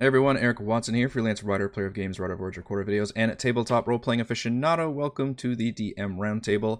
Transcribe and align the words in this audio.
Hey 0.00 0.06
everyone, 0.06 0.36
Eric 0.36 0.60
Watson 0.60 0.94
here, 0.94 1.08
freelance 1.08 1.42
writer, 1.42 1.68
player 1.68 1.86
of 1.86 1.92
games, 1.92 2.20
writer 2.20 2.34
of 2.34 2.38
recorder 2.38 2.82
of 2.82 2.86
videos, 2.86 3.10
and 3.16 3.36
tabletop 3.36 3.88
role-playing 3.88 4.20
aficionado. 4.20 4.92
Welcome 4.92 5.34
to 5.34 5.56
the 5.56 5.72
DM 5.72 6.18
Roundtable 6.18 6.78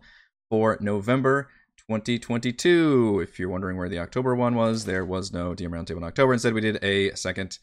for 0.48 0.78
November 0.80 1.48
2022. 1.78 3.18
If 3.20 3.40
you're 3.40 3.48
wondering 3.48 3.76
where 3.76 3.88
the 3.88 3.98
October 3.98 4.36
one 4.36 4.54
was, 4.54 4.84
there 4.84 5.04
was 5.04 5.32
no 5.32 5.52
DM 5.52 5.70
Roundtable 5.70 5.96
in 5.96 6.04
October. 6.04 6.32
Instead, 6.32 6.54
we 6.54 6.60
did 6.60 6.78
a 6.84 7.12
second 7.16 7.58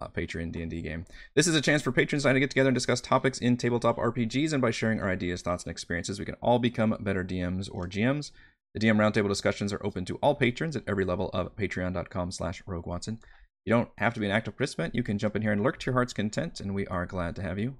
uh, 0.00 0.08
Patreon 0.08 0.52
D&D 0.52 0.80
game. 0.80 1.04
This 1.34 1.46
is 1.46 1.54
a 1.54 1.60
chance 1.60 1.82
for 1.82 1.92
patrons 1.92 2.22
to 2.22 2.40
get 2.40 2.48
together 2.48 2.70
and 2.70 2.74
discuss 2.74 3.02
topics 3.02 3.38
in 3.38 3.58
tabletop 3.58 3.98
RPGs, 3.98 4.54
and 4.54 4.62
by 4.62 4.70
sharing 4.70 5.02
our 5.02 5.10
ideas, 5.10 5.42
thoughts, 5.42 5.64
and 5.64 5.70
experiences, 5.70 6.18
we 6.18 6.24
can 6.24 6.36
all 6.40 6.58
become 6.58 6.96
better 6.98 7.22
DMs 7.22 7.68
or 7.70 7.86
GMs. 7.86 8.30
The 8.72 8.80
DM 8.80 8.96
Roundtable 8.96 9.28
discussions 9.28 9.70
are 9.70 9.84
open 9.84 10.06
to 10.06 10.16
all 10.22 10.34
patrons 10.34 10.76
at 10.76 10.84
every 10.88 11.04
level 11.04 11.28
of 11.34 11.54
patreon.com 11.56 12.30
slash 12.30 12.62
Rogue 12.66 12.86
Watson. 12.86 13.18
You 13.64 13.72
don't 13.72 13.88
have 13.96 14.12
to 14.14 14.20
be 14.20 14.26
an 14.26 14.32
active 14.32 14.56
participant. 14.56 14.94
You 14.94 15.02
can 15.02 15.18
jump 15.18 15.34
in 15.36 15.42
here 15.42 15.52
and 15.52 15.62
lurk 15.62 15.78
to 15.78 15.86
your 15.86 15.94
heart's 15.94 16.12
content, 16.12 16.60
and 16.60 16.74
we 16.74 16.86
are 16.88 17.06
glad 17.06 17.34
to 17.36 17.42
have 17.42 17.58
you. 17.58 17.76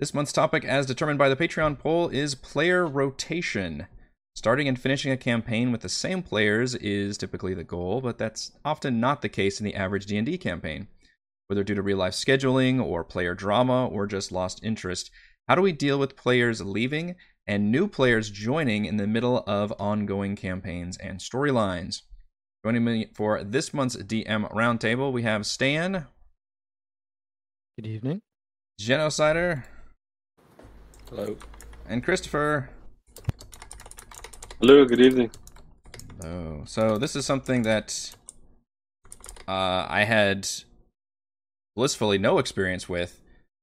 This 0.00 0.14
month's 0.14 0.32
topic, 0.32 0.64
as 0.64 0.86
determined 0.86 1.18
by 1.18 1.28
the 1.28 1.36
Patreon 1.36 1.78
poll, 1.78 2.08
is 2.08 2.34
player 2.34 2.86
rotation. 2.86 3.86
Starting 4.34 4.68
and 4.68 4.80
finishing 4.80 5.10
a 5.12 5.16
campaign 5.16 5.72
with 5.72 5.80
the 5.82 5.88
same 5.88 6.22
players 6.22 6.74
is 6.76 7.18
typically 7.18 7.52
the 7.52 7.64
goal, 7.64 8.00
but 8.00 8.16
that's 8.16 8.52
often 8.64 9.00
not 9.00 9.20
the 9.20 9.28
case 9.28 9.60
in 9.60 9.64
the 9.64 9.74
average 9.74 10.06
D&D 10.06 10.38
campaign. 10.38 10.86
Whether 11.48 11.64
due 11.64 11.74
to 11.74 11.82
real-life 11.82 12.14
scheduling 12.14 12.82
or 12.82 13.04
player 13.04 13.34
drama 13.34 13.88
or 13.88 14.06
just 14.06 14.32
lost 14.32 14.62
interest, 14.62 15.10
how 15.48 15.54
do 15.54 15.62
we 15.62 15.72
deal 15.72 15.98
with 15.98 16.16
players 16.16 16.60
leaving 16.60 17.16
and 17.46 17.72
new 17.72 17.88
players 17.88 18.30
joining 18.30 18.84
in 18.84 18.96
the 18.96 19.06
middle 19.06 19.42
of 19.46 19.72
ongoing 19.78 20.36
campaigns 20.36 20.96
and 20.98 21.18
storylines? 21.18 22.02
Joining 22.64 22.82
me 22.82 23.06
for 23.14 23.44
this 23.44 23.72
month's 23.72 23.94
DM 23.94 24.52
roundtable, 24.52 25.12
we 25.12 25.22
have 25.22 25.46
Stan. 25.46 26.06
Good 27.76 27.86
evening. 27.86 28.20
Genocider. 28.80 29.62
Hello. 31.08 31.36
And 31.88 32.02
Christopher. 32.02 32.70
Hello, 34.58 34.84
good 34.84 35.00
evening. 35.00 35.30
Oh, 36.24 36.62
so 36.64 36.98
this 36.98 37.14
is 37.14 37.24
something 37.24 37.62
that 37.62 38.16
uh, 39.46 39.86
I 39.88 40.02
had 40.02 40.48
blissfully 41.76 42.18
no 42.18 42.38
experience 42.38 42.88
with 42.88 43.20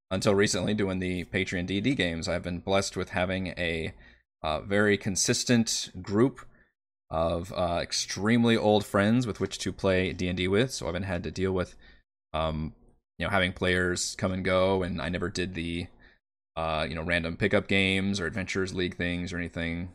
until 0.09 0.33
recently 0.33 0.73
doing 0.73 0.99
the 0.99 1.25
Patreon 1.25 1.67
DD 1.67 1.97
games. 1.97 2.29
I've 2.29 2.43
been 2.43 2.59
blessed 2.59 2.95
with 2.95 3.09
having 3.09 3.47
a 3.57 3.93
uh, 4.41 4.61
very 4.61 4.97
consistent 4.97 5.89
group 6.01 6.45
of 7.15 7.53
uh, 7.55 7.79
extremely 7.81 8.57
old 8.57 8.85
friends 8.85 9.25
with 9.25 9.39
which 9.39 9.57
to 9.57 9.71
play 9.71 10.11
D 10.11 10.27
and 10.27 10.35
D 10.35 10.49
with. 10.49 10.73
So 10.73 10.85
I 10.85 10.89
haven't 10.89 11.03
had 11.03 11.23
to 11.23 11.31
deal 11.31 11.53
with, 11.53 11.73
um, 12.33 12.73
you 13.17 13.25
know, 13.25 13.29
having 13.29 13.53
players 13.53 14.15
come 14.15 14.33
and 14.33 14.43
go, 14.43 14.83
and 14.83 15.01
I 15.01 15.07
never 15.07 15.29
did 15.29 15.53
the, 15.53 15.87
uh, 16.57 16.85
you 16.89 16.93
know, 16.93 17.03
random 17.03 17.37
pickup 17.37 17.69
games 17.69 18.19
or 18.19 18.25
Adventures 18.25 18.73
League 18.73 18.97
things 18.97 19.31
or 19.31 19.37
anything 19.37 19.93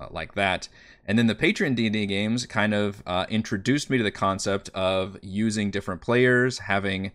uh, 0.00 0.06
like 0.10 0.34
that. 0.34 0.70
And 1.04 1.18
then 1.18 1.26
the 1.26 1.34
Patreon 1.34 1.76
D 1.76 1.88
and 1.88 1.92
D 1.92 2.06
games 2.06 2.46
kind 2.46 2.72
of 2.72 3.02
uh, 3.06 3.26
introduced 3.28 3.90
me 3.90 3.98
to 3.98 4.04
the 4.04 4.10
concept 4.10 4.70
of 4.70 5.18
using 5.20 5.70
different 5.70 6.00
players, 6.00 6.60
having 6.60 7.12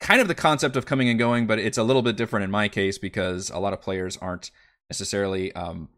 kind 0.00 0.22
of 0.22 0.28
the 0.28 0.34
concept 0.34 0.76
of 0.76 0.86
coming 0.86 1.10
and 1.10 1.18
going, 1.18 1.46
but 1.46 1.58
it's 1.58 1.76
a 1.76 1.82
little 1.82 2.00
bit 2.00 2.16
different 2.16 2.44
in 2.44 2.50
my 2.50 2.66
case 2.66 2.96
because 2.96 3.50
a 3.50 3.58
lot 3.58 3.74
of 3.74 3.82
players 3.82 4.16
aren't 4.16 4.50
necessarily 4.88 5.52
um, 5.54 5.90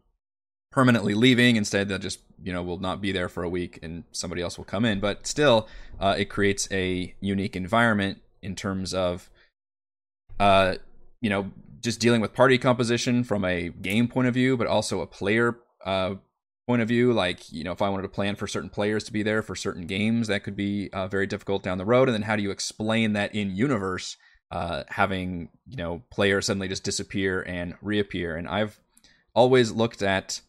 permanently 0.73 1.13
leaving. 1.13 1.55
Instead, 1.55 1.87
they'll 1.87 1.99
just 1.99 2.19
you 2.43 2.51
know 2.51 2.63
will 2.63 2.79
not 2.79 2.99
be 2.99 3.11
there 3.11 3.29
for 3.29 3.43
a 3.43 3.49
week 3.49 3.79
and 3.83 4.03
somebody 4.11 4.41
else 4.41 4.57
will 4.57 4.65
come 4.65 4.83
in. 4.83 4.99
But 4.99 5.27
still, 5.27 5.67
uh, 5.99 6.15
it 6.17 6.25
creates 6.25 6.67
a 6.71 7.13
unique 7.21 7.55
environment 7.55 8.19
in 8.41 8.55
terms 8.55 8.93
of, 8.93 9.29
uh, 10.39 10.75
you 11.21 11.29
know, 11.29 11.51
just 11.81 11.99
dealing 11.99 12.21
with 12.21 12.33
party 12.33 12.57
composition 12.57 13.23
from 13.23 13.45
a 13.45 13.69
game 13.69 14.07
point 14.07 14.27
of 14.27 14.33
view, 14.33 14.57
but 14.57 14.67
also 14.67 15.01
a 15.01 15.07
player 15.07 15.59
uh, 15.85 16.15
point 16.67 16.81
of 16.81 16.87
view. 16.87 17.13
Like 17.13 17.51
you 17.51 17.63
know, 17.63 17.71
if 17.71 17.81
I 17.81 17.89
wanted 17.89 18.03
to 18.03 18.09
plan 18.09 18.35
for 18.35 18.47
certain 18.47 18.69
players 18.69 19.03
to 19.05 19.13
be 19.13 19.21
there 19.21 19.43
for 19.43 19.55
certain 19.55 19.85
games, 19.85 20.27
that 20.27 20.43
could 20.43 20.55
be 20.55 20.89
uh, 20.91 21.07
very 21.07 21.27
difficult 21.27 21.61
down 21.61 21.77
the 21.77 21.85
road. 21.85 22.09
And 22.09 22.15
then 22.15 22.23
how 22.23 22.35
do 22.35 22.41
you 22.41 22.51
explain 22.51 23.13
that 23.13 23.33
in 23.35 23.55
universe? 23.55 24.17
Uh, 24.51 24.83
having 24.89 25.49
you 25.67 25.77
know 25.77 26.03
players 26.11 26.45
suddenly 26.45 26.67
just 26.67 26.83
disappear 26.83 27.41
and 27.41 27.73
reappear, 27.81 28.35
and 28.35 28.47
I've 28.47 28.79
always 29.33 29.71
looked 29.71 30.03
at 30.03 30.41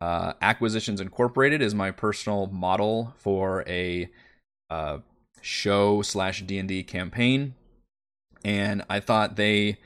uh, 0.00 0.32
Acquisitions 0.40 1.00
Incorporated 1.00 1.60
is 1.60 1.74
my 1.74 1.90
personal 1.90 2.46
model 2.46 3.14
for 3.18 3.64
a 3.66 4.10
uh, 4.70 4.98
show 5.42 6.02
slash 6.02 6.42
D 6.42 6.58
and 6.58 6.68
D 6.68 6.82
campaign, 6.82 7.54
and 8.44 8.82
I 8.88 9.00
thought 9.00 9.36
they 9.36 9.78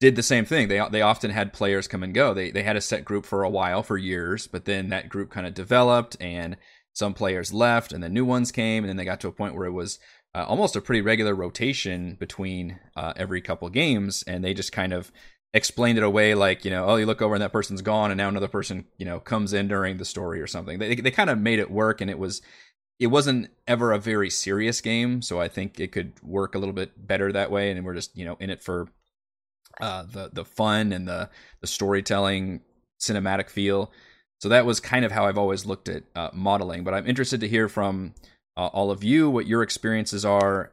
did 0.00 0.14
the 0.14 0.22
same 0.22 0.44
thing. 0.44 0.68
They 0.68 0.80
they 0.90 1.02
often 1.02 1.30
had 1.30 1.52
players 1.52 1.88
come 1.88 2.02
and 2.02 2.14
go. 2.14 2.32
They 2.32 2.50
they 2.50 2.62
had 2.62 2.76
a 2.76 2.80
set 2.80 3.04
group 3.04 3.24
for 3.24 3.42
a 3.42 3.50
while 3.50 3.82
for 3.82 3.96
years, 3.96 4.46
but 4.46 4.64
then 4.64 4.88
that 4.90 5.08
group 5.08 5.30
kind 5.30 5.46
of 5.46 5.54
developed, 5.54 6.16
and 6.20 6.56
some 6.94 7.14
players 7.14 7.52
left, 7.52 7.92
and 7.92 8.02
then 8.02 8.12
new 8.12 8.24
ones 8.24 8.52
came, 8.52 8.84
and 8.84 8.88
then 8.88 8.96
they 8.96 9.04
got 9.04 9.20
to 9.20 9.28
a 9.28 9.32
point 9.32 9.54
where 9.54 9.66
it 9.66 9.72
was 9.72 9.98
uh, 10.34 10.44
almost 10.46 10.76
a 10.76 10.80
pretty 10.80 11.00
regular 11.00 11.34
rotation 11.34 12.16
between 12.18 12.78
uh, 12.96 13.12
every 13.16 13.40
couple 13.40 13.68
games, 13.68 14.22
and 14.26 14.44
they 14.44 14.54
just 14.54 14.72
kind 14.72 14.92
of 14.92 15.10
explained 15.54 15.96
it 15.96 16.04
away 16.04 16.34
like 16.34 16.64
you 16.64 16.70
know 16.70 16.84
oh 16.86 16.96
you 16.96 17.06
look 17.06 17.22
over 17.22 17.34
and 17.34 17.42
that 17.42 17.52
person's 17.52 17.80
gone 17.80 18.10
and 18.10 18.18
now 18.18 18.28
another 18.28 18.48
person 18.48 18.84
you 18.98 19.06
know 19.06 19.18
comes 19.18 19.52
in 19.52 19.66
during 19.68 19.96
the 19.96 20.04
story 20.04 20.40
or 20.40 20.46
something. 20.46 20.78
They, 20.78 20.94
they 20.94 21.10
kind 21.10 21.30
of 21.30 21.38
made 21.38 21.58
it 21.58 21.70
work 21.70 22.00
and 22.00 22.10
it 22.10 22.18
was 22.18 22.42
it 22.98 23.06
wasn't 23.06 23.50
ever 23.66 23.92
a 23.92 23.98
very 23.98 24.28
serious 24.28 24.80
game 24.80 25.22
so 25.22 25.40
i 25.40 25.48
think 25.48 25.80
it 25.80 25.92
could 25.92 26.12
work 26.22 26.54
a 26.54 26.58
little 26.58 26.74
bit 26.74 27.06
better 27.06 27.32
that 27.32 27.50
way 27.50 27.70
and 27.70 27.84
we're 27.84 27.94
just 27.94 28.16
you 28.16 28.24
know 28.24 28.36
in 28.40 28.50
it 28.50 28.62
for 28.62 28.88
uh 29.80 30.02
the 30.02 30.30
the 30.32 30.44
fun 30.44 30.92
and 30.92 31.08
the 31.08 31.30
the 31.60 31.66
storytelling 31.66 32.60
cinematic 33.00 33.48
feel. 33.48 33.92
So 34.40 34.48
that 34.48 34.66
was 34.66 34.80
kind 34.80 35.04
of 35.04 35.12
how 35.12 35.26
i've 35.26 35.38
always 35.38 35.66
looked 35.66 35.88
at 35.88 36.04
uh, 36.14 36.30
modeling 36.32 36.84
but 36.84 36.94
i'm 36.94 37.06
interested 37.06 37.40
to 37.40 37.48
hear 37.48 37.68
from 37.68 38.14
uh, 38.56 38.66
all 38.66 38.90
of 38.90 39.02
you 39.02 39.28
what 39.30 39.46
your 39.46 39.62
experiences 39.62 40.24
are 40.24 40.72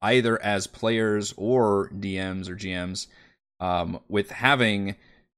either 0.00 0.42
as 0.42 0.66
players 0.66 1.34
or 1.36 1.90
dms 1.90 2.48
or 2.48 2.56
gms 2.56 3.08
um, 3.62 4.00
with 4.08 4.30
having 4.32 4.96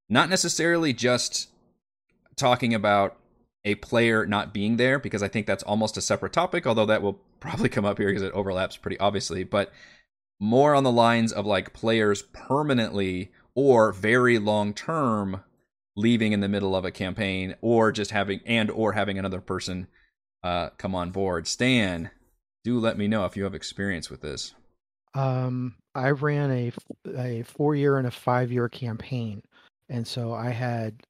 not 0.09 0.31
necessarily 0.31 0.95
just 0.95 1.51
talking 2.37 2.73
about 2.73 3.17
a 3.67 3.75
player 3.77 4.25
not 4.27 4.55
being 4.55 4.79
there 4.79 4.99
because 4.99 5.23
I 5.23 5.29
think 5.29 5.47
that's 5.47 5.63
almost 5.63 5.99
a 5.99 6.01
separate 6.01 6.33
topic, 6.33 6.67
although 6.67 6.87
that 6.87 7.03
will 7.03 7.21
probably 7.39 7.69
come 7.69 7.85
up 7.85 7.99
here 7.99 8.09
because 8.09 8.23
it 8.23 8.33
overlaps 8.33 8.79
pretty 8.79 8.99
obviously, 8.99 9.45
but 9.45 9.71
more 10.41 10.75
on 10.75 10.85
the 10.85 10.91
lines 10.91 11.33
of 11.33 11.45
like 11.45 11.75
players 11.75 12.23
permanently 12.23 13.31
or 13.55 13.93
very 13.93 14.39
long 14.39 14.73
term 14.73 15.43
leaving 15.95 16.33
in 16.33 16.41
the 16.41 16.49
middle 16.49 16.75
of 16.75 16.87
a 16.87 16.91
campaign 16.91 17.55
or 17.61 17.93
just 17.93 18.11
having 18.11 18.41
and 18.47 18.71
or 18.71 18.95
having 18.95 19.19
another 19.19 19.41
person 19.43 19.87
uh, 20.43 20.71
come 20.79 20.95
on 20.95 21.11
board. 21.11 21.47
Stan, 21.47 22.11
do 22.65 22.79
let 22.81 22.97
me 22.97 23.07
know 23.07 23.27
if 23.27 23.37
you 23.37 23.45
have 23.45 23.55
experience 23.55 24.09
with 24.09 24.23
this. 24.23 24.55
Um, 25.15 25.77
I 25.95 26.11
ran 26.11 26.51
a 26.51 26.73
a 27.17 27.43
four 27.43 27.75
year 27.75 27.99
and 27.99 28.07
a 28.07 28.11
five 28.11 28.51
year 28.51 28.69
campaign, 28.69 29.43
and 29.89 30.07
so 30.07 30.33
I 30.33 30.51
had 30.51 31.03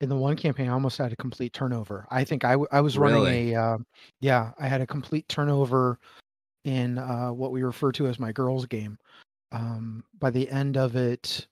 in 0.00 0.08
the 0.08 0.16
one 0.16 0.36
campaign 0.36 0.68
I 0.68 0.72
almost 0.72 0.98
had 0.98 1.12
a 1.12 1.16
complete 1.16 1.52
turnover. 1.52 2.06
I 2.10 2.24
think 2.24 2.44
I 2.44 2.56
I 2.72 2.80
was 2.80 2.98
running 2.98 3.24
Really? 3.24 3.52
a 3.54 3.60
uh, 3.62 3.78
yeah 4.20 4.52
I 4.58 4.68
had 4.68 4.80
a 4.80 4.86
complete 4.86 5.28
turnover 5.28 5.98
in 6.64 6.98
uh, 6.98 7.30
what 7.30 7.52
we 7.52 7.62
refer 7.62 7.92
to 7.92 8.06
as 8.06 8.18
my 8.18 8.32
girls 8.32 8.66
game. 8.66 8.98
Um, 9.52 10.04
by 10.18 10.30
the 10.30 10.48
end 10.50 10.76
of 10.76 10.96
it, 10.96 11.46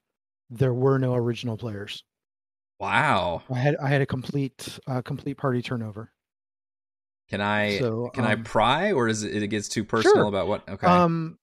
there 0.50 0.74
were 0.74 0.98
no 0.98 1.14
original 1.14 1.56
players. 1.56 2.04
Wow. 2.80 3.42
I 3.50 3.58
had 3.58 3.76
I 3.76 3.88
had 3.88 4.00
a 4.00 4.06
complete 4.06 4.78
uh, 4.86 5.02
complete 5.02 5.36
party 5.36 5.62
turnover. 5.62 6.10
Can 7.32 7.40
I 7.40 7.78
So 7.78 8.10
can 8.12 8.26
I 8.26 8.34
um, 8.34 8.44
pry 8.44 8.92
or 8.92 9.08
is 9.08 9.22
it 9.22 9.42
it 9.42 9.48
gets 9.48 9.66
too 9.66 9.84
personal 9.84 10.16
sure. 10.16 10.24
about 10.26 10.48
what 10.48 10.68
okay. 10.68 10.86
Um, 10.86 11.38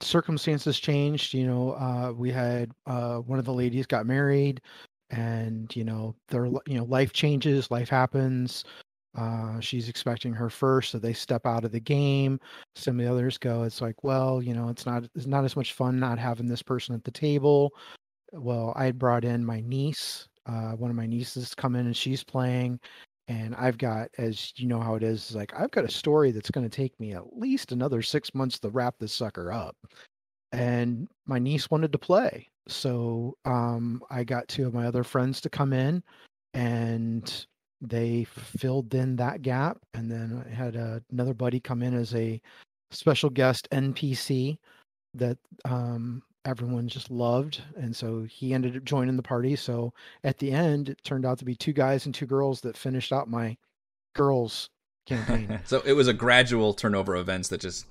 circumstances 0.00 0.80
changed. 0.80 1.34
You 1.34 1.46
know, 1.46 1.72
uh, 1.74 2.12
we 2.12 2.32
had 2.32 2.72
uh, 2.86 3.18
one 3.18 3.38
of 3.38 3.44
the 3.44 3.52
ladies 3.52 3.86
got 3.86 4.06
married, 4.06 4.60
and 5.10 5.74
you 5.76 5.84
know, 5.84 6.16
their 6.30 6.46
you 6.46 6.76
know 6.78 6.84
life 6.84 7.12
changes, 7.12 7.70
life 7.70 7.88
happens. 7.88 8.64
Uh, 9.16 9.60
she's 9.60 9.88
expecting 9.88 10.32
her 10.32 10.50
first, 10.50 10.90
so 10.90 10.98
they 10.98 11.12
step 11.12 11.46
out 11.46 11.64
of 11.64 11.70
the 11.70 11.78
game. 11.78 12.40
Some 12.74 12.98
of 12.98 13.06
the 13.06 13.12
others 13.12 13.38
go. 13.38 13.62
It's 13.62 13.80
like, 13.80 14.02
well, 14.02 14.42
you 14.42 14.52
know, 14.52 14.68
it's 14.68 14.84
not 14.84 15.04
it's 15.14 15.26
not 15.26 15.44
as 15.44 15.54
much 15.54 15.74
fun 15.74 16.00
not 16.00 16.18
having 16.18 16.48
this 16.48 16.62
person 16.62 16.92
at 16.92 17.04
the 17.04 17.12
table. 17.12 17.72
Well, 18.32 18.72
I 18.74 18.86
had 18.86 18.98
brought 18.98 19.24
in 19.24 19.44
my 19.44 19.60
niece. 19.60 20.26
Uh, 20.44 20.72
one 20.72 20.90
of 20.90 20.96
my 20.96 21.06
nieces 21.06 21.54
come 21.54 21.76
in 21.76 21.86
and 21.86 21.96
she's 21.96 22.24
playing, 22.24 22.80
and 23.28 23.54
I've 23.54 23.78
got, 23.78 24.08
as 24.18 24.52
you 24.56 24.66
know 24.66 24.80
how 24.80 24.94
it 24.94 25.02
is, 25.02 25.34
like 25.34 25.52
I've 25.58 25.70
got 25.70 25.84
a 25.84 25.90
story 25.90 26.32
that's 26.32 26.50
going 26.50 26.68
to 26.68 26.76
take 26.76 26.98
me 26.98 27.12
at 27.12 27.36
least 27.36 27.72
another 27.72 28.02
six 28.02 28.34
months 28.34 28.58
to 28.60 28.68
wrap 28.68 28.96
this 28.98 29.12
sucker 29.12 29.52
up. 29.52 29.76
And 30.52 31.08
my 31.26 31.38
niece 31.38 31.70
wanted 31.70 31.92
to 31.92 31.98
play, 31.98 32.48
so 32.68 33.36
um, 33.44 34.02
I 34.10 34.22
got 34.24 34.48
two 34.48 34.66
of 34.66 34.74
my 34.74 34.86
other 34.86 35.02
friends 35.02 35.40
to 35.42 35.50
come 35.50 35.72
in, 35.72 36.02
and 36.52 37.46
they 37.80 38.24
filled 38.24 38.94
in 38.94 39.16
that 39.16 39.42
gap. 39.42 39.78
And 39.94 40.10
then 40.10 40.44
I 40.46 40.54
had 40.54 40.76
uh, 40.76 41.00
another 41.10 41.32
buddy 41.34 41.58
come 41.58 41.82
in 41.82 41.94
as 41.94 42.14
a 42.14 42.40
special 42.90 43.30
guest 43.30 43.66
NPC 43.72 44.58
that 45.14 45.38
um, 45.64 46.22
everyone 46.44 46.88
just 46.88 47.10
loved, 47.10 47.62
and 47.76 47.94
so 47.94 48.22
he 48.22 48.54
ended 48.54 48.76
up 48.76 48.84
joining 48.84 49.16
the 49.16 49.22
party. 49.22 49.56
So 49.56 49.92
at 50.24 50.38
the 50.38 50.50
end, 50.50 50.88
it 50.88 51.02
turned 51.04 51.24
out 51.24 51.38
to 51.38 51.44
be 51.44 51.54
two 51.54 51.72
guys 51.72 52.06
and 52.06 52.14
two 52.14 52.26
girls 52.26 52.60
that 52.62 52.76
finished 52.76 53.12
out 53.12 53.28
my 53.28 53.56
girls 54.14 54.68
campaign. 55.06 55.60
so 55.64 55.82
it 55.84 55.92
was 55.92 56.08
a 56.08 56.12
gradual 56.12 56.74
turnover 56.74 57.14
of 57.14 57.22
events 57.22 57.48
that 57.48 57.60
just 57.60 57.86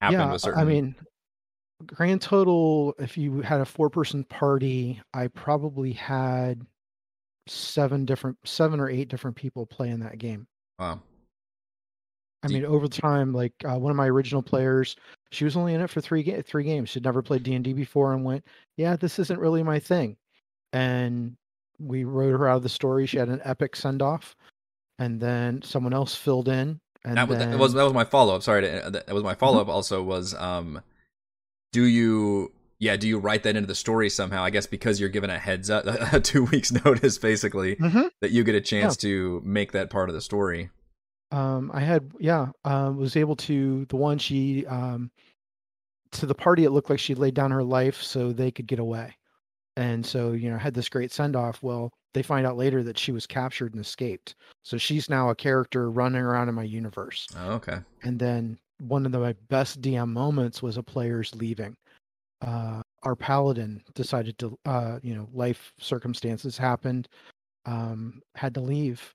happened 0.00 0.20
yeah, 0.20 0.32
with 0.32 0.42
certain. 0.42 0.60
I 0.60 0.64
mean, 0.64 0.94
grand 1.86 2.22
total, 2.22 2.94
if 2.98 3.16
you 3.16 3.40
had 3.40 3.60
a 3.60 3.66
four-person 3.66 4.24
party, 4.24 5.00
I 5.14 5.28
probably 5.28 5.92
had 5.92 6.64
seven 7.46 8.04
different, 8.04 8.38
seven 8.44 8.80
or 8.80 8.88
eight 8.88 9.08
different 9.08 9.36
people 9.36 9.66
play 9.66 9.90
in 9.90 10.00
that 10.00 10.18
game. 10.18 10.46
wow. 10.78 11.00
I 12.42 12.48
mean, 12.48 12.64
over 12.64 12.88
time, 12.88 13.32
like 13.34 13.52
uh, 13.64 13.78
one 13.78 13.90
of 13.90 13.96
my 13.96 14.08
original 14.08 14.42
players, 14.42 14.96
she 15.30 15.44
was 15.44 15.56
only 15.56 15.74
in 15.74 15.80
it 15.80 15.90
for 15.90 16.00
three 16.00 16.22
ga- 16.22 16.42
three 16.42 16.64
games. 16.64 16.88
She'd 16.88 17.04
never 17.04 17.20
played 17.22 17.42
D 17.42 17.54
and 17.54 17.62
D 17.64 17.72
before, 17.74 18.14
and 18.14 18.24
went, 18.24 18.44
"Yeah, 18.76 18.96
this 18.96 19.18
isn't 19.18 19.38
really 19.38 19.62
my 19.62 19.78
thing." 19.78 20.16
And 20.72 21.36
we 21.78 22.04
wrote 22.04 22.30
her 22.38 22.48
out 22.48 22.56
of 22.58 22.62
the 22.62 22.68
story. 22.68 23.06
She 23.06 23.18
had 23.18 23.28
an 23.28 23.40
epic 23.44 23.76
send 23.76 24.00
off, 24.02 24.36
and 24.98 25.20
then 25.20 25.60
someone 25.62 25.92
else 25.92 26.14
filled 26.14 26.48
in. 26.48 26.80
And 27.04 27.16
that, 27.16 27.28
was- 27.28 27.38
then, 27.38 27.50
that 27.50 27.58
was 27.58 27.72
that 27.74 27.84
was 27.84 27.92
my 27.94 28.04
follow 28.04 28.34
up. 28.36 28.42
Sorry, 28.42 28.62
to, 28.62 28.90
that 29.06 29.14
was 29.14 29.22
my 29.24 29.34
follow 29.34 29.60
up. 29.60 29.68
Also, 29.68 30.02
was 30.02 30.34
um, 30.34 30.80
do 31.72 31.84
you 31.84 32.52
yeah 32.78 32.96
do 32.96 33.06
you 33.08 33.18
write 33.18 33.42
that 33.42 33.56
into 33.56 33.66
the 33.66 33.74
story 33.74 34.08
somehow? 34.10 34.42
I 34.42 34.50
guess 34.50 34.66
because 34.66 34.98
you're 35.00 35.08
given 35.10 35.28
a 35.30 35.38
heads 35.38 35.68
up, 35.70 35.84
a 36.12 36.20
two 36.20 36.44
weeks 36.44 36.72
notice, 36.84 37.18
basically 37.18 37.76
Mhm. 37.76 38.10
that 38.22 38.30
you 38.30 38.44
get 38.44 38.54
a 38.54 38.60
chance 38.60 38.96
to 38.98 39.40
make 39.44 39.72
that 39.72 39.90
part 39.90 40.08
of 40.08 40.14
the 40.14 40.20
story. 40.22 40.70
Um, 41.32 41.70
I 41.72 41.80
had 41.80 42.10
yeah, 42.18 42.48
uh, 42.64 42.92
was 42.94 43.16
able 43.16 43.36
to 43.36 43.84
the 43.86 43.96
one 43.96 44.18
she 44.18 44.66
um, 44.66 45.10
to 46.12 46.26
the 46.26 46.34
party. 46.34 46.64
It 46.64 46.70
looked 46.70 46.90
like 46.90 46.98
she 46.98 47.14
laid 47.14 47.34
down 47.34 47.50
her 47.50 47.62
life 47.62 48.02
so 48.02 48.32
they 48.32 48.50
could 48.50 48.66
get 48.66 48.78
away, 48.78 49.16
and 49.76 50.04
so 50.04 50.32
you 50.32 50.50
know 50.50 50.58
had 50.58 50.74
this 50.74 50.88
great 50.88 51.12
send 51.12 51.36
off. 51.36 51.62
Well, 51.62 51.92
they 52.14 52.22
find 52.22 52.46
out 52.46 52.56
later 52.56 52.82
that 52.82 52.98
she 52.98 53.12
was 53.12 53.26
captured 53.26 53.74
and 53.74 53.80
escaped, 53.80 54.34
so 54.64 54.76
she's 54.76 55.08
now 55.08 55.30
a 55.30 55.34
character 55.34 55.90
running 55.90 56.22
around 56.22 56.48
in 56.48 56.54
my 56.54 56.64
universe. 56.64 57.28
Oh, 57.36 57.52
okay. 57.52 57.78
And 58.02 58.18
then 58.18 58.58
one 58.80 59.06
of 59.06 59.12
the, 59.12 59.18
my 59.18 59.34
best 59.48 59.80
DM 59.80 60.08
moments 60.08 60.62
was 60.62 60.76
a 60.76 60.82
player's 60.82 61.34
leaving. 61.34 61.76
Uh, 62.40 62.82
our 63.02 63.14
paladin 63.14 63.82
decided 63.94 64.38
to, 64.38 64.58
uh, 64.64 64.98
you 65.02 65.14
know, 65.14 65.28
life 65.32 65.72
circumstances 65.78 66.56
happened, 66.56 67.08
um, 67.66 68.22
had 68.34 68.54
to 68.54 68.60
leave, 68.60 69.14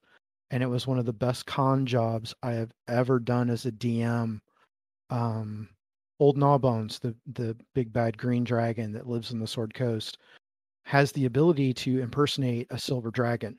and 0.50 0.62
it 0.62 0.68
was 0.68 0.86
one 0.86 0.98
of 0.98 1.06
the 1.06 1.12
best 1.12 1.46
con 1.46 1.86
jobs 1.86 2.34
I 2.42 2.52
have 2.52 2.72
ever 2.88 3.18
done 3.18 3.50
as 3.50 3.66
a 3.66 3.72
DM. 3.72 4.40
Um, 5.10 5.68
Old 6.18 6.36
Gnawbones, 6.36 6.98
the 6.98 7.14
the 7.26 7.56
big 7.74 7.92
bad 7.92 8.16
green 8.16 8.44
dragon 8.44 8.92
that 8.92 9.08
lives 9.08 9.32
in 9.32 9.38
the 9.38 9.46
Sword 9.46 9.74
Coast, 9.74 10.18
has 10.84 11.12
the 11.12 11.26
ability 11.26 11.74
to 11.74 12.00
impersonate 12.00 12.66
a 12.70 12.78
silver 12.78 13.10
dragon, 13.10 13.58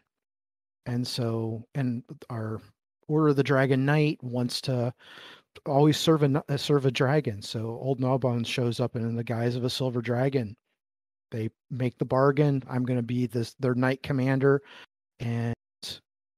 and 0.86 1.06
so 1.06 1.64
and 1.76 2.04
our 2.30 2.62
Order 3.10 3.30
of 3.30 3.36
the 3.38 3.44
Dragon 3.44 3.86
Knight 3.86 4.22
wants 4.22 4.60
to 4.62 4.94
always 5.66 5.98
serve 5.98 6.24
a 6.24 6.44
uh, 6.50 6.58
serve 6.58 6.86
a 6.86 6.92
dragon. 6.92 7.42
So 7.42 7.80
Old 7.82 8.00
Gnawbones 8.00 8.48
shows 8.48 8.80
up 8.80 8.96
in 8.96 9.16
the 9.16 9.24
guise 9.24 9.56
of 9.56 9.64
a 9.64 9.70
silver 9.70 10.02
dragon. 10.02 10.56
They 11.32 11.50
make 11.72 11.98
the 11.98 12.06
bargain. 12.06 12.64
I'm 12.70 12.84
going 12.84 13.00
to 13.00 13.04
be 13.04 13.26
this 13.28 13.56
their 13.60 13.76
knight 13.76 14.04
commander, 14.04 14.62
and 15.20 15.54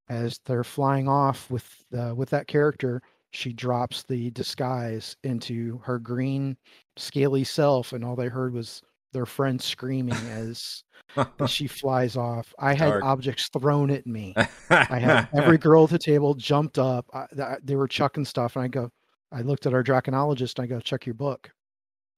as 0.09 0.39
they're 0.45 0.63
flying 0.63 1.07
off 1.07 1.49
with 1.49 1.67
uh, 1.97 2.13
with 2.15 2.29
that 2.31 2.47
character, 2.47 3.01
she 3.31 3.53
drops 3.53 4.03
the 4.03 4.31
disguise 4.31 5.15
into 5.23 5.79
her 5.83 5.99
green 5.99 6.57
scaly 6.97 7.43
self, 7.43 7.93
and 7.93 8.03
all 8.03 8.15
they 8.15 8.27
heard 8.27 8.53
was 8.53 8.81
their 9.13 9.25
friend 9.25 9.61
screaming 9.61 10.13
as, 10.29 10.83
as 11.39 11.49
she 11.49 11.67
flies 11.67 12.15
off. 12.15 12.53
I 12.59 12.73
had 12.73 12.89
Dark. 12.89 13.03
objects 13.03 13.49
thrown 13.49 13.89
at 13.91 14.05
me. 14.05 14.33
I 14.69 14.99
had 14.99 15.29
every 15.33 15.57
girl 15.59 15.85
at 15.85 15.89
the 15.89 15.99
table 15.99 16.33
jumped 16.35 16.77
up. 16.77 17.05
I, 17.13 17.57
they 17.63 17.75
were 17.75 17.87
chucking 17.87 18.25
stuff, 18.25 18.55
and 18.55 18.63
I 18.63 18.67
go, 18.67 18.89
I 19.31 19.41
looked 19.41 19.65
at 19.65 19.73
our 19.73 19.83
draconologist. 19.83 20.57
And 20.57 20.63
I 20.63 20.67
go, 20.67 20.79
check 20.79 21.05
your 21.05 21.15
book, 21.15 21.49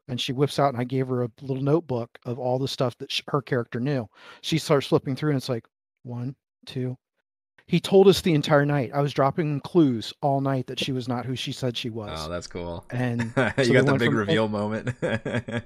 and 0.07 0.19
she 0.19 0.33
whips 0.33 0.59
out, 0.59 0.73
and 0.73 0.81
I 0.81 0.85
gave 0.85 1.07
her 1.07 1.23
a 1.23 1.29
little 1.41 1.63
notebook 1.63 2.09
of 2.25 2.39
all 2.39 2.59
the 2.59 2.67
stuff 2.67 2.97
that 2.99 3.11
sh- 3.11 3.21
her 3.27 3.41
character 3.41 3.79
knew. 3.79 4.07
She 4.41 4.57
starts 4.57 4.87
flipping 4.87 5.15
through, 5.15 5.31
and 5.31 5.37
it's 5.37 5.49
like 5.49 5.65
one, 6.03 6.35
two. 6.65 6.97
He 7.71 7.79
told 7.79 8.09
us 8.09 8.19
the 8.19 8.33
entire 8.33 8.65
night. 8.65 8.91
I 8.93 8.99
was 8.99 9.13
dropping 9.13 9.61
clues 9.61 10.13
all 10.21 10.41
night 10.41 10.67
that 10.67 10.77
she 10.77 10.91
was 10.91 11.07
not 11.07 11.25
who 11.25 11.37
she 11.37 11.53
said 11.53 11.77
she 11.77 11.89
was, 11.89 12.19
Oh, 12.21 12.27
that's 12.29 12.45
cool. 12.47 12.83
and 12.91 13.21
you 13.37 13.71
got 13.71 13.85
the 13.85 13.95
big 13.97 14.09
from- 14.09 14.17
reveal 14.17 14.49
moment. 14.49 14.89
so 15.01 15.61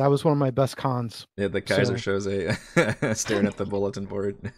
that 0.00 0.06
was 0.08 0.24
one 0.24 0.32
of 0.32 0.38
my 0.38 0.50
best 0.50 0.78
cons. 0.78 1.26
yeah, 1.36 1.48
the 1.48 1.60
Kaiser 1.60 1.98
So- 1.98 2.24
shows 2.24 2.26
a 2.26 3.14
staring 3.14 3.46
at 3.46 3.58
the 3.58 3.66
bulletin 3.66 4.06
board. 4.06 4.50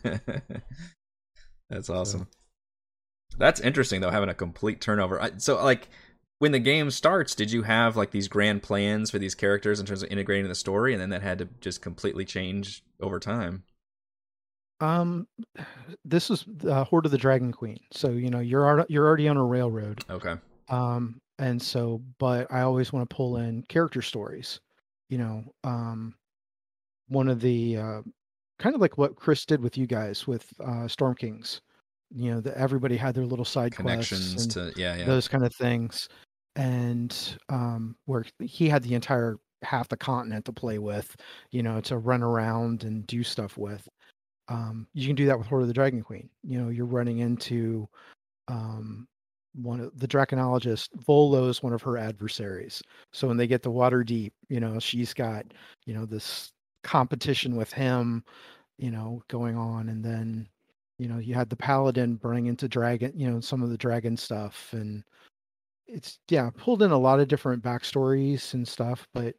that's 1.68 1.90
awesome. 1.90 2.28
That's 3.38 3.58
interesting 3.60 4.00
though, 4.00 4.10
having 4.10 4.28
a 4.28 4.34
complete 4.34 4.80
turnover. 4.80 5.20
I, 5.20 5.32
so, 5.38 5.60
like, 5.62 5.88
when 6.38 6.52
the 6.52 6.60
game 6.60 6.92
starts, 6.92 7.34
did 7.34 7.50
you 7.50 7.64
have 7.64 7.96
like 7.96 8.12
these 8.12 8.28
grand 8.28 8.62
plans 8.62 9.10
for 9.10 9.18
these 9.18 9.34
characters 9.34 9.80
in 9.80 9.86
terms 9.86 10.04
of 10.04 10.12
integrating 10.12 10.48
the 10.48 10.54
story, 10.54 10.92
and 10.92 11.02
then 11.02 11.10
that 11.10 11.22
had 11.22 11.38
to 11.38 11.48
just 11.60 11.82
completely 11.82 12.24
change 12.24 12.84
over 13.00 13.18
time? 13.18 13.64
Um, 14.80 15.26
this 16.04 16.30
is 16.30 16.44
uh, 16.66 16.84
Hoard 16.84 17.06
of 17.06 17.12
the 17.12 17.18
Dragon 17.18 17.52
Queen. 17.52 17.78
So 17.92 18.10
you 18.10 18.30
know 18.30 18.40
you're 18.40 18.84
you're 18.88 19.06
already 19.06 19.28
on 19.28 19.36
a 19.36 19.44
railroad. 19.44 20.04
Okay. 20.10 20.34
um 20.68 21.20
and 21.38 21.60
so 21.60 22.02
but 22.18 22.50
i 22.52 22.60
always 22.60 22.92
want 22.92 23.08
to 23.08 23.14
pull 23.14 23.36
in 23.36 23.62
character 23.68 24.02
stories 24.02 24.60
you 25.08 25.18
know 25.18 25.42
um 25.64 26.14
one 27.08 27.28
of 27.28 27.40
the 27.40 27.76
uh 27.76 28.02
kind 28.58 28.74
of 28.74 28.80
like 28.80 28.98
what 28.98 29.16
chris 29.16 29.44
did 29.46 29.60
with 29.60 29.78
you 29.78 29.86
guys 29.86 30.26
with 30.26 30.46
uh 30.64 30.86
storm 30.88 31.14
kings 31.14 31.60
you 32.14 32.30
know 32.30 32.40
that 32.40 32.54
everybody 32.56 32.96
had 32.96 33.14
their 33.14 33.26
little 33.26 33.44
side 33.44 33.74
Connections 33.74 34.34
quests 34.34 34.56
and 34.56 34.74
to 34.74 34.80
yeah, 34.80 34.96
yeah. 34.96 35.04
those 35.04 35.28
kind 35.28 35.44
of 35.44 35.54
things 35.54 36.08
and 36.56 37.38
um 37.48 37.94
where 38.06 38.24
he 38.40 38.68
had 38.68 38.82
the 38.82 38.94
entire 38.94 39.36
half 39.62 39.88
the 39.88 39.96
continent 39.96 40.44
to 40.44 40.52
play 40.52 40.78
with 40.78 41.16
you 41.50 41.62
know 41.62 41.80
to 41.80 41.98
run 41.98 42.22
around 42.22 42.84
and 42.84 43.06
do 43.06 43.22
stuff 43.22 43.56
with 43.56 43.88
um 44.48 44.86
you 44.94 45.06
can 45.06 45.16
do 45.16 45.26
that 45.26 45.38
with 45.38 45.46
hoard 45.46 45.62
of 45.62 45.68
the 45.68 45.74
dragon 45.74 46.02
queen. 46.02 46.28
You 46.42 46.60
know 46.60 46.68
you're 46.68 46.86
running 46.86 47.18
into 47.18 47.88
um 48.48 49.06
one 49.54 49.80
of 49.80 49.98
the 49.98 50.08
draconologist 50.08 50.88
volo 51.06 51.48
is 51.48 51.62
one 51.62 51.72
of 51.72 51.82
her 51.82 51.98
adversaries. 51.98 52.82
So 53.12 53.28
when 53.28 53.36
they 53.36 53.46
get 53.46 53.62
to 53.64 53.70
Waterdeep 53.70 54.32
you 54.48 54.60
know 54.60 54.78
she's 54.78 55.14
got 55.14 55.46
you 55.86 55.94
know 55.94 56.06
this 56.06 56.52
competition 56.84 57.56
with 57.56 57.72
him 57.72 58.24
you 58.78 58.90
know 58.90 59.22
going 59.28 59.56
on. 59.56 59.88
And 59.88 60.04
then 60.04 60.48
you 60.98 61.08
know 61.08 61.18
you 61.18 61.34
had 61.34 61.50
the 61.50 61.56
paladin 61.56 62.16
burning 62.16 62.46
into 62.46 62.68
dragon 62.68 63.12
you 63.16 63.30
know 63.30 63.40
some 63.40 63.62
of 63.62 63.70
the 63.70 63.78
dragon 63.78 64.16
stuff. 64.16 64.68
And 64.72 65.04
it's 65.86 66.18
yeah 66.28 66.50
pulled 66.56 66.82
in 66.82 66.90
a 66.90 66.98
lot 66.98 67.20
of 67.20 67.28
different 67.28 67.62
backstories 67.62 68.54
and 68.54 68.66
stuff 68.68 69.06
but 69.14 69.34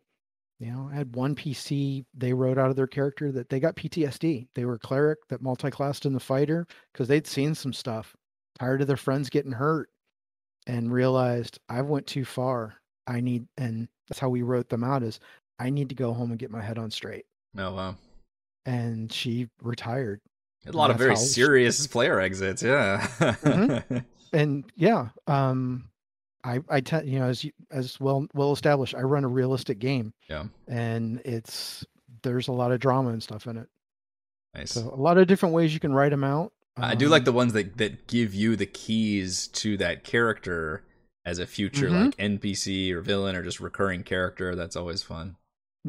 you 0.59 0.71
know 0.71 0.89
i 0.91 0.95
had 0.95 1.15
one 1.15 1.35
pc 1.35 2.03
they 2.13 2.33
wrote 2.33 2.57
out 2.57 2.69
of 2.69 2.75
their 2.75 2.87
character 2.87 3.31
that 3.31 3.49
they 3.49 3.59
got 3.59 3.75
ptsd 3.75 4.47
they 4.55 4.65
were 4.65 4.77
cleric 4.77 5.19
that 5.29 5.41
multi-classed 5.41 6.05
in 6.05 6.13
the 6.13 6.19
fighter 6.19 6.67
because 6.91 7.07
they'd 7.07 7.27
seen 7.27 7.55
some 7.55 7.73
stuff 7.73 8.15
tired 8.59 8.81
of 8.81 8.87
their 8.87 8.97
friends 8.97 9.29
getting 9.29 9.51
hurt 9.51 9.89
and 10.67 10.91
realized 10.91 11.59
i 11.69 11.81
went 11.81 12.05
too 12.05 12.25
far 12.25 12.75
i 13.07 13.19
need 13.21 13.45
and 13.57 13.87
that's 14.07 14.19
how 14.19 14.29
we 14.29 14.41
wrote 14.41 14.69
them 14.69 14.83
out 14.83 15.01
is 15.03 15.19
i 15.59 15.69
need 15.69 15.87
to 15.89 15.95
go 15.95 16.13
home 16.13 16.29
and 16.31 16.39
get 16.39 16.51
my 16.51 16.61
head 16.61 16.77
on 16.77 16.91
straight 16.91 17.25
Oh 17.57 17.73
wow. 17.73 17.95
and 18.65 19.11
she 19.11 19.47
retired 19.61 20.19
A 20.67 20.71
lot 20.71 20.91
of 20.91 20.97
very 20.97 21.15
serious 21.15 21.87
player 21.87 22.19
exits, 22.19 22.61
yeah. 22.61 23.07
Mhm. 23.19 24.05
and 24.33 24.65
yeah 24.75 25.07
um 25.25 25.85
i 26.43 26.59
i 26.69 26.79
tell 26.79 27.03
you 27.05 27.19
know 27.19 27.25
as 27.25 27.43
you 27.43 27.51
as 27.71 27.99
well 27.99 28.25
well 28.33 28.51
established 28.53 28.95
i 28.95 29.01
run 29.01 29.23
a 29.23 29.27
realistic 29.27 29.79
game 29.79 30.13
Yeah. 30.29 30.45
and 30.67 31.21
it's 31.25 31.85
there's 32.23 32.47
a 32.47 32.51
lot 32.53 32.71
of 32.71 32.79
drama 32.79 33.09
and 33.09 33.21
stuff 33.23 33.45
in 33.47 33.57
it 33.57 33.67
nice. 34.55 34.71
so 34.71 34.89
a 34.93 34.95
lot 35.01 35.17
of 35.17 35.27
different 35.27 35.53
ways 35.55 35.73
you 35.73 35.79
can 35.79 35.93
write 35.93 36.09
them 36.09 36.23
out 36.23 36.53
I 36.81 36.95
do 36.95 37.09
like 37.09 37.21
Um, 37.21 37.25
the 37.25 37.31
ones 37.33 37.51
that 37.53 37.77
that 37.77 38.07
give 38.07 38.33
you 38.33 38.55
the 38.55 38.65
keys 38.65 39.47
to 39.47 39.75
that 39.77 40.05
character 40.05 40.85
as 41.25 41.37
a 41.37 41.45
future 41.45 41.89
Mhm. 41.89 42.05
like 42.05 42.17
NPC 42.17 42.93
or 42.93 43.01
villain 43.01 43.35
or 43.35 43.43
just 43.43 43.59
recurring 43.59 44.01
character. 44.03 44.55
That's 44.55 44.77
always 44.77 45.03
fun. 45.03 45.35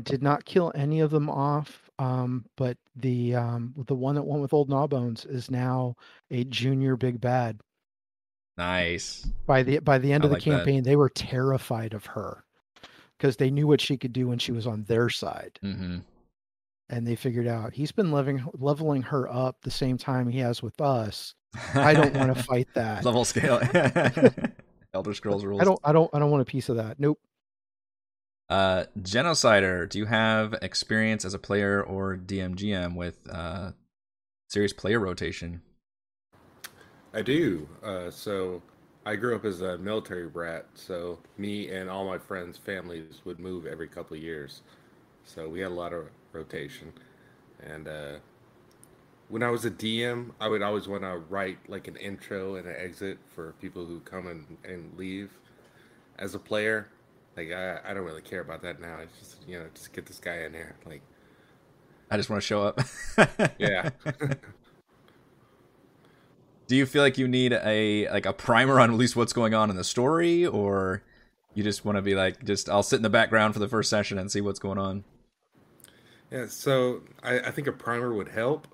did 0.02 0.20
not 0.20 0.44
kill 0.44 0.72
any 0.74 0.98
of 0.98 1.10
them 1.12 1.30
off 1.30 1.88
um 2.00 2.44
but 2.56 2.76
the 2.96 3.36
um 3.36 3.72
the 3.86 3.94
one 3.94 4.16
that 4.16 4.22
went 4.24 4.42
with 4.42 4.52
old 4.52 4.68
gnawbones 4.68 5.24
is 5.26 5.48
now 5.50 5.94
a 6.32 6.42
junior 6.44 6.96
big 6.96 7.20
bad 7.20 7.60
Nice. 8.58 9.26
by 9.46 9.62
the 9.62 9.78
by 9.78 9.98
the 9.98 10.12
end 10.12 10.24
I 10.24 10.26
of 10.26 10.30
the 10.30 10.34
like 10.36 10.44
that. 10.44 10.50
campaign 10.50 10.82
they 10.82 10.96
were 10.96 11.08
terrified 11.08 11.94
of 11.94 12.06
her 12.06 12.44
because 13.16 13.36
they 13.36 13.50
knew 13.50 13.66
what 13.66 13.80
she 13.80 13.96
could 13.96 14.12
do 14.12 14.28
when 14.28 14.38
she 14.38 14.52
was 14.52 14.66
on 14.66 14.84
their 14.84 15.08
side 15.08 15.58
hmm 15.62 15.98
and 16.90 17.06
they 17.06 17.14
figured 17.14 17.46
out 17.46 17.72
he's 17.72 17.92
been 17.92 18.10
leveling 18.12 18.44
leveling 18.54 19.02
her 19.02 19.32
up 19.32 19.56
the 19.62 19.70
same 19.70 19.96
time 19.96 20.28
he 20.28 20.40
has 20.40 20.62
with 20.62 20.78
us 20.80 21.34
i 21.74 21.94
don't 21.94 22.14
want 22.16 22.34
to 22.36 22.42
fight 22.42 22.68
that 22.74 23.04
level 23.04 23.24
scale. 23.24 23.60
Elder 24.92 25.14
Scrolls 25.14 25.44
rules. 25.44 25.60
I 25.60 25.64
don't. 25.64 25.78
I 25.84 25.92
don't. 25.92 26.10
I 26.12 26.18
don't 26.18 26.32
want 26.32 26.42
a 26.42 26.44
piece 26.44 26.68
of 26.68 26.76
that. 26.78 26.98
Nope. 26.98 27.20
Uh, 28.48 28.86
Genocider, 28.98 29.88
do 29.88 29.98
you 30.00 30.06
have 30.06 30.52
experience 30.62 31.24
as 31.24 31.32
a 31.32 31.38
player 31.38 31.80
or 31.80 32.16
DMGM 32.16 32.96
with 32.96 33.20
uh, 33.30 33.70
serious 34.48 34.72
player 34.72 34.98
rotation? 34.98 35.62
I 37.12 37.22
do. 37.22 37.68
Uh, 37.82 38.10
so 38.10 38.62
I 39.04 39.16
grew 39.16 39.34
up 39.34 39.44
as 39.44 39.60
a 39.60 39.78
military 39.78 40.28
brat. 40.28 40.66
So 40.74 41.18
me 41.38 41.68
and 41.70 41.90
all 41.90 42.06
my 42.06 42.18
friends' 42.18 42.58
families 42.58 43.20
would 43.24 43.38
move 43.40 43.66
every 43.66 43.88
couple 43.88 44.16
of 44.16 44.22
years. 44.22 44.62
So 45.24 45.48
we 45.48 45.60
had 45.60 45.70
a 45.70 45.74
lot 45.74 45.92
of 45.92 46.06
rotation. 46.32 46.92
And 47.62 47.88
uh, 47.88 48.12
when 49.28 49.42
I 49.42 49.50
was 49.50 49.64
a 49.64 49.70
DM, 49.70 50.32
I 50.40 50.48
would 50.48 50.62
always 50.62 50.88
want 50.88 51.02
to 51.02 51.18
write 51.28 51.58
like 51.68 51.88
an 51.88 51.96
intro 51.96 52.56
and 52.56 52.66
an 52.66 52.76
exit 52.76 53.18
for 53.34 53.52
people 53.60 53.86
who 53.86 54.00
come 54.00 54.26
and, 54.26 54.56
and 54.64 54.96
leave. 54.98 55.30
As 56.18 56.34
a 56.34 56.38
player, 56.38 56.88
like 57.36 57.50
I, 57.50 57.78
I 57.84 57.94
don't 57.94 58.04
really 58.04 58.20
care 58.20 58.40
about 58.40 58.60
that 58.62 58.78
now. 58.80 58.98
It's 58.98 59.18
just 59.18 59.48
you 59.48 59.58
know 59.58 59.66
just 59.74 59.92
get 59.94 60.04
this 60.04 60.18
guy 60.18 60.40
in 60.42 60.52
here. 60.52 60.76
Like 60.84 61.00
I 62.10 62.16
just 62.18 62.28
want 62.28 62.42
to 62.42 62.46
show 62.46 62.62
up. 62.62 62.80
yeah. 63.58 63.90
Do 66.70 66.76
you 66.76 66.86
feel 66.86 67.02
like 67.02 67.18
you 67.18 67.26
need 67.26 67.52
a 67.52 68.08
like 68.10 68.26
a 68.26 68.32
primer 68.32 68.78
on 68.78 68.92
at 68.92 68.96
least 68.96 69.16
what's 69.16 69.32
going 69.32 69.54
on 69.54 69.70
in 69.70 69.76
the 69.76 69.82
story, 69.82 70.46
or 70.46 71.02
you 71.52 71.64
just 71.64 71.84
want 71.84 71.96
to 71.96 72.02
be 72.02 72.14
like, 72.14 72.44
just 72.44 72.70
I'll 72.70 72.84
sit 72.84 72.94
in 72.94 73.02
the 73.02 73.10
background 73.10 73.54
for 73.54 73.58
the 73.58 73.66
first 73.66 73.90
session 73.90 74.18
and 74.18 74.30
see 74.30 74.40
what's 74.40 74.60
going 74.60 74.78
on? 74.78 75.02
Yeah, 76.30 76.46
so 76.46 77.02
I, 77.24 77.40
I 77.40 77.50
think 77.50 77.66
a 77.66 77.72
primer 77.72 78.14
would 78.14 78.28
help, 78.28 78.68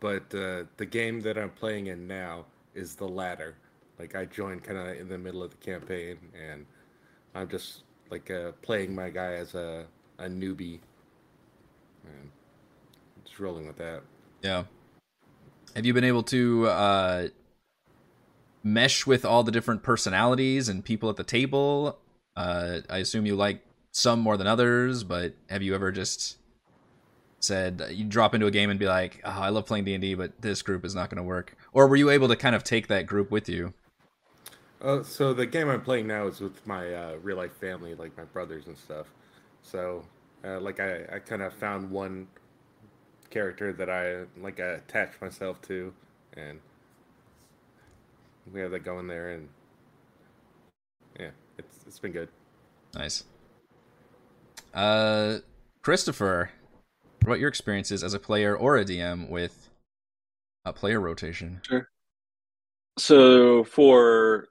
but 0.00 0.34
uh, 0.34 0.64
the 0.76 0.86
game 0.86 1.20
that 1.20 1.38
I'm 1.38 1.50
playing 1.50 1.86
in 1.86 2.08
now 2.08 2.46
is 2.74 2.96
the 2.96 3.06
latter. 3.06 3.54
Like 3.96 4.16
I 4.16 4.24
joined 4.24 4.64
kind 4.64 4.76
of 4.76 4.96
in 4.96 5.08
the 5.08 5.16
middle 5.16 5.44
of 5.44 5.52
the 5.52 5.56
campaign, 5.58 6.18
and 6.34 6.66
I'm 7.36 7.48
just 7.48 7.84
like 8.10 8.28
uh, 8.28 8.50
playing 8.62 8.92
my 8.92 9.08
guy 9.08 9.34
as 9.34 9.54
a, 9.54 9.86
a 10.18 10.24
newbie, 10.24 10.80
and 12.04 12.28
just 13.24 13.38
rolling 13.38 13.68
with 13.68 13.76
that. 13.76 14.02
Yeah. 14.42 14.64
Have 15.76 15.84
you 15.84 15.92
been 15.92 16.04
able 16.04 16.22
to 16.22 16.68
uh, 16.68 17.28
mesh 18.64 19.06
with 19.06 19.26
all 19.26 19.42
the 19.42 19.52
different 19.52 19.82
personalities 19.82 20.70
and 20.70 20.82
people 20.82 21.10
at 21.10 21.16
the 21.16 21.22
table? 21.22 21.98
Uh, 22.34 22.78
I 22.88 22.96
assume 22.96 23.26
you 23.26 23.36
like 23.36 23.62
some 23.92 24.20
more 24.20 24.38
than 24.38 24.46
others, 24.46 25.04
but 25.04 25.34
have 25.50 25.60
you 25.60 25.74
ever 25.74 25.92
just 25.92 26.38
said 27.40 27.82
you 27.90 28.06
drop 28.06 28.34
into 28.34 28.46
a 28.46 28.50
game 28.50 28.70
and 28.70 28.80
be 28.80 28.86
like, 28.86 29.20
"Oh, 29.22 29.28
I 29.28 29.50
love 29.50 29.66
playing 29.66 29.84
D 29.84 29.92
and 29.92 30.00
D, 30.00 30.14
but 30.14 30.40
this 30.40 30.62
group 30.62 30.82
is 30.82 30.94
not 30.94 31.10
going 31.10 31.18
to 31.18 31.22
work," 31.22 31.54
or 31.74 31.86
were 31.86 31.96
you 31.96 32.08
able 32.08 32.28
to 32.28 32.36
kind 32.36 32.56
of 32.56 32.64
take 32.64 32.86
that 32.86 33.06
group 33.06 33.30
with 33.30 33.46
you? 33.46 33.74
Uh, 34.80 35.02
so 35.02 35.34
the 35.34 35.44
game 35.44 35.68
I'm 35.68 35.82
playing 35.82 36.06
now 36.06 36.26
is 36.26 36.40
with 36.40 36.66
my 36.66 36.94
uh, 36.94 37.16
real 37.22 37.36
life 37.36 37.52
family, 37.52 37.94
like 37.94 38.16
my 38.16 38.24
brothers 38.24 38.66
and 38.66 38.78
stuff. 38.78 39.08
So, 39.60 40.06
uh, 40.42 40.58
like 40.58 40.80
I, 40.80 41.04
I 41.12 41.18
kind 41.18 41.42
of 41.42 41.52
found 41.52 41.90
one 41.90 42.28
character 43.36 43.70
that 43.70 43.90
I 43.90 44.22
like 44.42 44.60
I 44.60 44.76
attach 44.80 45.20
myself 45.20 45.60
to, 45.68 45.92
and 46.38 46.58
we 48.50 48.60
have 48.60 48.70
that 48.70 48.82
going 48.82 49.08
there, 49.08 49.32
and 49.32 49.46
yeah, 51.20 51.28
it's 51.58 51.84
it's 51.86 51.98
been 51.98 52.12
good. 52.12 52.30
Nice. 52.94 53.24
Uh, 54.72 55.40
Christopher, 55.82 56.50
what 57.20 57.28
about 57.28 57.38
your 57.38 57.50
experiences 57.50 58.02
as 58.02 58.14
a 58.14 58.18
player 58.18 58.56
or 58.56 58.78
a 58.78 58.86
DM 58.86 59.28
with 59.28 59.68
a 60.64 60.72
player 60.72 60.98
rotation? 60.98 61.60
Sure. 61.68 61.90
So 62.96 63.64
for 63.64 64.48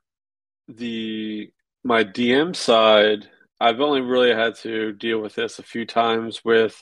the 0.67 1.49
my 1.83 2.03
DM 2.03 2.55
side, 2.55 3.29
I've 3.59 3.81
only 3.81 4.01
really 4.01 4.31
had 4.31 4.53
to 4.57 4.91
deal 4.91 5.21
with 5.21 5.33
this 5.33 5.57
a 5.57 5.63
few 5.63 5.87
times 5.87 6.45
with 6.45 6.79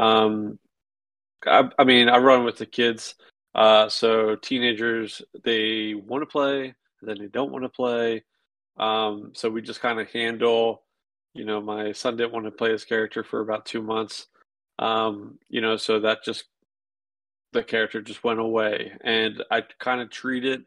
um 0.00 0.58
I, 1.46 1.68
I 1.78 1.84
mean, 1.84 2.08
I 2.08 2.18
run 2.18 2.44
with 2.44 2.58
the 2.58 2.66
kids. 2.66 3.14
Uh, 3.54 3.88
so 3.88 4.34
teenagers, 4.36 5.22
they 5.44 5.94
want 5.94 6.22
to 6.22 6.26
play, 6.26 6.74
then 7.02 7.18
they 7.18 7.28
don't 7.28 7.52
want 7.52 7.64
to 7.64 7.68
play. 7.68 8.24
Um, 8.78 9.30
so 9.34 9.48
we 9.48 9.62
just 9.62 9.80
kind 9.80 10.00
of 10.00 10.10
handle. 10.10 10.82
You 11.34 11.44
know, 11.44 11.60
my 11.60 11.92
son 11.92 12.16
didn't 12.16 12.32
want 12.32 12.46
to 12.46 12.50
play 12.50 12.70
his 12.72 12.84
character 12.84 13.22
for 13.22 13.40
about 13.40 13.66
two 13.66 13.82
months. 13.82 14.26
Um, 14.78 15.38
you 15.48 15.60
know, 15.60 15.76
so 15.76 16.00
that 16.00 16.24
just 16.24 16.44
the 17.52 17.62
character 17.62 18.02
just 18.02 18.24
went 18.24 18.40
away, 18.40 18.92
and 19.02 19.42
I 19.50 19.62
kind 19.78 20.00
of 20.00 20.10
treat 20.10 20.44
it 20.44 20.62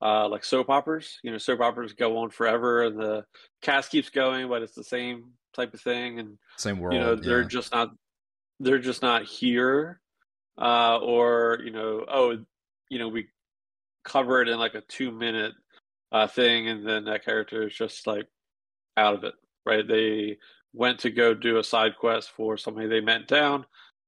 uh, 0.00 0.28
like 0.28 0.44
soap 0.44 0.70
operas. 0.70 1.18
You 1.22 1.32
know, 1.32 1.38
soap 1.38 1.60
operas 1.60 1.92
go 1.92 2.18
on 2.18 2.30
forever, 2.30 2.84
and 2.84 2.98
the 2.98 3.24
cast 3.62 3.90
keeps 3.90 4.10
going, 4.10 4.48
but 4.48 4.62
it's 4.62 4.74
the 4.74 4.84
same 4.84 5.32
type 5.52 5.74
of 5.74 5.80
thing, 5.80 6.20
and 6.20 6.38
Same 6.56 6.78
world. 6.78 6.94
you 6.94 7.00
know 7.00 7.16
they're 7.16 7.42
yeah. 7.42 7.48
just 7.48 7.72
not 7.72 7.90
they're 8.60 8.78
just 8.78 9.02
not 9.02 9.24
here 9.24 10.00
uh 10.58 10.98
or 10.98 11.58
you 11.64 11.70
know 11.70 12.04
oh 12.08 12.38
you 12.88 12.98
know 12.98 13.08
we 13.08 13.28
cover 14.04 14.42
it 14.42 14.48
in 14.48 14.58
like 14.58 14.74
a 14.74 14.82
two 14.82 15.10
minute 15.10 15.52
uh 16.12 16.26
thing 16.26 16.68
and 16.68 16.86
then 16.86 17.04
that 17.04 17.24
character 17.24 17.66
is 17.66 17.74
just 17.74 18.06
like 18.06 18.26
out 18.96 19.14
of 19.14 19.24
it 19.24 19.34
right? 19.66 19.86
They 19.86 20.38
went 20.72 21.00
to 21.00 21.10
go 21.10 21.34
do 21.34 21.58
a 21.58 21.64
side 21.64 21.96
quest 21.98 22.30
for 22.30 22.56
somebody 22.56 22.88
they 22.88 23.00
met 23.00 23.28
down, 23.28 23.66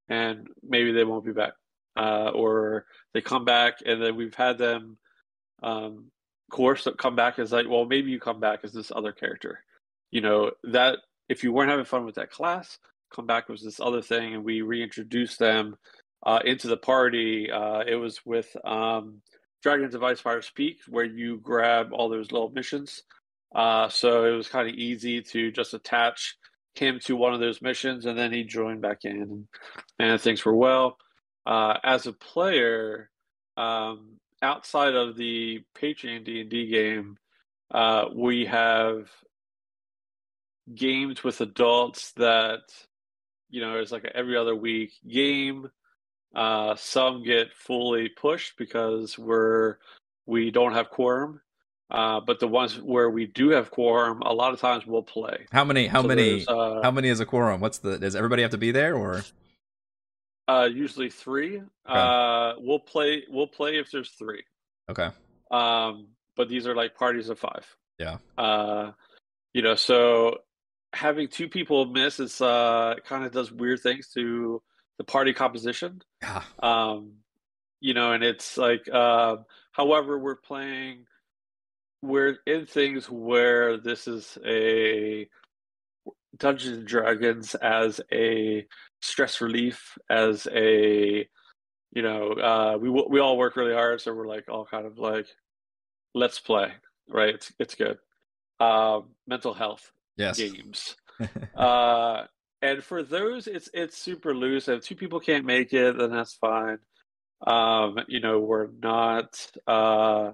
and 0.09 0.49
maybe 0.63 0.93
they 0.93 1.05
won't 1.05 1.25
be 1.25 1.33
back. 1.33 1.53
Uh 1.97 2.31
or 2.35 2.87
they 3.13 3.21
come 3.21 3.45
back 3.45 3.75
and 3.85 4.03
then 4.03 4.17
we've 4.17 4.35
had 4.35 4.57
them 4.57 4.97
um 5.63 6.07
course 6.51 6.89
come 6.99 7.15
back 7.17 7.39
as 7.39 7.53
like 7.53 7.69
well 7.69 7.85
maybe 7.85 8.11
you 8.11 8.19
come 8.19 8.41
back 8.41 8.61
as 8.65 8.73
this 8.73 8.91
other 8.95 9.13
character. 9.13 9.63
You 10.11 10.23
know 10.23 10.53
that 10.65 10.99
if 11.29 11.45
you 11.45 11.53
weren't 11.53 11.71
having 11.71 11.85
fun 11.85 12.07
with 12.07 12.15
that 12.17 12.31
class 12.31 12.79
come 13.15 13.27
back 13.27 13.49
with 13.49 13.63
this 13.63 13.79
other 13.79 14.01
thing 14.01 14.35
and 14.35 14.43
we 14.45 14.63
reintroduce 14.63 15.37
them 15.37 15.77
uh, 16.25 16.41
into 16.45 16.69
the 16.69 16.77
party 16.77 17.51
uh, 17.51 17.83
it 17.87 17.97
was 17.97 18.25
with 18.25 18.55
um, 18.65 19.23
Dragons 19.63 19.95
of 19.95 20.03
Icespire 20.03 20.43
Peak 20.55 20.79
where 20.89 21.05
you 21.05 21.39
grab 21.39 21.93
all 21.93 22.09
those 22.09 22.33
little 22.33 22.51
missions. 22.51 23.03
Uh, 23.55 23.89
so 23.89 24.25
it 24.25 24.37
was 24.37 24.49
kind 24.49 24.69
of 24.69 24.75
easy 24.75 25.23
to 25.23 25.51
just 25.51 25.75
attach 25.75 26.37
him 26.75 26.99
to 27.05 27.17
one 27.17 27.35
of 27.35 27.41
those 27.41 27.61
missions 27.61 28.07
and 28.07 28.19
then 28.19 28.33
he 28.33 28.45
joined 28.45 28.81
back 28.81 29.05
in 29.05 29.21
and, 29.21 29.47
and 29.99 30.21
things 30.21 30.45
were 30.45 30.55
well. 30.55 30.97
Uh, 31.45 31.75
as 31.85 32.07
a 32.07 32.13
player 32.13 33.11
um, 33.57 34.17
outside 34.41 34.95
of 34.95 35.17
the 35.17 35.61
patreon 35.77 36.25
d&d 36.25 36.71
game 36.71 37.17
uh, 37.73 38.05
we 38.15 38.47
have 38.47 39.11
games 40.75 41.25
with 41.25 41.41
adults 41.41 42.13
that 42.13 42.61
you 43.51 43.61
know 43.61 43.79
it's 43.79 43.93
like 43.93 44.05
every 44.15 44.37
other 44.37 44.55
week 44.55 44.93
game 45.07 45.69
uh, 46.35 46.75
some 46.77 47.23
get 47.23 47.53
fully 47.53 48.09
pushed 48.09 48.57
because 48.57 49.19
we're 49.19 49.77
we 50.27 50.51
don't 50.51 50.73
have 50.73 50.89
quorum 50.91 51.41
uh, 51.91 52.21
but 52.21 52.41
the 52.41 52.49
ones 52.49 52.81
where 52.81 53.11
we 53.11 53.27
do 53.27 53.51
have 53.51 53.71
quorum 53.71 54.23
a 54.23 54.33
lot 54.33 54.55
of 54.55 54.61
times 54.61 54.87
we'll 54.87 55.03
play 55.03 55.47
How 55.53 55.65
many? 55.65 55.87
How 55.87 56.01
So 56.03 56.09
many? 56.09 56.45
uh, 56.47 56.81
how 56.83 56.91
many 56.91 57.09
is 57.09 57.21
a 57.21 57.27
quorum? 57.27 57.61
What's 57.61 57.79
the? 57.79 57.99
Does 57.99 58.17
everybody 58.17 58.41
have 58.43 58.53
to 58.53 58.59
be 58.59 58.71
there, 58.71 58.95
or 58.97 59.23
uh, 60.49 60.69
usually 60.73 61.11
three 61.11 61.63
uh, 61.87 62.55
we'll 62.59 62.79
play 62.79 63.25
we'll 63.29 63.47
play 63.47 63.79
if 63.79 63.91
there's 63.91 64.11
three 64.11 64.43
okay? 64.91 65.11
um, 65.51 66.09
but 66.37 66.49
these 66.49 66.67
are 66.67 66.75
like 66.75 66.97
parties 66.97 67.29
of 67.29 67.39
five 67.39 67.65
Yeah. 67.99 68.19
uh, 68.39 68.93
you 69.53 69.63
know 69.63 69.75
so 69.75 70.39
having 70.95 71.29
two 71.29 71.49
people 71.49 71.85
miss 71.87 72.21
is 72.21 72.41
uh, 72.41 72.95
kind 73.05 73.25
of 73.25 73.33
does 73.33 73.53
weird 73.53 73.81
things 73.81 74.09
to 74.15 74.63
the 75.03 75.11
party 75.13 75.33
composition 75.33 76.01
Yeah. 76.23 76.43
um, 76.63 77.15
you 77.81 77.93
know 77.93 78.13
and 78.13 78.23
it's 78.23 78.57
like 78.57 78.89
uh, 78.93 79.37
however 79.73 80.17
we're 80.19 80.37
playing 80.37 81.07
we're 82.03 82.37
in 82.47 82.67
things 82.67 83.11
where 83.11 83.77
this 83.79 84.07
is 84.07 84.39
a 84.47 85.29
dungeons 86.37 86.79
and 86.79 86.87
dragons 86.87 87.55
as 87.57 88.01
a 88.13 88.65
stress 89.01 89.41
relief 89.41 89.99
as 90.09 90.47
a 90.55 91.29
you 91.93 92.03
know 92.03 92.31
uh, 92.33 92.79
we 92.81 92.89
we 92.89 93.19
all 93.19 93.37
work 93.37 93.57
really 93.57 93.75
hard 93.75 94.01
so 94.01 94.15
we're 94.15 94.29
like 94.29 94.49
all 94.49 94.65
kind 94.65 94.87
of 94.87 94.99
like 94.99 95.27
let's 96.15 96.39
play 96.39 96.71
right 97.09 97.35
it's, 97.35 97.53
it's 97.59 97.75
good 97.75 97.99
um, 98.61 99.09
mental 99.27 99.53
health 99.53 99.91
Yes. 100.17 100.39
games 100.39 100.95
uh, 101.57 102.25
and 102.63 102.83
for 102.83 103.03
those 103.03 103.47
it's 103.47 103.69
it's 103.75 103.99
super 103.99 104.35
loose. 104.35 104.69
If 104.69 104.85
two 104.85 104.97
people 104.97 105.21
can't 105.21 105.45
make 105.45 105.73
it 105.73 105.99
then 105.99 106.11
that's 106.11 106.35
fine. 106.35 106.79
Um, 107.47 107.99
you 108.09 108.21
know 108.21 108.39
we're 108.39 108.69
not 108.83 109.47
uh, 109.67 110.31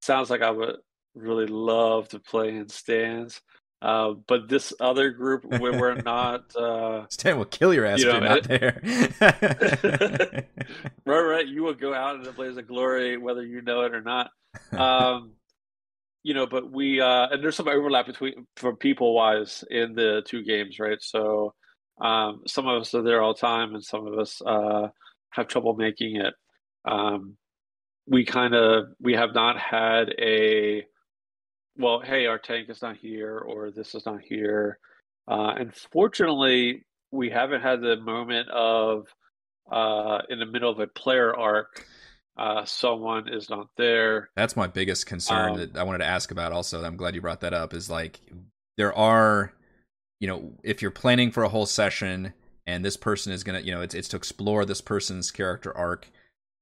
sounds 0.00 0.30
like 0.30 0.40
i 0.42 0.50
would 0.50 0.76
really 1.14 1.46
love 1.46 2.08
to 2.08 2.18
play 2.18 2.56
in 2.56 2.68
stands. 2.68 3.40
Uh, 3.80 4.14
but 4.26 4.48
this 4.48 4.72
other 4.80 5.10
group 5.10 5.44
where 5.44 5.78
we're 5.78 5.94
not 6.02 6.54
uh, 6.56 7.06
Stan 7.10 7.38
will 7.38 7.44
kill 7.44 7.72
your 7.72 7.84
ass 7.84 8.00
You 8.00 8.10
if 8.10 8.14
you're 8.14 8.24
not 8.24 8.42
there. 8.42 8.80
right 11.06 11.20
right. 11.20 11.46
You 11.46 11.62
will 11.62 11.74
go 11.74 11.94
out 11.94 12.16
into 12.16 12.26
the 12.26 12.32
blaze 12.32 12.56
of 12.56 12.66
glory 12.66 13.16
whether 13.18 13.44
you 13.44 13.62
know 13.62 13.82
it 13.82 13.94
or 13.94 14.02
not. 14.02 14.30
um, 14.72 15.32
you 16.28 16.34
know, 16.34 16.46
but 16.46 16.70
we 16.70 17.00
uh, 17.00 17.28
and 17.30 17.42
there's 17.42 17.56
some 17.56 17.68
overlap 17.68 18.04
between 18.04 18.46
for 18.54 18.76
people 18.76 19.14
wise 19.14 19.64
in 19.70 19.94
the 19.94 20.20
two 20.26 20.44
games, 20.44 20.78
right? 20.78 20.98
So 21.00 21.54
um, 22.02 22.42
some 22.46 22.68
of 22.68 22.82
us 22.82 22.94
are 22.94 23.00
there 23.00 23.22
all 23.22 23.32
the 23.32 23.40
time, 23.40 23.74
and 23.74 23.82
some 23.82 24.06
of 24.06 24.18
us 24.18 24.42
uh, 24.44 24.88
have 25.30 25.48
trouble 25.48 25.74
making 25.74 26.16
it. 26.16 26.34
Um, 26.84 27.38
we 28.06 28.26
kind 28.26 28.54
of 28.54 28.88
we 29.00 29.14
have 29.14 29.32
not 29.34 29.58
had 29.58 30.10
a 30.20 30.84
well, 31.78 32.00
hey, 32.00 32.26
our 32.26 32.38
tank 32.38 32.68
is 32.68 32.82
not 32.82 32.98
here, 32.98 33.38
or 33.38 33.70
this 33.70 33.94
is 33.94 34.04
not 34.04 34.20
here. 34.20 34.78
Uh, 35.26 35.54
and 35.58 35.74
fortunately, 35.74 36.84
we 37.10 37.30
haven't 37.30 37.62
had 37.62 37.80
the 37.80 37.96
moment 37.96 38.50
of 38.50 39.06
uh, 39.72 40.18
in 40.28 40.38
the 40.38 40.46
middle 40.46 40.70
of 40.70 40.78
a 40.78 40.88
player 40.88 41.34
arc 41.34 41.86
uh, 42.38 42.64
someone 42.64 43.28
is 43.28 43.50
not 43.50 43.68
there. 43.76 44.30
That's 44.36 44.56
my 44.56 44.68
biggest 44.68 45.06
concern 45.06 45.52
um, 45.52 45.56
that 45.58 45.76
I 45.76 45.82
wanted 45.82 45.98
to 45.98 46.06
ask 46.06 46.30
about. 46.30 46.52
Also, 46.52 46.82
I'm 46.84 46.96
glad 46.96 47.14
you 47.14 47.20
brought 47.20 47.40
that 47.40 47.52
up. 47.52 47.74
Is 47.74 47.90
like 47.90 48.20
there 48.76 48.96
are, 48.96 49.52
you 50.20 50.28
know, 50.28 50.52
if 50.62 50.80
you're 50.80 50.92
planning 50.92 51.32
for 51.32 51.42
a 51.42 51.48
whole 51.48 51.66
session 51.66 52.32
and 52.66 52.84
this 52.84 52.96
person 52.96 53.32
is 53.32 53.42
gonna, 53.42 53.60
you 53.60 53.72
know, 53.72 53.80
it's 53.80 53.94
it's 53.94 54.08
to 54.08 54.16
explore 54.16 54.64
this 54.64 54.80
person's 54.80 55.32
character 55.32 55.76
arc, 55.76 56.08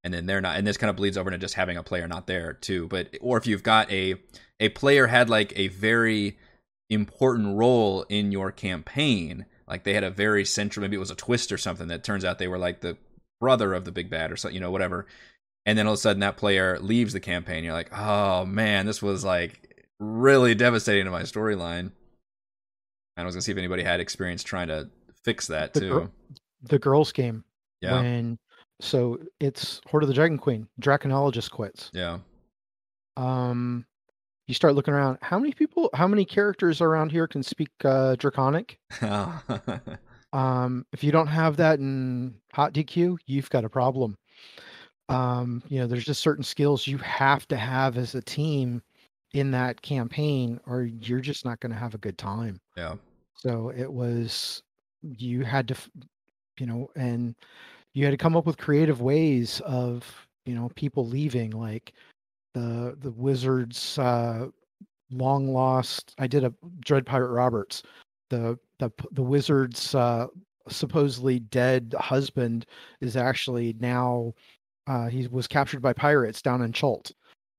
and 0.02 0.14
then 0.14 0.24
they're 0.24 0.40
not, 0.40 0.56
and 0.56 0.66
this 0.66 0.78
kind 0.78 0.88
of 0.88 0.96
bleeds 0.96 1.18
over 1.18 1.28
into 1.28 1.44
just 1.44 1.54
having 1.54 1.76
a 1.76 1.82
player 1.82 2.08
not 2.08 2.26
there 2.26 2.54
too. 2.54 2.88
But 2.88 3.14
or 3.20 3.36
if 3.36 3.46
you've 3.46 3.62
got 3.62 3.92
a 3.92 4.14
a 4.58 4.70
player 4.70 5.08
had 5.08 5.28
like 5.28 5.52
a 5.56 5.68
very 5.68 6.38
important 6.88 7.54
role 7.54 8.06
in 8.08 8.32
your 8.32 8.50
campaign, 8.50 9.44
like 9.68 9.84
they 9.84 9.92
had 9.92 10.04
a 10.04 10.10
very 10.10 10.46
central, 10.46 10.80
maybe 10.80 10.96
it 10.96 11.00
was 11.00 11.10
a 11.10 11.16
twist 11.16 11.52
or 11.52 11.58
something 11.58 11.88
that 11.88 12.02
turns 12.02 12.24
out 12.24 12.38
they 12.38 12.48
were 12.48 12.56
like 12.56 12.80
the 12.80 12.96
brother 13.40 13.74
of 13.74 13.84
the 13.84 13.92
big 13.92 14.08
bad 14.08 14.32
or 14.32 14.36
something, 14.36 14.54
you 14.54 14.60
know, 14.60 14.70
whatever 14.70 15.06
and 15.66 15.76
then 15.76 15.86
all 15.86 15.92
of 15.92 15.98
a 15.98 16.00
sudden 16.00 16.20
that 16.20 16.36
player 16.36 16.78
leaves 16.80 17.12
the 17.12 17.20
campaign. 17.20 17.64
You're 17.64 17.74
like 17.74 17.90
oh 17.92 18.46
man 18.46 18.86
this 18.86 19.02
was 19.02 19.24
like 19.24 19.84
really 19.98 20.54
devastating 20.54 21.04
to 21.04 21.10
my 21.10 21.22
storyline. 21.22 21.90
And 23.18 23.22
i 23.22 23.24
was 23.24 23.34
gonna 23.34 23.42
see 23.42 23.52
if 23.52 23.58
anybody 23.58 23.82
had 23.82 24.00
experience 24.00 24.42
trying 24.42 24.68
to 24.68 24.88
fix 25.24 25.48
that 25.48 25.74
the 25.74 25.80
too. 25.80 25.90
gr- 25.90 26.36
the 26.62 26.78
girls 26.78 27.12
game 27.12 27.44
yeah. 27.80 28.00
when 28.00 28.38
so 28.80 29.18
it's 29.40 29.80
hoard 29.88 30.02
of 30.02 30.08
the 30.08 30.14
dragon 30.14 30.38
queen 30.38 30.68
draconologist 30.80 31.50
quits. 31.50 31.90
Yeah. 31.92 32.20
Um 33.16 33.84
you 34.46 34.54
start 34.54 34.76
looking 34.76 34.94
around 34.94 35.18
how 35.22 35.40
many 35.40 35.52
people 35.52 35.90
how 35.92 36.06
many 36.06 36.24
characters 36.24 36.80
around 36.80 37.10
here 37.10 37.26
can 37.26 37.42
speak 37.42 37.70
uh 37.84 38.14
draconic? 38.16 38.78
Um 40.32 40.84
if 40.92 41.02
you 41.04 41.12
don't 41.12 41.28
have 41.28 41.56
that 41.56 41.78
in 41.78 42.34
HotDQ 42.54 43.16
you've 43.26 43.48
got 43.48 43.64
a 43.64 43.70
problem 43.70 44.18
um, 45.08 45.62
you 45.68 45.78
know, 45.78 45.86
there's 45.86 46.04
just 46.04 46.20
certain 46.20 46.44
skills 46.44 46.86
you 46.86 46.98
have 46.98 47.46
to 47.48 47.56
have 47.56 47.96
as 47.96 48.14
a 48.14 48.22
team 48.22 48.82
in 49.34 49.50
that 49.50 49.80
campaign, 49.82 50.60
or 50.66 50.84
you're 50.84 51.20
just 51.20 51.44
not 51.44 51.60
going 51.60 51.72
to 51.72 51.78
have 51.78 51.94
a 51.94 51.98
good 51.98 52.18
time. 52.18 52.60
Yeah. 52.76 52.94
So 53.34 53.70
it 53.76 53.92
was, 53.92 54.62
you 55.02 55.44
had 55.44 55.68
to, 55.68 55.76
you 56.58 56.66
know, 56.66 56.90
and 56.96 57.34
you 57.92 58.04
had 58.04 58.10
to 58.10 58.16
come 58.16 58.36
up 58.36 58.46
with 58.46 58.56
creative 58.56 59.00
ways 59.00 59.60
of, 59.64 60.04
you 60.44 60.54
know, 60.54 60.70
people 60.74 61.06
leaving, 61.06 61.50
like 61.50 61.92
the 62.54 62.96
the 63.00 63.10
wizards 63.10 63.98
uh, 63.98 64.46
long 65.10 65.52
lost. 65.52 66.14
I 66.18 66.26
did 66.26 66.44
a 66.44 66.54
Dread 66.80 67.04
Pirate 67.04 67.32
Roberts. 67.32 67.82
The 68.30 68.58
the 68.78 68.90
the 69.12 69.22
wizard's 69.22 69.94
uh, 69.94 70.28
supposedly 70.68 71.40
dead 71.40 71.94
husband 71.98 72.66
is 73.00 73.16
actually 73.16 73.76
now 73.80 74.32
uh, 74.86 75.08
he 75.08 75.26
was 75.28 75.46
captured 75.46 75.82
by 75.82 75.92
pirates 75.92 76.42
down 76.42 76.62
in 76.62 76.72
Chult, 76.72 77.12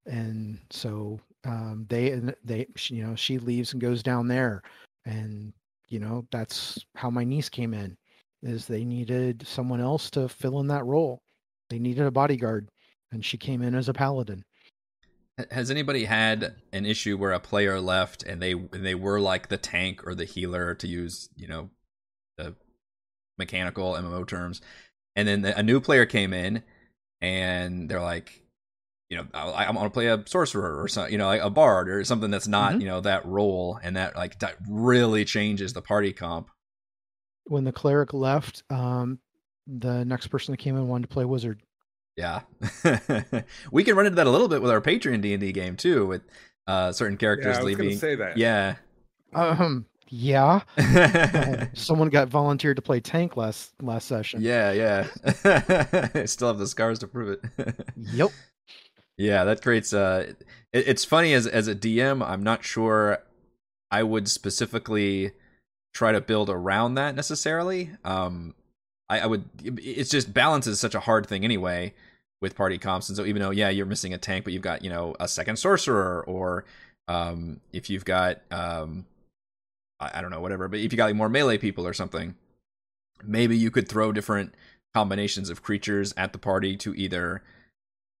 and 0.06 0.58
so 0.70 1.20
um, 1.44 1.86
they 1.88 2.12
and 2.12 2.34
they 2.44 2.66
you 2.88 3.04
know 3.04 3.14
she 3.14 3.38
leaves 3.38 3.72
and 3.72 3.82
goes 3.82 4.02
down 4.02 4.28
there, 4.28 4.62
and 5.04 5.52
you 5.88 6.00
know 6.00 6.26
that's 6.30 6.84
how 6.94 7.10
my 7.10 7.24
niece 7.24 7.48
came 7.48 7.74
in, 7.74 7.96
is 8.42 8.66
they 8.66 8.84
needed 8.84 9.46
someone 9.46 9.80
else 9.80 10.10
to 10.10 10.28
fill 10.28 10.60
in 10.60 10.66
that 10.68 10.86
role. 10.86 11.20
They 11.68 11.78
needed 11.78 12.06
a 12.06 12.10
bodyguard, 12.10 12.70
and 13.12 13.24
she 13.24 13.36
came 13.36 13.62
in 13.62 13.74
as 13.74 13.88
a 13.88 13.94
paladin. 13.94 14.44
Has 15.52 15.70
anybody 15.70 16.04
had 16.04 16.56
an 16.72 16.84
issue 16.84 17.16
where 17.16 17.32
a 17.32 17.38
player 17.38 17.80
left 17.80 18.24
and 18.24 18.42
they 18.42 18.54
they 18.54 18.94
were 18.94 19.20
like 19.20 19.48
the 19.48 19.58
tank 19.58 20.04
or 20.06 20.14
the 20.14 20.24
healer 20.24 20.74
to 20.74 20.88
use 20.88 21.28
you 21.36 21.46
know 21.46 21.70
the 22.38 22.56
mechanical 23.36 23.92
MMO 23.92 24.26
terms, 24.26 24.62
and 25.14 25.28
then 25.28 25.44
a 25.44 25.62
new 25.62 25.78
player 25.78 26.06
came 26.06 26.32
in 26.32 26.62
and 27.20 27.88
they're 27.88 28.00
like, 28.00 28.42
you 29.08 29.16
know, 29.16 29.26
I, 29.32 29.64
I 29.64 29.70
want 29.70 29.86
to 29.86 29.90
play 29.90 30.08
a 30.08 30.22
sorcerer 30.26 30.82
or 30.82 30.88
something, 30.88 31.12
you 31.12 31.18
know, 31.18 31.26
like 31.26 31.40
a 31.40 31.50
bard 31.50 31.88
or 31.88 32.04
something 32.04 32.30
that's 32.30 32.48
not, 32.48 32.72
mm-hmm. 32.72 32.82
you 32.82 32.86
know, 32.88 33.00
that 33.00 33.24
role, 33.24 33.78
and 33.82 33.96
that 33.96 34.16
like 34.16 34.38
that 34.40 34.56
really 34.68 35.24
changes 35.24 35.72
the 35.72 35.82
party 35.82 36.12
comp. 36.12 36.50
When 37.44 37.64
the 37.64 37.72
cleric 37.72 38.12
left, 38.12 38.62
um, 38.68 39.18
the 39.66 40.04
next 40.04 40.26
person 40.26 40.52
that 40.52 40.58
came 40.58 40.76
in 40.76 40.88
wanted 40.88 41.08
to 41.08 41.14
play 41.14 41.24
wizard. 41.24 41.62
Yeah, 42.16 42.40
we 43.72 43.84
can 43.84 43.94
run 43.94 44.06
into 44.06 44.16
that 44.16 44.26
a 44.26 44.30
little 44.30 44.48
bit 44.48 44.60
with 44.60 44.72
our 44.72 44.80
Patreon 44.80 45.22
D 45.22 45.32
and 45.32 45.40
D 45.40 45.52
game 45.52 45.76
too, 45.76 46.06
with 46.06 46.22
uh, 46.66 46.92
certain 46.92 47.16
characters 47.16 47.56
yeah, 47.58 47.62
leaving. 47.62 47.96
Say 47.96 48.16
that. 48.16 48.36
Yeah. 48.36 48.76
Um, 49.34 49.86
yeah. 50.10 50.60
someone 51.74 52.08
got 52.08 52.28
volunteered 52.28 52.76
to 52.76 52.82
play 52.82 53.00
tank 53.00 53.36
last 53.36 53.72
last 53.82 54.08
session. 54.08 54.40
Yeah, 54.42 54.72
yeah. 54.72 55.06
I 55.44 56.24
still 56.26 56.48
have 56.48 56.58
the 56.58 56.66
scars 56.66 56.98
to 57.00 57.06
prove 57.06 57.38
it. 57.38 57.86
yep. 57.96 58.30
Yeah, 59.16 59.44
that 59.44 59.62
creates 59.62 59.92
uh 59.92 60.32
it, 60.72 60.88
it's 60.88 61.04
funny 61.04 61.32
as 61.34 61.46
as 61.46 61.68
a 61.68 61.74
DM, 61.74 62.26
I'm 62.26 62.42
not 62.42 62.64
sure 62.64 63.18
I 63.90 64.02
would 64.02 64.28
specifically 64.28 65.32
try 65.94 66.12
to 66.12 66.20
build 66.20 66.50
around 66.50 66.94
that 66.94 67.14
necessarily. 67.14 67.90
Um 68.04 68.54
I, 69.08 69.20
I 69.20 69.26
would 69.26 69.44
it's 69.64 70.10
just 70.10 70.32
balance 70.32 70.66
is 70.66 70.78
such 70.80 70.94
a 70.94 71.00
hard 71.00 71.26
thing 71.26 71.44
anyway 71.44 71.94
with 72.40 72.54
party 72.54 72.78
comps 72.78 73.08
and 73.08 73.16
so 73.16 73.24
even 73.24 73.42
though 73.42 73.50
yeah 73.50 73.68
you're 73.68 73.86
missing 73.86 74.14
a 74.14 74.18
tank 74.18 74.44
but 74.44 74.52
you've 74.52 74.62
got 74.62 74.84
you 74.84 74.90
know 74.90 75.16
a 75.18 75.26
second 75.26 75.56
sorcerer 75.56 76.22
or 76.28 76.64
um 77.08 77.58
if 77.72 77.90
you've 77.90 78.04
got 78.04 78.42
um 78.52 79.06
I, 80.00 80.20
don't 80.20 80.30
know, 80.30 80.40
whatever. 80.40 80.68
But 80.68 80.80
if 80.80 80.92
you 80.92 80.96
got 80.96 81.06
like 81.06 81.16
more 81.16 81.28
melee 81.28 81.58
people 81.58 81.86
or 81.86 81.92
something, 81.92 82.34
maybe 83.24 83.56
you 83.56 83.70
could 83.70 83.88
throw 83.88 84.12
different 84.12 84.54
combinations 84.94 85.50
of 85.50 85.62
creatures 85.62 86.14
at 86.16 86.32
the 86.32 86.38
party 86.38 86.76
to 86.78 86.94
either 86.94 87.42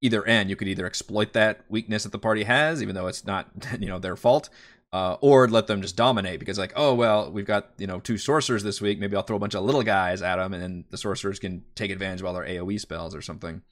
either 0.00 0.24
end. 0.26 0.50
You 0.50 0.56
could 0.56 0.68
either 0.68 0.86
exploit 0.86 1.32
that 1.32 1.64
weakness 1.68 2.04
that 2.04 2.12
the 2.12 2.18
party 2.18 2.44
has, 2.44 2.82
even 2.82 2.94
though 2.94 3.06
it's 3.06 3.26
not 3.26 3.48
you 3.80 3.88
know 3.88 3.98
their 3.98 4.16
fault, 4.16 4.48
uh, 4.92 5.16
or 5.20 5.48
let 5.48 5.66
them 5.66 5.82
just 5.82 5.96
dominate 5.96 6.40
because 6.40 6.58
like 6.58 6.72
oh 6.76 6.94
well 6.94 7.30
we've 7.30 7.46
got 7.46 7.70
you 7.78 7.86
know 7.86 8.00
two 8.00 8.18
sorcerers 8.18 8.62
this 8.62 8.80
week 8.80 8.98
maybe 8.98 9.16
I'll 9.16 9.22
throw 9.22 9.36
a 9.36 9.40
bunch 9.40 9.54
of 9.54 9.64
little 9.64 9.82
guys 9.82 10.22
at 10.22 10.36
them 10.36 10.54
and 10.54 10.62
then 10.62 10.84
the 10.90 10.98
sorcerers 10.98 11.38
can 11.38 11.64
take 11.74 11.90
advantage 11.90 12.20
of 12.20 12.26
all 12.26 12.34
their 12.34 12.44
AOE 12.44 12.80
spells 12.80 13.14
or 13.14 13.22
something. 13.22 13.62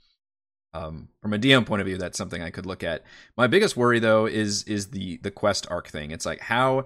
Um, 0.74 1.08
from 1.22 1.32
a 1.32 1.38
DM 1.38 1.64
point 1.64 1.80
of 1.80 1.86
view, 1.86 1.96
that's 1.96 2.18
something 2.18 2.42
I 2.42 2.50
could 2.50 2.66
look 2.66 2.84
at. 2.84 3.02
My 3.34 3.46
biggest 3.46 3.78
worry 3.78 3.98
though 3.98 4.26
is 4.26 4.62
is 4.64 4.88
the 4.88 5.16
the 5.18 5.30
quest 5.30 5.66
arc 5.70 5.88
thing. 5.88 6.10
It's 6.10 6.26
like 6.26 6.40
how 6.40 6.84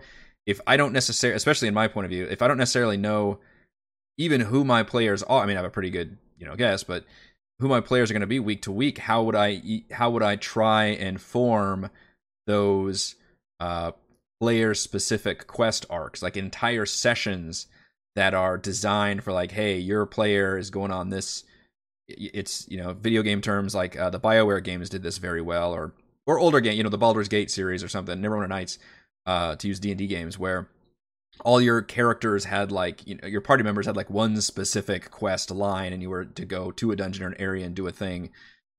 if 0.50 0.60
I 0.66 0.76
don't 0.76 0.92
necessarily, 0.92 1.36
especially 1.36 1.68
in 1.68 1.74
my 1.74 1.86
point 1.86 2.06
of 2.06 2.10
view, 2.10 2.24
if 2.24 2.42
I 2.42 2.48
don't 2.48 2.58
necessarily 2.58 2.96
know 2.96 3.38
even 4.18 4.40
who 4.40 4.64
my 4.64 4.82
players 4.82 5.22
are, 5.22 5.44
I 5.44 5.46
mean, 5.46 5.56
I 5.56 5.60
have 5.60 5.64
a 5.64 5.70
pretty 5.70 5.90
good, 5.90 6.18
you 6.38 6.44
know, 6.44 6.56
guess, 6.56 6.82
but 6.82 7.04
who 7.60 7.68
my 7.68 7.80
players 7.80 8.10
are 8.10 8.14
going 8.14 8.20
to 8.22 8.26
be 8.26 8.40
week 8.40 8.62
to 8.62 8.72
week, 8.72 8.98
how 8.98 9.22
would 9.22 9.36
I, 9.36 9.84
how 9.92 10.10
would 10.10 10.24
I 10.24 10.34
try 10.34 10.86
and 10.86 11.20
form 11.20 11.88
those 12.48 13.14
uh, 13.60 13.92
player 14.40 14.74
specific 14.74 15.46
quest 15.46 15.86
arcs, 15.88 16.20
like 16.20 16.36
entire 16.36 16.84
sessions 16.84 17.68
that 18.16 18.34
are 18.34 18.58
designed 18.58 19.22
for 19.22 19.32
like, 19.32 19.52
hey, 19.52 19.78
your 19.78 20.04
player 20.04 20.58
is 20.58 20.70
going 20.70 20.90
on 20.90 21.10
this. 21.10 21.44
It's 22.08 22.66
you 22.68 22.78
know, 22.78 22.92
video 22.92 23.22
game 23.22 23.40
terms 23.40 23.72
like 23.72 23.96
uh, 23.96 24.10
the 24.10 24.18
Bioware 24.18 24.64
games 24.64 24.88
did 24.88 25.04
this 25.04 25.18
very 25.18 25.40
well, 25.40 25.72
or 25.72 25.94
or 26.26 26.40
older 26.40 26.60
game, 26.60 26.76
you 26.76 26.82
know, 26.82 26.88
the 26.88 26.98
Baldur's 26.98 27.28
Gate 27.28 27.52
series 27.52 27.84
or 27.84 27.88
something, 27.88 28.18
Neverwinter 28.18 28.48
Nights 28.48 28.80
uh, 29.30 29.54
to 29.54 29.68
use 29.68 29.78
D 29.78 29.90
and 29.92 29.98
D 29.98 30.08
games 30.08 30.40
where 30.40 30.68
all 31.44 31.60
your 31.60 31.82
characters 31.82 32.44
had 32.44 32.72
like 32.72 33.06
you 33.06 33.14
know 33.14 33.28
your 33.28 33.40
party 33.40 33.62
members 33.62 33.86
had 33.86 33.96
like 33.96 34.10
one 34.10 34.40
specific 34.40 35.12
quest 35.12 35.52
line 35.52 35.92
and 35.92 36.02
you 36.02 36.10
were 36.10 36.24
to 36.24 36.44
go 36.44 36.72
to 36.72 36.90
a 36.90 36.96
dungeon 36.96 37.24
or 37.24 37.28
an 37.28 37.40
area 37.40 37.64
and 37.64 37.76
do 37.76 37.86
a 37.86 37.92
thing. 37.92 38.30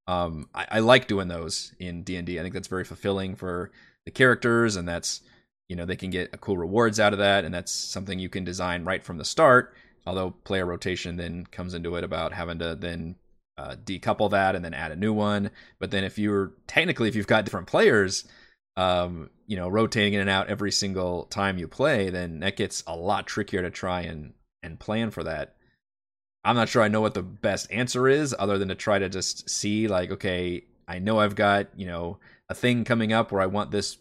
Um 0.08 0.50
i, 0.54 0.68
I 0.72 0.80
like 0.80 1.08
doing 1.08 1.30
those 1.30 1.74
in 1.80 2.04
d&d 2.04 2.38
i 2.38 2.42
think 2.42 2.54
that's 2.54 2.68
very 2.68 2.84
fulfilling 2.84 3.36
for 3.36 3.72
the 4.06 4.12
characters 4.12 4.76
and 4.76 4.88
that's 4.88 5.22
you 5.70 5.76
know 5.78 5.86
they 5.86 5.96
can 5.96 6.10
get 6.10 6.42
cool 6.42 6.58
rewards 6.58 7.00
out 7.00 7.14
of 7.14 7.20
that 7.20 7.46
and 7.46 7.54
that's 7.54 7.72
something 7.72 8.20
you 8.20 8.28
can 8.28 8.44
design 8.44 8.84
right 8.84 9.04
from 9.04 9.18
the 9.18 9.26
start. 9.26 9.74
Although 10.06 10.32
player 10.44 10.66
rotation 10.66 11.16
then 11.16 11.46
comes 11.46 11.74
into 11.74 11.96
it 11.96 12.04
about 12.04 12.34
having 12.34 12.60
to 12.60 12.76
then 12.76 13.16
uh, 13.58 13.76
decouple 13.86 14.32
that 14.32 14.56
and 14.56 14.66
then 14.66 14.74
add 14.74 14.92
a 14.92 14.96
new 14.98 15.14
one. 15.14 15.52
But 15.80 15.92
then 15.92 16.04
if 16.04 16.20
you're 16.20 16.52
technically 16.68 17.08
if 17.08 17.16
you've 17.16 17.28
got 17.28 17.46
different 17.46 17.68
players 17.68 18.26
um, 18.78 19.30
you 19.48 19.58
know, 19.58 19.68
rotating 19.68 20.14
in 20.14 20.22
and 20.22 20.30
out 20.30 20.48
every 20.48 20.72
single 20.72 21.26
time 21.26 21.58
you 21.58 21.68
play, 21.68 22.10
then 22.10 22.40
that 22.40 22.58
gets 22.58 22.84
a 22.88 22.96
lot 22.96 23.28
trickier 23.28 23.62
to 23.62 23.70
try 23.70 24.02
and 24.02 24.34
and 24.64 24.80
plan 24.80 25.12
for 25.12 25.24
that. 25.24 25.56
I'm 26.44 26.56
not 26.56 26.70
sure 26.70 26.82
I 26.82 26.88
know 26.88 27.02
what 27.02 27.14
the 27.14 27.24
best 27.24 27.72
answer 27.72 28.08
is, 28.08 28.36
other 28.38 28.58
than 28.58 28.70
to 28.70 28.76
try 28.76 29.00
to 29.00 29.10
just 29.10 29.50
see 29.50 29.88
like, 29.88 30.12
okay, 30.12 30.64
I 30.88 31.00
know 31.00 31.20
I've 31.20 31.36
got 31.36 31.68
you 31.76 31.86
know 31.86 32.20
a 32.50 32.54
thing 32.54 32.84
coming 32.84 33.14
up 33.14 33.32
where 33.32 33.42
I 33.42 33.48
want 33.48 33.72
this 33.72 33.98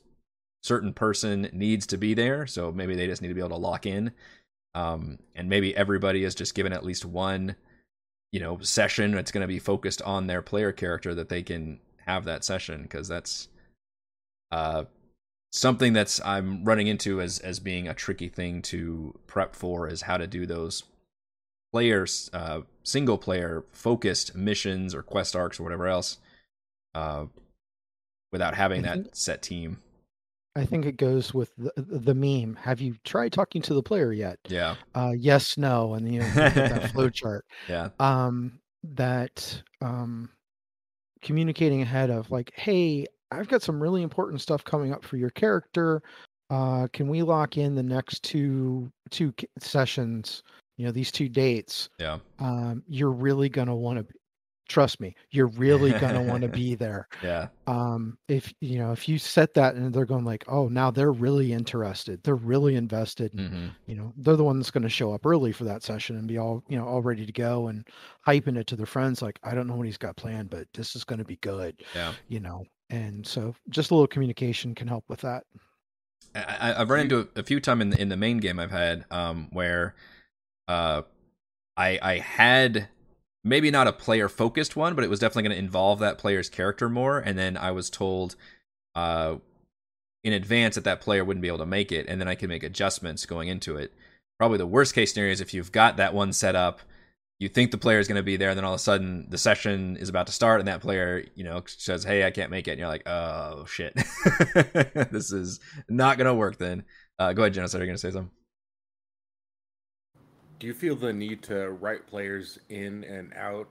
certain 0.62 0.92
person 0.92 1.48
needs 1.52 1.86
to 1.88 1.96
be 1.96 2.14
there, 2.14 2.46
so 2.46 2.70
maybe 2.70 2.94
they 2.94 3.06
just 3.06 3.22
need 3.22 3.28
to 3.28 3.34
be 3.34 3.40
able 3.40 3.50
to 3.50 3.56
lock 3.56 3.86
in. 3.86 4.12
Um, 4.74 5.18
and 5.34 5.48
maybe 5.48 5.76
everybody 5.76 6.22
is 6.22 6.34
just 6.34 6.54
given 6.54 6.72
at 6.72 6.84
least 6.84 7.04
one, 7.04 7.56
you 8.30 8.38
know, 8.38 8.58
session 8.60 9.10
that's 9.12 9.32
going 9.32 9.42
to 9.42 9.48
be 9.48 9.58
focused 9.58 10.00
on 10.02 10.26
their 10.26 10.42
player 10.42 10.70
character 10.70 11.14
that 11.14 11.28
they 11.28 11.42
can 11.42 11.80
have 12.06 12.24
that 12.24 12.44
session 12.44 12.82
because 12.82 13.08
that's 13.08 13.48
uh 14.52 14.84
something 15.52 15.92
that's 15.92 16.20
I'm 16.24 16.64
running 16.64 16.86
into 16.86 17.20
as 17.20 17.38
as 17.40 17.60
being 17.60 17.88
a 17.88 17.94
tricky 17.94 18.28
thing 18.28 18.62
to 18.62 19.18
prep 19.26 19.54
for 19.54 19.88
is 19.88 20.02
how 20.02 20.16
to 20.16 20.26
do 20.26 20.46
those 20.46 20.84
players 21.72 22.30
uh 22.32 22.60
single 22.82 23.18
player 23.18 23.64
focused 23.72 24.34
missions 24.34 24.94
or 24.94 25.02
quest 25.02 25.36
arcs 25.36 25.60
or 25.60 25.62
whatever 25.62 25.86
else 25.86 26.18
uh 26.94 27.26
without 28.32 28.54
having 28.54 28.84
I 28.86 28.96
that 28.96 29.16
set 29.16 29.42
team. 29.42 29.78
I 30.56 30.64
think 30.64 30.84
it 30.84 30.96
goes 30.96 31.32
with 31.32 31.52
the, 31.56 31.72
the 31.76 32.14
meme. 32.14 32.56
Have 32.56 32.80
you 32.80 32.96
tried 33.04 33.32
talking 33.32 33.62
to 33.62 33.74
the 33.74 33.82
player 33.82 34.12
yet? 34.12 34.38
Yeah. 34.48 34.74
Uh, 34.94 35.12
yes, 35.16 35.56
no, 35.56 35.94
and 35.94 36.12
you 36.12 36.20
know, 36.20 36.30
that 36.34 36.90
flow 36.92 37.08
chart. 37.08 37.44
Yeah. 37.68 37.90
um, 38.00 38.60
that 38.82 39.62
um, 39.80 40.30
communicating 41.22 41.82
ahead 41.82 42.10
of 42.10 42.30
like, 42.30 42.52
hey, 42.56 43.06
I've 43.30 43.48
got 43.48 43.62
some 43.62 43.82
really 43.82 44.02
important 44.02 44.40
stuff 44.40 44.64
coming 44.64 44.92
up 44.92 45.04
for 45.04 45.16
your 45.16 45.30
character. 45.30 46.02
Uh, 46.50 46.88
can 46.92 47.08
we 47.08 47.22
lock 47.22 47.56
in 47.56 47.74
the 47.74 47.82
next 47.82 48.22
two 48.24 48.90
two 49.10 49.32
sessions? 49.58 50.42
You 50.76 50.86
know, 50.86 50.92
these 50.92 51.12
two 51.12 51.28
dates. 51.28 51.88
Yeah. 51.98 52.18
Um, 52.38 52.82
you're 52.88 53.12
really 53.12 53.48
gonna 53.48 53.76
want 53.76 53.98
to. 53.98 54.14
Trust 54.70 55.00
me, 55.00 55.14
you're 55.32 55.48
really 55.48 55.92
gonna 55.92 56.22
want 56.22 56.42
to 56.44 56.48
be 56.62 56.74
there. 56.76 57.08
Yeah. 57.22 57.48
Um, 57.66 58.16
if 58.28 58.52
you 58.60 58.78
know, 58.78 58.92
if 58.92 59.08
you 59.08 59.18
set 59.18 59.52
that 59.54 59.74
and 59.74 59.92
they're 59.92 60.06
going 60.06 60.24
like, 60.24 60.44
oh, 60.48 60.68
now 60.68 60.90
they're 60.90 61.12
really 61.12 61.52
interested, 61.52 62.22
they're 62.22 62.34
really 62.36 62.76
invested, 62.76 63.34
and 63.34 63.50
hmm 63.50 63.68
you 63.86 63.96
know 63.96 64.12
they're 64.18 64.36
the 64.36 64.44
one 64.44 64.58
that's 64.58 64.70
going 64.70 64.82
to 64.84 64.88
show 64.88 65.12
up 65.12 65.26
early 65.26 65.52
for 65.52 65.64
that 65.64 65.82
session 65.82 66.16
and 66.16 66.28
be 66.28 66.38
all 66.38 66.62
you 66.68 66.76
know 66.78 66.86
all 66.86 67.02
ready 67.02 67.26
to 67.26 67.32
go 67.32 67.66
and 67.68 67.86
hyping 68.26 68.56
it 68.56 68.66
to 68.68 68.76
their 68.76 68.86
friends 68.86 69.20
like 69.22 69.38
i 69.42 69.52
don't 69.54 69.66
know 69.66 69.74
what 69.74 69.86
he's 69.86 69.96
got 69.98 70.16
planned 70.16 70.48
but 70.50 70.68
this 70.74 70.94
is 70.94 71.02
going 71.02 71.18
to 71.18 71.24
be 71.24 71.36
good 71.36 71.74
Yeah. 71.94 72.14
you 72.28 72.38
know 72.40 72.64
and 72.90 73.26
so 73.26 73.54
just 73.70 73.90
a 73.90 73.94
little 73.94 74.06
communication 74.06 74.74
can 74.76 74.86
help 74.86 75.04
with 75.08 75.20
that 75.22 75.44
I, 76.34 76.74
I've 76.78 76.90
run 76.90 77.00
into 77.00 77.28
a 77.34 77.42
few 77.42 77.58
time 77.60 77.80
in 77.80 77.90
the, 77.90 78.00
in 78.00 78.08
the 78.08 78.16
main 78.16 78.38
game 78.38 78.60
I've 78.60 78.70
had 78.70 79.04
um, 79.10 79.48
where 79.52 79.94
uh, 80.68 81.02
I 81.76 81.98
I 82.00 82.18
had 82.18 82.88
maybe 83.44 83.70
not 83.70 83.86
a 83.86 83.92
player 83.92 84.28
focused 84.28 84.76
one, 84.76 84.94
but 84.94 85.04
it 85.04 85.10
was 85.10 85.20
definitely 85.20 85.44
going 85.44 85.56
to 85.56 85.64
involve 85.64 85.98
that 86.00 86.18
player's 86.18 86.48
character 86.48 86.88
more. 86.88 87.18
And 87.18 87.38
then 87.38 87.56
I 87.56 87.70
was 87.70 87.90
told 87.90 88.36
uh, 88.94 89.36
in 90.22 90.32
advance 90.32 90.74
that 90.74 90.84
that 90.84 91.00
player 91.00 91.24
wouldn't 91.24 91.42
be 91.42 91.48
able 91.48 91.58
to 91.58 91.66
make 91.66 91.92
it, 91.92 92.06
and 92.08 92.20
then 92.20 92.28
I 92.28 92.34
could 92.34 92.48
make 92.48 92.62
adjustments 92.62 93.26
going 93.26 93.48
into 93.48 93.76
it. 93.76 93.92
Probably 94.38 94.58
the 94.58 94.66
worst 94.66 94.94
case 94.94 95.12
scenario 95.12 95.32
is 95.32 95.40
if 95.40 95.54
you've 95.54 95.72
got 95.72 95.96
that 95.96 96.14
one 96.14 96.32
set 96.32 96.54
up. 96.56 96.80
You 97.38 97.48
think 97.48 97.70
the 97.70 97.78
player 97.78 97.98
is 97.98 98.06
going 98.06 98.16
to 98.16 98.22
be 98.22 98.36
there, 98.36 98.50
and 98.50 98.58
then 98.58 98.66
all 98.66 98.74
of 98.74 98.80
a 98.80 98.82
sudden 98.82 99.26
the 99.30 99.38
session 99.38 99.96
is 99.96 100.10
about 100.10 100.26
to 100.26 100.32
start, 100.32 100.60
and 100.60 100.68
that 100.68 100.82
player, 100.82 101.24
you 101.34 101.42
know, 101.42 101.62
says, 101.66 102.04
"Hey, 102.04 102.22
I 102.22 102.30
can't 102.30 102.50
make 102.50 102.68
it," 102.68 102.72
and 102.72 102.78
you're 102.78 102.88
like, 102.88 103.08
"Oh 103.08 103.64
shit, 103.64 103.94
this 105.10 105.32
is 105.32 105.58
not 105.88 106.18
going 106.18 106.26
to 106.26 106.34
work." 106.34 106.58
Then, 106.58 106.84
uh, 107.18 107.32
go 107.32 107.42
ahead, 107.42 107.54
Genocider. 107.54 107.76
Are 107.76 107.78
you 107.78 107.86
going 107.86 107.94
to 107.94 107.98
say 107.98 108.10
something? 108.10 108.30
Do 110.60 110.66
you 110.66 110.74
feel 110.74 110.94
the 110.94 111.12
need 111.12 111.42
to 111.44 111.70
write 111.70 112.06
players 112.06 112.58
in 112.68 113.02
and 113.04 113.32
out 113.34 113.66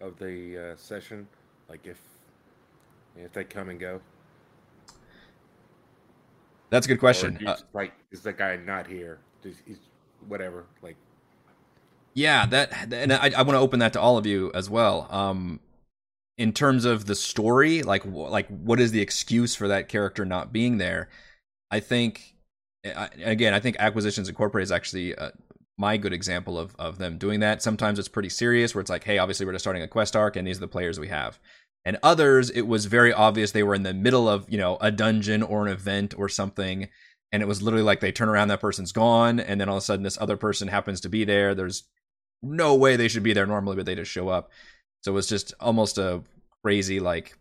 of 0.00 0.18
the 0.18 0.72
uh, 0.72 0.76
session, 0.76 1.26
like 1.68 1.86
if 1.86 1.98
if 3.16 3.32
they 3.32 3.44
come 3.44 3.70
and 3.70 3.80
go? 3.80 4.02
That's 6.70 6.86
a 6.86 6.88
good 6.90 7.00
question. 7.00 7.40
Uh, 7.46 7.56
like, 7.72 7.92
is 8.10 8.20
the 8.22 8.34
guy 8.34 8.56
not 8.56 8.86
here? 8.86 9.18
Does 9.42 9.56
he's 9.66 9.78
whatever? 10.28 10.66
Like, 10.82 10.96
Yeah, 12.14 12.46
that 12.46 12.92
and 12.92 13.12
I, 13.12 13.30
I 13.36 13.42
want 13.42 13.50
to 13.50 13.58
open 13.58 13.80
that 13.80 13.92
to 13.94 14.00
all 14.00 14.18
of 14.18 14.26
you 14.26 14.50
as 14.54 14.70
well. 14.70 15.06
Um, 15.10 15.60
in 16.38 16.52
terms 16.52 16.84
of 16.84 17.06
the 17.06 17.14
story, 17.14 17.82
like 17.82 18.04
like 18.06 18.48
what 18.48 18.80
is 18.80 18.92
the 18.92 19.00
excuse 19.00 19.54
for 19.54 19.68
that 19.68 19.88
character 19.88 20.24
not 20.24 20.52
being 20.52 20.78
there? 20.78 21.08
I 21.70 21.80
think 21.80 22.34
I, 22.84 23.08
again, 23.22 23.54
I 23.54 23.60
think 23.60 23.76
Acquisitions 23.78 24.28
Incorporated 24.28 24.64
is 24.64 24.72
actually 24.72 25.14
uh, 25.14 25.30
my 25.78 25.96
good 25.96 26.12
example 26.12 26.58
of 26.58 26.74
of 26.78 26.98
them 26.98 27.18
doing 27.18 27.40
that. 27.40 27.62
Sometimes 27.62 27.98
it's 27.98 28.08
pretty 28.08 28.28
serious, 28.28 28.74
where 28.74 28.80
it's 28.80 28.90
like, 28.90 29.04
hey, 29.04 29.18
obviously 29.18 29.46
we're 29.46 29.52
just 29.52 29.64
starting 29.64 29.82
a 29.82 29.88
quest 29.88 30.16
arc, 30.16 30.36
and 30.36 30.46
these 30.46 30.58
are 30.58 30.60
the 30.60 30.68
players 30.68 30.98
we 30.98 31.08
have. 31.08 31.38
And 31.84 31.98
others, 32.02 32.50
it 32.50 32.62
was 32.62 32.86
very 32.86 33.12
obvious 33.12 33.52
they 33.52 33.62
were 33.62 33.74
in 33.74 33.84
the 33.84 33.94
middle 33.94 34.28
of 34.28 34.50
you 34.50 34.58
know 34.58 34.78
a 34.80 34.90
dungeon 34.90 35.42
or 35.42 35.66
an 35.66 35.72
event 35.72 36.14
or 36.18 36.28
something, 36.28 36.88
and 37.32 37.42
it 37.42 37.46
was 37.46 37.62
literally 37.62 37.84
like 37.84 38.00
they 38.00 38.12
turn 38.12 38.28
around, 38.28 38.48
that 38.48 38.60
person's 38.60 38.92
gone, 38.92 39.38
and 39.40 39.60
then 39.60 39.68
all 39.68 39.76
of 39.76 39.82
a 39.82 39.84
sudden 39.84 40.02
this 40.02 40.18
other 40.20 40.36
person 40.36 40.68
happens 40.68 41.00
to 41.02 41.08
be 41.08 41.24
there. 41.24 41.54
There's 41.54 41.84
no 42.42 42.74
way 42.74 42.96
they 42.96 43.08
should 43.08 43.22
be 43.22 43.32
there 43.32 43.46
normally, 43.46 43.76
but 43.76 43.86
they 43.86 43.94
just 43.94 44.10
show 44.10 44.28
up. 44.28 44.50
So 45.02 45.12
it 45.12 45.14
was 45.14 45.28
just 45.28 45.54
almost 45.60 45.98
a 45.98 46.22
crazy, 46.62 46.98
like, 47.00 47.38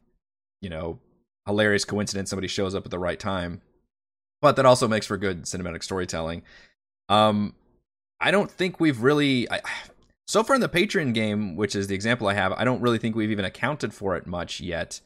you 0.62 0.70
know, 0.70 1.00
hilarious 1.48 1.86
coincidence. 1.86 2.30
Somebody 2.30 2.48
shows 2.48 2.76
up 2.76 2.86
at 2.86 2.92
the 2.92 3.00
right 3.00 3.20
time, 3.20 3.62
but 4.42 4.56
that 4.56 4.66
also 4.66 4.88
makes 4.88 5.08
for 5.08 5.18
good 5.18 5.44
cinematic 5.44 5.84
storytelling. 5.84 6.44
Um, 7.10 7.54
I 8.20 8.32
don't 8.32 8.50
think 8.50 8.80
we've 8.80 9.02
really, 9.02 9.50
I, 9.52 9.62
so 10.28 10.44
far 10.44 10.56
in 10.56 10.62
the 10.62 10.70
Patreon 10.70 11.14
game, 11.14 11.56
which 11.56 11.76
is 11.76 11.88
the 11.88 11.96
example 11.96 12.28
I 12.28 12.34
have, 12.34 12.54
I 12.54 12.64
don't 12.64 12.82
really 12.82 12.98
think 12.98 13.16
we've 13.16 13.32
even 13.32 13.46
accounted 13.46 13.94
for 13.94 14.16
it 14.16 14.26
much 14.28 14.60
yet. 14.60 15.00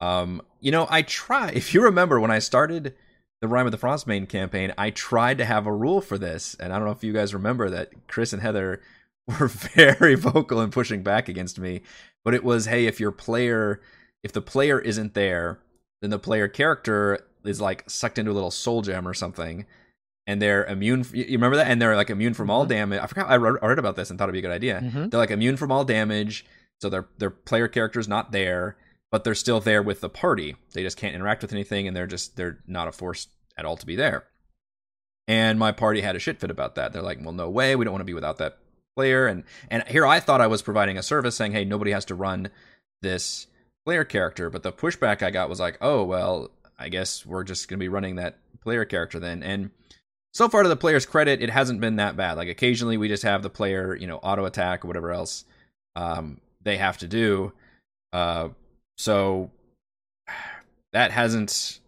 Um, 0.00 0.42
you 0.60 0.70
know, 0.70 0.86
I 0.90 1.02
try. 1.02 1.50
If 1.54 1.74
you 1.74 1.82
remember 1.82 2.20
when 2.20 2.30
I 2.30 2.38
started 2.38 2.94
the 3.40 3.48
Rhyme 3.48 3.66
of 3.66 3.72
the 3.72 3.78
Frostbane 3.78 4.28
campaign, 4.28 4.72
I 4.78 4.90
tried 4.90 5.38
to 5.38 5.44
have 5.44 5.66
a 5.66 5.72
rule 5.72 6.00
for 6.00 6.18
this, 6.18 6.54
and 6.58 6.72
I 6.72 6.78
don't 6.78 6.86
know 6.86 6.92
if 6.92 7.04
you 7.04 7.12
guys 7.12 7.34
remember 7.34 7.70
that 7.70 8.06
Chris 8.06 8.32
and 8.32 8.42
Heather 8.42 8.80
were 9.26 9.48
very 9.48 10.14
vocal 10.14 10.60
in 10.60 10.70
pushing 10.70 11.02
back 11.02 11.28
against 11.28 11.58
me. 11.58 11.82
But 12.24 12.34
it 12.34 12.44
was, 12.44 12.66
hey, 12.66 12.86
if 12.86 13.00
your 13.00 13.12
player, 13.12 13.80
if 14.22 14.32
the 14.32 14.40
player 14.40 14.78
isn't 14.78 15.14
there, 15.14 15.58
then 16.00 16.10
the 16.10 16.18
player 16.18 16.48
character 16.48 17.26
is 17.44 17.60
like 17.60 17.88
sucked 17.88 18.18
into 18.18 18.30
a 18.30 18.34
little 18.34 18.50
soul 18.50 18.82
gem 18.82 19.06
or 19.06 19.14
something, 19.14 19.66
and 20.26 20.40
they're 20.40 20.64
immune. 20.64 21.04
You 21.12 21.24
remember 21.32 21.56
that? 21.56 21.68
And 21.68 21.80
they're 21.80 21.96
like 21.96 22.10
immune 22.10 22.34
from 22.34 22.50
all 22.50 22.64
Mhm. 22.64 22.68
damage. 22.70 23.00
I 23.02 23.06
forgot. 23.06 23.30
I 23.30 23.36
read, 23.36 23.56
I 23.62 23.66
read 23.66 23.78
about 23.78 23.96
this 23.96 24.10
and 24.10 24.18
thought 24.18 24.24
it'd 24.26 24.32
be 24.34 24.38
a 24.38 24.42
good 24.42 24.50
idea. 24.50 24.80
Mhm. 24.82 25.10
They're 25.10 25.20
like 25.20 25.30
immune 25.30 25.56
from 25.56 25.70
all 25.72 25.84
damage, 25.84 26.44
so 26.80 26.88
their 26.88 27.06
their 27.18 27.30
player 27.30 27.68
character's 27.68 28.08
not 28.08 28.32
there, 28.32 28.76
but 29.10 29.24
they're 29.24 29.34
still 29.34 29.60
there 29.60 29.82
with 29.82 30.00
the 30.00 30.08
party. 30.08 30.56
They 30.72 30.82
just 30.82 30.96
can't 30.96 31.14
interact 31.14 31.42
with 31.42 31.52
anything, 31.52 31.86
and 31.86 31.96
they're 31.96 32.06
just 32.06 32.36
they're 32.36 32.58
not 32.66 32.88
a 32.88 32.92
force 32.92 33.28
at 33.56 33.64
all 33.64 33.76
to 33.76 33.86
be 33.86 33.96
there. 33.96 34.24
And 35.26 35.58
my 35.58 35.72
party 35.72 36.00
had 36.02 36.16
a 36.16 36.18
shit 36.18 36.38
fit 36.40 36.50
about 36.50 36.74
that. 36.74 36.92
They're 36.92 37.00
like, 37.02 37.18
well, 37.22 37.32
no 37.32 37.48
way, 37.48 37.76
we 37.76 37.84
don't 37.84 37.92
want 37.92 38.00
to 38.02 38.06
be 38.06 38.12
without 38.14 38.36
that 38.38 38.58
player. 38.96 39.26
And 39.26 39.44
and 39.70 39.82
here 39.88 40.06
I 40.06 40.20
thought 40.20 40.40
I 40.40 40.46
was 40.46 40.62
providing 40.62 40.98
a 40.98 41.02
service, 41.02 41.36
saying, 41.36 41.52
hey, 41.52 41.64
nobody 41.64 41.92
has 41.92 42.04
to 42.06 42.14
run 42.14 42.50
this 43.02 43.46
player 43.86 44.04
character. 44.04 44.50
But 44.50 44.62
the 44.62 44.72
pushback 44.72 45.22
I 45.22 45.30
got 45.30 45.48
was 45.48 45.60
like, 45.60 45.78
oh 45.80 46.04
well, 46.04 46.50
I 46.78 46.88
guess 46.88 47.24
we're 47.24 47.44
just 47.44 47.68
gonna 47.68 47.78
be 47.78 47.88
running 47.88 48.16
that 48.16 48.38
player 48.60 48.84
character 48.84 49.18
then. 49.18 49.42
And 49.42 49.70
so 50.34 50.48
far 50.48 50.64
to 50.64 50.68
the 50.68 50.76
player's 50.76 51.06
credit, 51.06 51.40
it 51.40 51.50
hasn't 51.50 51.80
been 51.80 51.96
that 51.96 52.16
bad. 52.16 52.36
Like 52.36 52.48
occasionally 52.48 52.96
we 52.96 53.08
just 53.08 53.22
have 53.22 53.42
the 53.42 53.50
player, 53.50 53.94
you 53.94 54.06
know, 54.06 54.16
auto 54.18 54.44
attack 54.44 54.84
or 54.84 54.88
whatever 54.88 55.12
else 55.12 55.44
um, 55.94 56.40
they 56.62 56.76
have 56.76 56.98
to 56.98 57.06
do. 57.06 57.52
Uh, 58.12 58.48
so 58.98 59.50
that 60.92 61.12
hasn't 61.12 61.80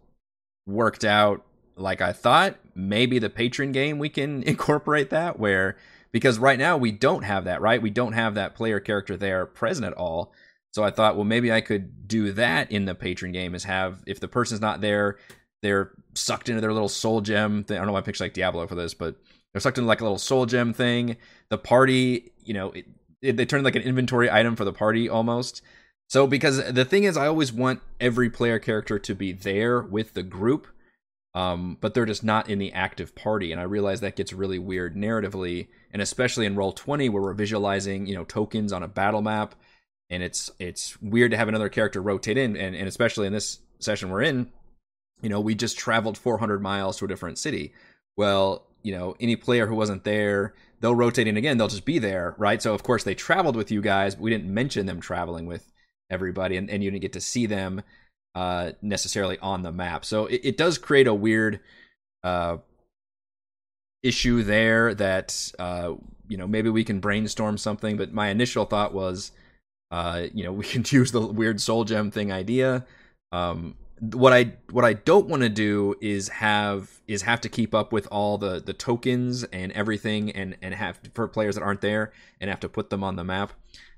worked 0.67 1.05
out 1.05 1.45
like 1.77 2.01
I 2.01 2.13
thought. 2.13 2.57
Maybe 2.75 3.19
the 3.19 3.31
patron 3.31 3.73
game 3.73 3.99
we 3.99 4.09
can 4.09 4.43
incorporate 4.45 5.11
that 5.11 5.39
where 5.39 5.77
because 6.13 6.39
right 6.39 6.59
now 6.59 6.77
we 6.77 6.93
don't 6.93 7.25
have 7.25 7.45
that, 7.45 7.61
right? 7.61 7.83
We 7.83 7.91
don't 7.91 8.13
have 8.13 8.37
that 8.37 8.55
player 8.55 8.79
character 8.79 9.17
there 9.17 9.45
present 9.45 9.87
at 9.87 9.93
all. 9.95 10.33
So 10.73 10.85
I 10.85 10.91
thought, 10.91 11.17
well, 11.17 11.25
maybe 11.25 11.51
I 11.51 11.63
could 11.63 12.07
do 12.07 12.33
that 12.33 12.71
in 12.71 12.85
the 12.85 12.95
patron 12.95 13.33
game 13.33 13.55
is 13.55 13.65
have 13.65 14.03
if 14.07 14.21
the 14.21 14.29
person's 14.29 14.61
not 14.61 14.81
there, 14.81 15.17
they're 15.67 15.91
sucked 16.15 16.49
into 16.49 16.61
their 16.61 16.73
little 16.73 16.89
soul 16.89 17.21
gem 17.21 17.65
thing. 17.65 17.77
I 17.77 17.81
don't 17.81 17.89
know 17.89 17.93
why 17.93 17.99
I 17.99 18.03
picture 18.03 18.25
like 18.25 18.33
Diablo 18.33 18.67
for 18.67 18.77
this, 18.77 18.95
but 18.95 19.17
they're 19.53 19.61
sucked 19.61 19.79
into 19.79 19.89
like 19.89 20.01
a 20.01 20.05
little 20.05 20.19
soul 20.19 20.47
gem 20.47 20.73
thing. 20.73 21.17
The 21.49 21.59
party, 21.59 22.33
you 22.45 22.55
know, 22.55 22.71
it, 22.71 22.87
it, 23.21 23.37
they 23.37 23.45
turn 23.45 23.65
like 23.65 23.77
an 23.77 23.83
inventory 23.83 24.31
item 24.31 24.55
for 24.55 24.65
the 24.65 24.73
party 24.73 25.09
almost. 25.09 25.63
So 26.09 26.27
because 26.27 26.73
the 26.73 26.85
thing 26.85 27.05
is, 27.05 27.17
I 27.17 27.27
always 27.27 27.53
want 27.53 27.81
every 28.01 28.31
player 28.31 28.61
character 28.61 28.99
to 28.99 29.15
be 29.15 29.33
there 29.33 29.81
with 29.81 30.15
the 30.15 30.23
group, 30.23 30.69
um, 31.35 31.79
but 31.81 31.95
they're 31.95 32.07
just 32.07 32.23
not 32.23 32.49
in 32.49 32.59
the 32.61 32.73
active 32.73 33.15
party. 33.17 33.51
And 33.51 33.61
I 33.61 33.65
realize 33.65 34.01
that 34.01 34.17
gets 34.17 34.33
really 34.33 34.61
weird 34.61 34.95
narratively, 34.95 35.67
and 35.93 36.01
especially 36.01 36.47
in 36.47 36.55
Roll 36.55 36.73
Twenty, 36.73 37.09
where 37.09 37.23
we're 37.23 37.35
visualizing, 37.35 38.07
you 38.07 38.15
know, 38.15 38.25
tokens 38.25 38.73
on 38.73 38.85
a 38.85 38.89
battle 38.89 39.23
map, 39.23 39.57
and 40.09 40.23
it's 40.23 40.51
it's 40.61 41.01
weird 41.03 41.33
to 41.33 41.37
have 41.37 41.49
another 41.49 41.69
character 41.69 42.01
rotate 42.01 42.39
in, 42.39 42.57
and, 42.57 42.77
and 42.77 42.87
especially 42.87 43.27
in 43.27 43.33
this 43.33 43.59
session 43.81 44.09
we're 44.09 44.23
in, 44.23 44.51
you 45.23 45.29
know, 45.29 45.41
we 45.41 45.55
just 45.55 45.79
traveled 45.79 46.19
400 46.19 46.63
miles 46.63 46.99
to 46.99 47.05
a 47.07 47.09
different 47.09 47.39
city. 47.39 47.73
Well, 48.17 48.65
you 48.83 48.93
know, 48.93 49.17
any 49.21 49.37
player 49.37 49.67
who 49.67 49.75
wasn't 49.75 50.05
there, 50.05 50.55
they'll 50.81 50.95
rotate 50.95 51.27
in 51.27 51.37
again. 51.37 51.59
They'll 51.59 51.69
just 51.69 51.85
be 51.85 51.99
there, 51.99 52.35
right? 52.39 52.63
So 52.63 52.75
of 52.75 52.83
course 52.83 53.05
they 53.05 53.15
traveled 53.15 53.57
with 53.57 53.71
you 53.71 53.81
guys, 53.83 54.15
but 54.15 54.23
we 54.23 54.31
didn't 54.31 54.53
mention 54.53 54.87
them 54.87 55.01
traveling 55.01 55.47
with 55.47 55.73
everybody, 56.11 56.57
and, 56.57 56.71
and 56.71 56.85
you 56.85 56.91
didn't 56.91 57.03
get 57.03 57.13
to 57.15 57.21
see 57.21 57.47
them. 57.47 57.83
uh, 58.37 58.73
necessarily 58.83 59.39
on 59.39 59.63
the 59.63 59.73
map. 59.73 60.05
So 60.05 60.27
it, 60.27 60.43
it 60.45 60.57
does 60.59 60.77
create 60.77 61.07
a 61.07 61.15
weird 61.15 61.59
uh, 62.23 62.59
issue 64.03 64.43
there 64.43 64.95
that 64.95 65.53
uh, 65.59 65.95
you 66.29 66.37
know 66.37 66.47
maybe 66.47 66.69
we 66.69 66.85
can 66.85 67.01
brainstorm 67.01 67.57
something. 67.59 67.97
But 67.97 68.13
my 68.13 68.29
initial 68.29 68.67
thought 68.67 68.93
was, 68.93 69.33
uh, 69.91 70.27
you 70.35 70.45
know, 70.45 70.53
we 70.61 70.65
can 70.67 70.85
use 70.87 71.13
the 71.13 71.27
weird 71.27 71.61
soul 71.61 71.85
gem 71.85 72.11
thing 72.11 72.31
idea. 72.31 72.85
Um, 73.33 73.75
what 74.01 74.33
I 74.33 74.53
what 74.71 74.85
I 74.85 74.93
don't 74.93 75.27
want 75.27 75.43
to 75.43 75.49
do 75.49 75.95
is 76.01 76.29
have 76.29 77.01
is 77.09 77.23
have 77.23 77.41
to 77.43 77.49
keep 77.49 77.75
up 77.75 77.93
with 77.93 78.07
all 78.11 78.37
the 78.37 78.61
the 78.61 78.75
tokens 78.75 79.45
and 79.45 79.73
everything 79.73 80.31
and 80.33 80.57
and 80.61 80.75
have 80.75 81.01
for 81.15 81.27
players 81.29 81.55
that 81.55 81.63
aren't 81.63 81.81
there 81.81 82.13
and 82.41 82.51
have 82.51 82.61
to 82.61 82.69
put 82.69 82.91
them 82.91 83.03
on 83.03 83.17
the 83.17 83.25
map. 83.25 83.53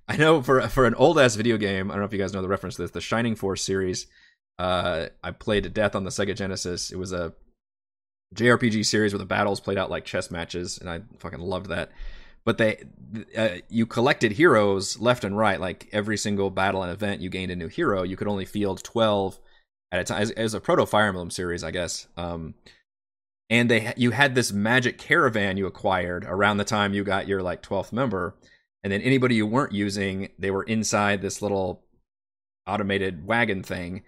I 0.08 0.16
know 0.16 0.40
for 0.40 0.66
for 0.68 0.86
an 0.86 0.94
old 0.94 1.18
ass 1.18 1.34
video 1.34 1.56
game, 1.56 1.90
I 1.90 1.94
don't 1.94 2.00
know 2.00 2.06
if 2.06 2.12
you 2.12 2.18
guys 2.18 2.32
know 2.32 2.42
the 2.42 2.48
reference 2.48 2.76
to 2.76 2.82
this, 2.82 2.92
the 2.92 3.00
Shining 3.00 3.34
Force 3.34 3.62
series. 3.62 4.06
Uh, 4.58 5.06
I 5.22 5.32
played 5.32 5.64
to 5.64 5.68
death 5.68 5.94
on 5.94 6.04
the 6.04 6.10
Sega 6.10 6.34
Genesis. 6.34 6.90
It 6.90 6.96
was 6.96 7.12
a 7.12 7.32
JRPG 8.34 8.86
series 8.86 9.12
where 9.12 9.18
the 9.18 9.24
battles 9.24 9.60
played 9.60 9.78
out 9.78 9.90
like 9.90 10.04
chess 10.04 10.30
matches, 10.30 10.78
and 10.78 10.88
I 10.88 11.00
fucking 11.18 11.40
loved 11.40 11.66
that. 11.66 11.90
But 12.44 12.58
they, 12.58 12.84
uh, 13.36 13.60
you 13.68 13.84
collected 13.84 14.32
heroes 14.32 14.98
left 14.98 15.24
and 15.24 15.36
right. 15.36 15.60
Like 15.60 15.88
every 15.92 16.16
single 16.16 16.50
battle 16.50 16.82
and 16.82 16.90
event, 16.90 17.20
you 17.20 17.30
gained 17.30 17.52
a 17.52 17.56
new 17.56 17.68
hero. 17.68 18.02
You 18.04 18.16
could 18.16 18.28
only 18.28 18.44
field 18.44 18.82
twelve 18.82 19.38
at 19.92 20.00
a 20.00 20.04
time. 20.04 20.22
As, 20.22 20.30
as 20.32 20.54
a 20.54 20.60
proto 20.60 20.86
Fire 20.86 21.08
Emblem 21.08 21.30
series, 21.30 21.64
I 21.64 21.70
guess. 21.70 22.06
Um, 22.16 22.54
and 23.50 23.70
they, 23.70 23.94
you 23.96 24.10
had 24.10 24.34
this 24.34 24.52
magic 24.52 24.98
caravan 24.98 25.56
you 25.56 25.66
acquired 25.66 26.24
around 26.24 26.58
the 26.58 26.64
time 26.64 26.92
you 26.92 27.04
got 27.04 27.28
your 27.28 27.42
like 27.42 27.62
twelfth 27.62 27.92
member, 27.92 28.36
and 28.82 28.92
then 28.92 29.00
anybody 29.02 29.34
you 29.34 29.46
weren't 29.46 29.72
using, 29.72 30.28
they 30.38 30.50
were 30.50 30.64
inside 30.64 31.22
this 31.22 31.40
little 31.40 31.82
automated 32.66 33.26
wagon 33.26 33.62
thing 33.62 34.02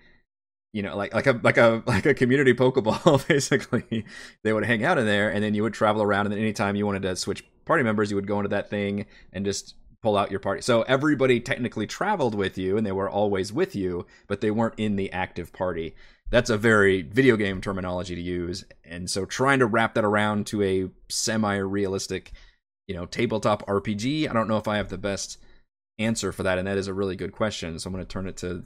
you 0.72 0.82
know, 0.82 0.96
like 0.96 1.12
like 1.14 1.26
a 1.26 1.40
like 1.42 1.56
a 1.56 1.82
like 1.86 2.06
a 2.06 2.14
community 2.14 2.54
Pokeball, 2.54 3.26
basically. 3.28 4.04
They 4.44 4.52
would 4.52 4.64
hang 4.64 4.84
out 4.84 4.98
in 4.98 5.06
there, 5.06 5.30
and 5.30 5.42
then 5.42 5.54
you 5.54 5.62
would 5.62 5.74
travel 5.74 6.02
around, 6.02 6.26
and 6.26 6.32
then 6.32 6.40
anytime 6.40 6.76
you 6.76 6.86
wanted 6.86 7.02
to 7.02 7.16
switch 7.16 7.44
party 7.64 7.82
members, 7.82 8.10
you 8.10 8.16
would 8.16 8.26
go 8.26 8.38
into 8.38 8.48
that 8.48 8.70
thing 8.70 9.06
and 9.32 9.44
just 9.44 9.74
pull 10.02 10.16
out 10.16 10.30
your 10.30 10.40
party. 10.40 10.62
So 10.62 10.82
everybody 10.82 11.40
technically 11.40 11.86
traveled 11.86 12.34
with 12.34 12.56
you, 12.56 12.76
and 12.76 12.86
they 12.86 12.92
were 12.92 13.10
always 13.10 13.52
with 13.52 13.74
you, 13.76 14.06
but 14.26 14.40
they 14.40 14.50
weren't 14.50 14.78
in 14.78 14.96
the 14.96 15.12
active 15.12 15.52
party. 15.52 15.94
That's 16.30 16.50
a 16.50 16.56
very 16.56 17.02
video 17.02 17.36
game 17.36 17.60
terminology 17.60 18.14
to 18.14 18.20
use, 18.20 18.64
and 18.84 19.10
so 19.10 19.24
trying 19.24 19.58
to 19.58 19.66
wrap 19.66 19.94
that 19.94 20.04
around 20.04 20.46
to 20.48 20.62
a 20.62 20.90
semi-realistic, 21.08 22.32
you 22.86 22.94
know, 22.94 23.06
tabletop 23.06 23.66
RPG. 23.66 24.28
I 24.28 24.32
don't 24.32 24.48
know 24.48 24.56
if 24.56 24.68
I 24.68 24.76
have 24.76 24.90
the 24.90 24.98
best 24.98 25.38
answer 25.98 26.32
for 26.32 26.44
that, 26.44 26.58
and 26.58 26.68
that 26.68 26.78
is 26.78 26.86
a 26.86 26.94
really 26.94 27.16
good 27.16 27.32
question. 27.32 27.78
So 27.78 27.88
I'm 27.88 27.94
going 27.94 28.04
to 28.04 28.08
turn 28.08 28.28
it 28.28 28.36
to 28.38 28.64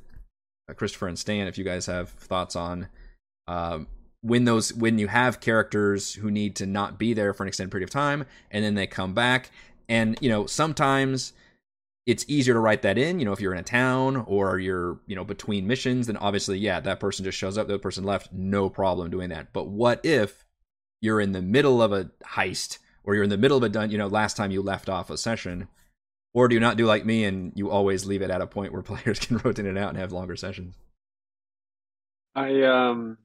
uh, 0.68 0.74
Christopher 0.74 1.08
and 1.08 1.18
Stan, 1.18 1.46
if 1.46 1.58
you 1.58 1.64
guys 1.64 1.86
have 1.86 2.10
thoughts 2.10 2.54
on 2.54 2.88
um, 3.46 3.86
when 4.24 4.44
those 4.44 4.72
when 4.72 4.98
you 4.98 5.08
have 5.08 5.40
characters 5.40 6.14
who 6.14 6.30
need 6.30 6.56
to 6.56 6.66
not 6.66 6.98
be 6.98 7.12
there 7.12 7.34
for 7.34 7.42
an 7.42 7.48
extended 7.48 7.70
period 7.70 7.84
of 7.84 7.90
time 7.90 8.24
and 8.50 8.64
then 8.64 8.74
they 8.74 8.86
come 8.86 9.12
back 9.12 9.50
and 9.88 10.18
you 10.20 10.28
know 10.28 10.46
sometimes 10.46 11.32
it's 12.06 12.24
easier 12.28 12.54
to 12.54 12.60
write 12.60 12.82
that 12.82 12.98
in 12.98 13.18
you 13.18 13.24
know 13.24 13.32
if 13.32 13.40
you're 13.40 13.52
in 13.52 13.60
a 13.60 13.62
town 13.62 14.16
or 14.26 14.58
you're 14.58 14.98
you 15.06 15.16
know 15.16 15.24
between 15.24 15.66
missions 15.66 16.06
then 16.06 16.16
obviously 16.18 16.58
yeah 16.58 16.80
that 16.80 17.00
person 17.00 17.24
just 17.24 17.38
shows 17.38 17.56
up 17.58 17.66
the 17.66 17.78
person 17.78 18.04
left 18.04 18.32
no 18.32 18.68
problem 18.68 19.10
doing 19.10 19.30
that 19.30 19.52
but 19.52 19.68
what 19.68 20.04
if 20.04 20.44
you're 21.00 21.20
in 21.20 21.32
the 21.32 21.42
middle 21.42 21.82
of 21.82 21.92
a 21.92 22.10
heist 22.24 22.78
or 23.04 23.14
you're 23.14 23.24
in 23.24 23.30
the 23.30 23.38
middle 23.38 23.56
of 23.56 23.62
a 23.62 23.68
done 23.68 23.90
you 23.90 23.98
know 23.98 24.06
last 24.06 24.36
time 24.36 24.50
you 24.50 24.62
left 24.62 24.88
off 24.88 25.10
a 25.10 25.16
session 25.16 25.68
or 26.34 26.48
do 26.48 26.54
you 26.54 26.60
not 26.60 26.76
do 26.76 26.84
like 26.84 27.06
me 27.06 27.24
and 27.24 27.52
you 27.54 27.70
always 27.70 28.04
leave 28.04 28.20
it 28.20 28.30
at 28.30 28.42
a 28.42 28.46
point 28.46 28.72
where 28.72 28.82
players 28.82 29.20
can 29.20 29.38
rotate 29.38 29.66
it 29.66 29.78
out 29.78 29.90
and 29.90 29.98
have 29.98 30.12
longer 30.12 30.36
sessions? 30.36 30.74
I 32.34 32.62
um 32.62 33.16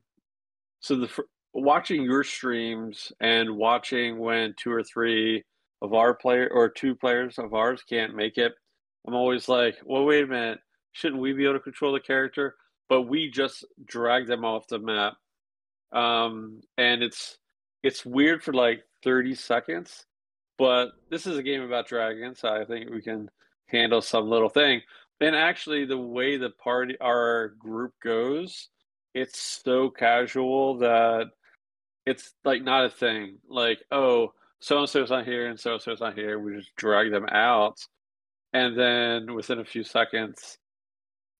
so 0.80 0.96
the 0.96 1.10
watching 1.54 2.04
your 2.04 2.24
streams 2.24 3.12
and 3.20 3.58
watching 3.58 4.20
when 4.20 4.54
two 4.56 4.72
or 4.72 4.84
three 4.84 5.44
of 5.82 5.94
our 5.94 6.14
player 6.14 6.50
or 6.52 6.70
two 6.70 6.96
players 6.96 7.38
of 7.38 7.54
ours 7.54 7.84
can't 7.88 8.16
make 8.16 8.38
it, 8.38 8.54
I'm 9.08 9.16
always 9.16 9.48
like, 9.48 9.78
well, 9.86 10.06
wait 10.06 10.24
a 10.24 10.28
minute, 10.28 10.60
shouldn't 10.92 11.22
we 11.22 11.34
be 11.34 11.46
able 11.46 11.54
to 11.54 11.60
control 11.60 11.94
the 11.94 12.00
character? 12.00 12.56
But 12.90 13.04
we 13.04 13.30
just 13.30 13.66
drag 13.86 14.28
them 14.28 14.44
off 14.44 14.68
the 14.68 14.80
map, 14.80 15.14
um, 15.92 16.62
and 16.78 17.04
it's 17.04 17.38
it's 17.84 18.06
weird 18.06 18.44
for 18.44 18.54
like 18.54 18.84
30 19.04 19.36
seconds, 19.36 20.06
but 20.58 20.90
this 21.10 21.26
is 21.26 21.38
a 21.38 21.44
game 21.44 21.62
about 21.62 21.88
dragons, 21.88 22.40
so 22.40 22.50
I 22.50 22.66
think 22.66 22.90
we 22.90 23.02
can 23.02 23.30
handle 23.68 24.02
some 24.02 24.30
little 24.30 24.50
thing. 24.50 24.82
And 25.22 25.36
actually, 25.36 25.86
the 25.86 25.98
way 25.98 26.38
the 26.38 26.50
party, 26.50 26.96
our 27.00 27.50
group 27.60 27.94
goes, 28.04 28.70
it's 29.14 29.40
so 29.64 29.90
casual 29.90 30.78
that 30.80 31.28
it's 32.06 32.34
like 32.44 32.64
not 32.64 32.86
a 32.86 32.90
thing. 32.90 33.38
Like, 33.48 33.80
oh, 33.92 34.34
so 34.62 34.80
and 34.80 34.90
so's 34.90 35.10
not 35.10 35.26
here 35.26 35.48
and 35.48 35.60
so 35.60 35.74
and 35.74 35.82
so's 35.82 36.02
not 36.02 36.16
here. 36.16 36.40
We 36.40 36.58
just 36.58 36.76
drag 36.76 37.12
them 37.12 37.28
out, 37.30 37.78
and 38.54 38.78
then 38.78 39.34
within 39.34 39.60
a 39.60 39.66
few 39.66 39.84
seconds, 39.84 40.58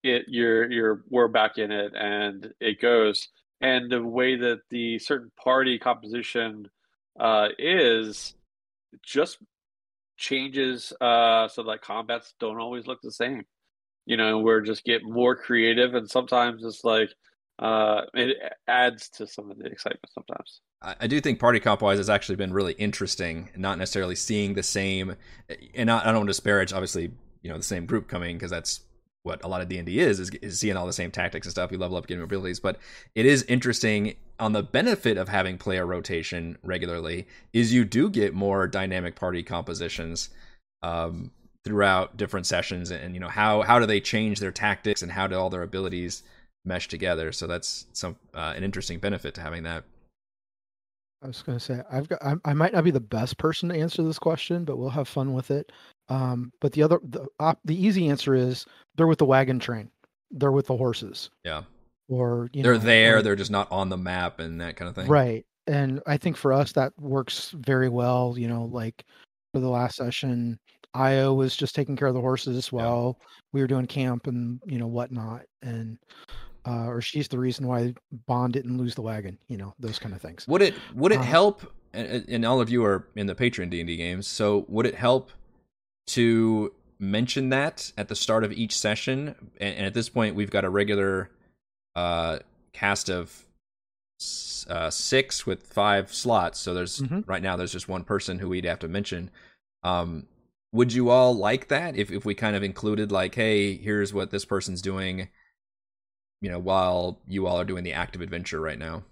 it 0.02 0.24
you're 0.28 0.70
you're 0.70 1.04
we're 1.08 1.28
back 1.28 1.58
in 1.58 1.70
it 1.72 1.92
and 1.94 2.52
it 2.60 2.80
goes. 2.80 3.28
And 3.60 3.90
the 3.90 4.02
way 4.02 4.36
that 4.36 4.60
the 4.70 4.98
certain 4.98 5.30
party 5.36 5.78
composition 5.78 6.70
uh, 7.18 7.48
is, 7.58 8.34
just 9.02 9.38
changes 10.16 10.92
uh 11.00 11.48
so 11.48 11.62
that 11.62 11.80
combats 11.80 12.34
don't 12.38 12.60
always 12.60 12.86
look 12.86 13.00
the 13.02 13.10
same 13.10 13.42
you 14.04 14.18
know 14.18 14.38
we're 14.38 14.60
just 14.60 14.84
get 14.84 15.02
more 15.02 15.34
creative 15.34 15.94
and 15.94 16.10
sometimes 16.10 16.62
it's 16.62 16.84
like 16.84 17.08
uh 17.58 18.02
it 18.12 18.36
adds 18.68 19.08
to 19.08 19.26
some 19.26 19.50
of 19.50 19.58
the 19.58 19.64
excitement 19.64 20.10
sometimes 20.12 20.60
I 20.82 21.08
do 21.08 21.20
think 21.20 21.38
party 21.38 21.60
comp 21.60 21.82
wise 21.82 21.98
has 21.98 22.08
actually 22.08 22.36
been 22.36 22.54
really 22.54 22.72
interesting, 22.72 23.50
not 23.54 23.76
necessarily 23.76 24.14
seeing 24.14 24.54
the 24.54 24.62
same, 24.62 25.16
and 25.74 25.90
I 25.90 26.10
don't 26.10 26.24
disparage 26.26 26.72
obviously 26.72 27.12
you 27.42 27.50
know 27.50 27.56
the 27.56 27.62
same 27.62 27.86
group 27.86 28.08
coming 28.08 28.36
because 28.36 28.50
that's 28.50 28.80
what 29.22 29.44
a 29.44 29.48
lot 29.48 29.60
of 29.60 29.68
D&D 29.68 30.00
is, 30.00 30.18
is, 30.18 30.30
is 30.40 30.58
seeing 30.58 30.78
all 30.78 30.86
the 30.86 30.92
same 30.94 31.10
tactics 31.10 31.46
and 31.46 31.50
stuff. 31.50 31.70
You 31.70 31.76
level 31.76 31.98
up, 31.98 32.06
getting 32.06 32.22
abilities, 32.22 32.58
but 32.58 32.78
it 33.14 33.26
is 33.26 33.42
interesting 33.42 34.16
on 34.38 34.52
the 34.52 34.62
benefit 34.62 35.18
of 35.18 35.28
having 35.28 35.58
player 35.58 35.84
rotation 35.84 36.56
regularly 36.62 37.26
is 37.52 37.74
you 37.74 37.84
do 37.84 38.08
get 38.08 38.32
more 38.32 38.66
dynamic 38.66 39.16
party 39.16 39.42
compositions 39.42 40.30
um, 40.82 41.30
throughout 41.62 42.16
different 42.16 42.46
sessions, 42.46 42.90
and 42.90 43.12
you 43.12 43.20
know 43.20 43.28
how 43.28 43.60
how 43.62 43.78
do 43.78 43.84
they 43.84 44.00
change 44.00 44.40
their 44.40 44.52
tactics 44.52 45.02
and 45.02 45.12
how 45.12 45.26
do 45.26 45.36
all 45.36 45.50
their 45.50 45.62
abilities 45.62 46.22
mesh 46.64 46.88
together. 46.88 47.32
So 47.32 47.46
that's 47.46 47.86
some 47.92 48.16
uh, 48.32 48.54
an 48.56 48.64
interesting 48.64 48.98
benefit 48.98 49.34
to 49.34 49.42
having 49.42 49.64
that. 49.64 49.84
I 51.22 51.26
was 51.26 51.42
going 51.42 51.58
to 51.58 51.64
say 51.64 51.82
I've 51.90 52.08
got 52.08 52.24
I, 52.24 52.34
I, 52.44 52.54
might 52.54 52.72
not 52.72 52.84
be 52.84 52.90
the 52.90 53.00
best 53.00 53.36
person 53.38 53.68
to 53.68 53.78
answer 53.78 54.02
this 54.02 54.18
question, 54.18 54.64
but 54.64 54.78
we'll 54.78 54.88
have 54.88 55.08
fun 55.08 55.34
with 55.34 55.50
it. 55.50 55.70
Um, 56.08 56.52
but 56.60 56.72
the 56.72 56.82
other 56.82 57.00
the 57.02 57.26
uh, 57.38 57.54
the 57.64 57.76
easy 57.76 58.08
answer 58.08 58.34
is 58.34 58.64
they're 58.96 59.06
with 59.06 59.18
the 59.18 59.26
wagon 59.26 59.58
train. 59.58 59.90
They're 60.30 60.52
with 60.52 60.66
the 60.66 60.76
horses. 60.76 61.30
Yeah. 61.44 61.62
Or 62.08 62.48
you 62.52 62.62
know 62.62 62.70
they're 62.70 62.78
know, 62.78 62.84
there. 62.84 63.16
or, 63.18 63.22
they're 63.22 63.36
just 63.36 63.50
not 63.50 63.70
on 63.70 63.88
the 63.88 63.98
map 63.98 64.40
and 64.40 64.60
that 64.60 64.76
kind 64.76 64.88
of 64.88 64.94
thing. 64.94 65.08
right. 65.08 65.44
And 65.66 66.00
I 66.06 66.16
think 66.16 66.36
for 66.36 66.52
us 66.52 66.72
that 66.72 66.92
works 66.98 67.50
very 67.50 67.88
well. 67.88 68.34
You 68.38 68.48
know, 68.48 68.64
like 68.64 69.04
for 69.52 69.60
the 69.60 69.68
last 69.68 69.96
session, 69.96 70.58
Io 70.94 71.34
was 71.34 71.54
just 71.54 71.74
taking 71.74 71.96
care 71.96 72.08
of 72.08 72.14
the 72.14 72.20
horses 72.20 72.72
while 72.72 73.18
yeah. 73.20 73.26
we 73.52 73.60
were 73.60 73.66
doing 73.66 73.86
camp 73.86 74.26
and 74.26 74.60
you 74.66 74.78
know 74.78 74.86
whatnot. 74.86 75.42
And 75.62 75.98
uh, 76.66 76.86
or 76.86 77.00
she's 77.00 77.28
the 77.28 77.38
reason 77.38 77.66
why 77.66 77.94
Bond 78.26 78.52
didn't 78.52 78.76
lose 78.76 78.94
the 78.94 79.02
wagon. 79.02 79.38
You 79.48 79.56
know, 79.56 79.74
those 79.78 79.98
kind 79.98 80.14
of 80.14 80.20
things. 80.20 80.46
Would 80.48 80.62
it 80.62 80.74
would 80.94 81.12
it 81.12 81.18
uh, 81.18 81.22
help? 81.22 81.72
And, 81.92 82.24
and 82.28 82.44
all 82.44 82.60
of 82.60 82.70
you 82.70 82.84
are 82.84 83.08
in 83.16 83.26
the 83.26 83.34
Patreon 83.34 83.70
D 83.70 83.80
and 83.80 83.86
D 83.86 83.96
games, 83.96 84.26
so 84.26 84.64
would 84.68 84.86
it 84.86 84.94
help 84.94 85.30
to 86.08 86.72
mention 86.98 87.48
that 87.48 87.90
at 87.96 88.08
the 88.08 88.14
start 88.14 88.44
of 88.44 88.52
each 88.52 88.78
session? 88.78 89.34
And, 89.60 89.76
and 89.76 89.86
at 89.86 89.94
this 89.94 90.08
point, 90.08 90.36
we've 90.36 90.50
got 90.50 90.64
a 90.64 90.70
regular 90.70 91.30
uh, 91.96 92.38
cast 92.72 93.08
of 93.08 93.44
uh, 94.68 94.90
six 94.90 95.46
with 95.46 95.66
five 95.66 96.12
slots. 96.14 96.60
So 96.60 96.74
there's 96.74 97.00
mm-hmm. 97.00 97.20
right 97.26 97.42
now 97.42 97.56
there's 97.56 97.72
just 97.72 97.88
one 97.88 98.04
person 98.04 98.38
who 98.38 98.48
we'd 98.48 98.64
have 98.64 98.78
to 98.80 98.88
mention. 98.88 99.30
Um, 99.82 100.26
would 100.72 100.92
you 100.92 101.10
all 101.10 101.34
like 101.34 101.68
that 101.68 101.96
if 101.96 102.12
if 102.12 102.24
we 102.24 102.34
kind 102.34 102.54
of 102.54 102.62
included 102.62 103.10
like, 103.10 103.34
hey, 103.34 103.76
here's 103.76 104.14
what 104.14 104.30
this 104.30 104.44
person's 104.44 104.82
doing 104.82 105.28
you 106.40 106.50
know, 106.50 106.58
while 106.58 107.20
you 107.26 107.46
all 107.46 107.58
are 107.58 107.64
doing 107.64 107.84
the 107.84 107.92
active 107.92 108.20
adventure 108.20 108.60
right 108.60 108.78
now? 108.78 109.04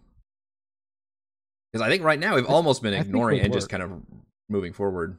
Because 1.72 1.86
I 1.86 1.90
think 1.90 2.02
right 2.02 2.18
now 2.18 2.34
we've 2.34 2.46
almost 2.46 2.82
been 2.82 2.94
ignoring 2.94 3.40
and 3.40 3.50
work. 3.50 3.58
just 3.58 3.68
kind 3.68 3.82
of 3.82 3.92
moving 4.48 4.72
forward. 4.72 5.18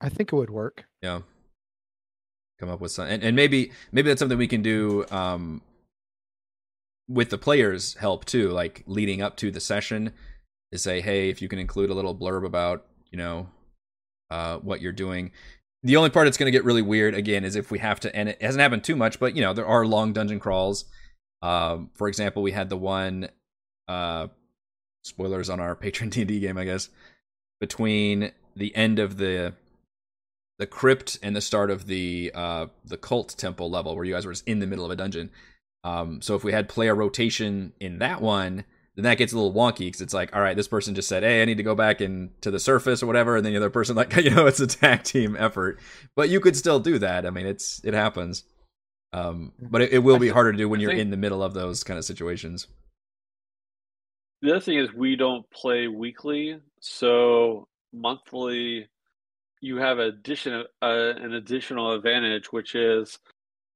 I 0.00 0.08
think 0.08 0.32
it 0.32 0.36
would 0.36 0.50
work. 0.50 0.84
Yeah. 1.02 1.20
Come 2.58 2.70
up 2.70 2.80
with 2.80 2.90
some, 2.90 3.06
and, 3.06 3.22
and 3.22 3.36
maybe 3.36 3.70
maybe 3.92 4.08
that's 4.08 4.18
something 4.18 4.38
we 4.38 4.48
can 4.48 4.62
do 4.62 5.04
um, 5.10 5.60
with 7.06 7.30
the 7.30 7.38
players' 7.38 7.94
help 7.94 8.24
too, 8.24 8.48
like 8.48 8.82
leading 8.86 9.20
up 9.20 9.36
to 9.36 9.50
the 9.50 9.60
session, 9.60 10.12
to 10.72 10.78
say, 10.78 11.02
hey, 11.02 11.28
if 11.28 11.42
you 11.42 11.48
can 11.48 11.58
include 11.58 11.90
a 11.90 11.94
little 11.94 12.14
blurb 12.14 12.46
about 12.46 12.86
you 13.10 13.18
know 13.18 13.48
uh, 14.30 14.56
what 14.58 14.80
you're 14.80 14.92
doing. 14.92 15.32
The 15.82 15.96
only 15.96 16.10
part 16.10 16.26
that's 16.26 16.38
going 16.38 16.50
to 16.50 16.58
get 16.58 16.64
really 16.64 16.82
weird 16.82 17.14
again 17.14 17.44
is 17.44 17.54
if 17.54 17.70
we 17.70 17.78
have 17.78 18.00
to, 18.00 18.16
and 18.16 18.30
it 18.30 18.42
hasn't 18.42 18.62
happened 18.62 18.82
too 18.82 18.96
much, 18.96 19.20
but 19.20 19.36
you 19.36 19.42
know 19.42 19.52
there 19.52 19.66
are 19.66 19.86
long 19.86 20.14
dungeon 20.14 20.40
crawls 20.40 20.86
Um, 21.42 21.90
for 21.94 22.08
example, 22.08 22.42
we 22.42 22.52
had 22.52 22.68
the 22.68 22.76
one 22.76 23.28
uh, 23.88 24.28
spoilers 25.02 25.50
on 25.50 25.60
our 25.60 25.74
patron 25.76 26.10
D&D 26.10 26.40
game, 26.40 26.58
I 26.58 26.64
guess, 26.64 26.88
between 27.60 28.32
the 28.54 28.74
end 28.74 28.98
of 28.98 29.18
the 29.18 29.54
the 30.58 30.66
crypt 30.66 31.18
and 31.22 31.36
the 31.36 31.40
start 31.42 31.70
of 31.70 31.86
the 31.86 32.32
uh, 32.34 32.66
the 32.84 32.96
cult 32.96 33.36
temple 33.36 33.70
level, 33.70 33.94
where 33.94 34.04
you 34.04 34.14
guys 34.14 34.24
were 34.24 34.32
just 34.32 34.48
in 34.48 34.58
the 34.58 34.66
middle 34.66 34.84
of 34.84 34.90
a 34.90 34.96
dungeon. 34.96 35.30
Um, 35.84 36.20
so 36.22 36.34
if 36.34 36.42
we 36.42 36.52
had 36.52 36.68
player 36.68 36.94
rotation 36.94 37.72
in 37.78 37.98
that 37.98 38.20
one, 38.20 38.64
then 38.96 39.04
that 39.04 39.18
gets 39.18 39.32
a 39.32 39.36
little 39.36 39.52
wonky 39.52 39.80
because 39.80 40.00
it's 40.00 40.14
like, 40.14 40.34
all 40.34 40.40
right, 40.40 40.56
this 40.56 40.66
person 40.66 40.94
just 40.94 41.08
said, 41.08 41.22
"Hey, 41.22 41.42
I 41.42 41.44
need 41.44 41.58
to 41.58 41.62
go 41.62 41.74
back 41.74 42.00
and 42.00 42.30
to 42.40 42.50
the 42.50 42.58
surface 42.58 43.02
or 43.02 43.06
whatever," 43.06 43.36
and 43.36 43.44
then 43.44 43.52
the 43.52 43.58
other 43.58 43.70
person 43.70 43.94
like, 43.94 44.16
you 44.16 44.30
know, 44.30 44.46
it's 44.46 44.60
a 44.60 44.66
tag 44.66 45.04
team 45.04 45.36
effort. 45.38 45.78
But 46.14 46.30
you 46.30 46.40
could 46.40 46.56
still 46.56 46.80
do 46.80 46.98
that. 46.98 47.26
I 47.26 47.30
mean, 47.30 47.46
it's 47.46 47.82
it 47.84 47.94
happens. 47.94 48.44
Um, 49.12 49.52
but 49.58 49.82
it, 49.82 49.92
it 49.94 49.98
will 49.98 50.18
be 50.18 50.28
harder 50.28 50.52
to 50.52 50.58
do 50.58 50.68
when 50.68 50.80
you're 50.80 50.90
in 50.90 51.10
the 51.10 51.16
middle 51.16 51.42
of 51.42 51.54
those 51.54 51.82
kind 51.84 51.98
of 51.98 52.04
situations. 52.04 52.66
The 54.42 54.50
other 54.50 54.60
thing 54.60 54.78
is 54.78 54.92
we 54.92 55.16
don't 55.16 55.48
play 55.50 55.88
weekly, 55.88 56.58
so 56.80 57.66
monthly 57.92 58.88
you 59.60 59.76
have 59.76 59.98
addition 59.98 60.64
uh, 60.82 61.12
an 61.16 61.34
additional 61.34 61.92
advantage, 61.94 62.52
which 62.52 62.74
is 62.74 63.18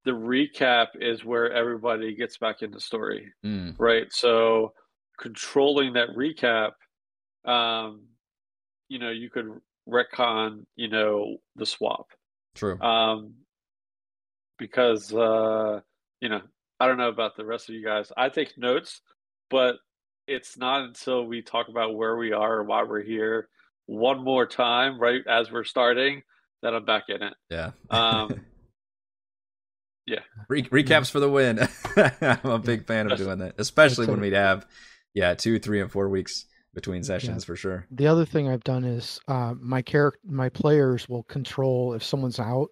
the 0.04 0.10
recap 0.10 0.88
is 1.00 1.24
where 1.24 1.52
everybody 1.52 2.14
gets 2.14 2.38
back 2.38 2.62
into 2.62 2.80
story, 2.80 3.32
Mm, 3.44 3.74
right? 3.78 4.12
So 4.12 4.72
controlling 5.18 5.94
that 5.94 6.08
recap, 6.16 6.72
um, 7.50 8.02
you 8.88 8.98
know, 8.98 9.10
you 9.10 9.30
could 9.30 9.46
retcon, 9.88 10.64
you 10.76 10.88
know, 10.88 11.36
the 11.56 11.66
swap. 11.66 12.06
true. 12.54 12.78
um, 12.80 13.34
because 14.61 15.12
uh, 15.12 15.81
you 16.20 16.29
know 16.29 16.42
I 16.79 16.87
don't 16.87 16.99
know 16.99 17.09
about 17.09 17.37
the 17.37 17.44
rest 17.44 17.68
of 17.68 17.75
you 17.75 17.85
guys. 17.85 18.12
I 18.16 18.29
take 18.29 18.57
notes, 18.57 19.01
but 19.51 19.77
it's 20.29 20.57
not 20.57 20.83
until 20.83 21.27
we 21.27 21.42
talk 21.42 21.68
about 21.68 21.96
where 21.96 22.16
we 22.16 22.33
are 22.33 22.61
and 22.61 22.68
why 22.68 22.85
we're 22.85 23.03
here 23.03 23.49
one 23.87 24.23
more 24.23 24.46
time, 24.46 25.01
right 25.01 25.23
as 25.29 25.51
we're 25.51 25.64
starting, 25.64 26.23
that 26.62 26.75
I'm 26.75 26.85
back 26.85 27.05
in 27.09 27.23
it. 27.23 27.35
yeah. 27.51 27.73
Um, 27.90 28.40
yeah. 30.07 30.20
Re- 30.49 30.62
recaps 30.62 31.11
for 31.11 31.18
the 31.18 31.29
win. 31.29 31.59
I'm 32.20 32.51
a 32.51 32.59
big 32.59 32.87
fan 32.87 33.11
of 33.11 33.18
doing 33.18 33.38
that, 33.38 33.57
especially 33.59 34.07
when 34.07 34.20
we'd 34.20 34.33
have, 34.33 34.66
yeah, 35.12 35.35
two, 35.35 35.59
three, 35.59 35.81
and 35.81 35.90
four 35.90 36.09
weeks 36.09 36.46
between 36.73 37.03
sessions 37.03 37.44
for 37.44 37.57
sure. 37.57 37.87
The 37.90 38.07
other 38.07 38.25
thing 38.25 38.49
I've 38.49 38.62
done 38.62 38.85
is 38.85 39.18
uh, 39.27 39.55
my 39.59 39.83
character, 39.83 40.20
my 40.25 40.49
players 40.49 41.09
will 41.09 41.25
control 41.25 41.94
if 41.94 42.05
someone's 42.05 42.38
out. 42.38 42.70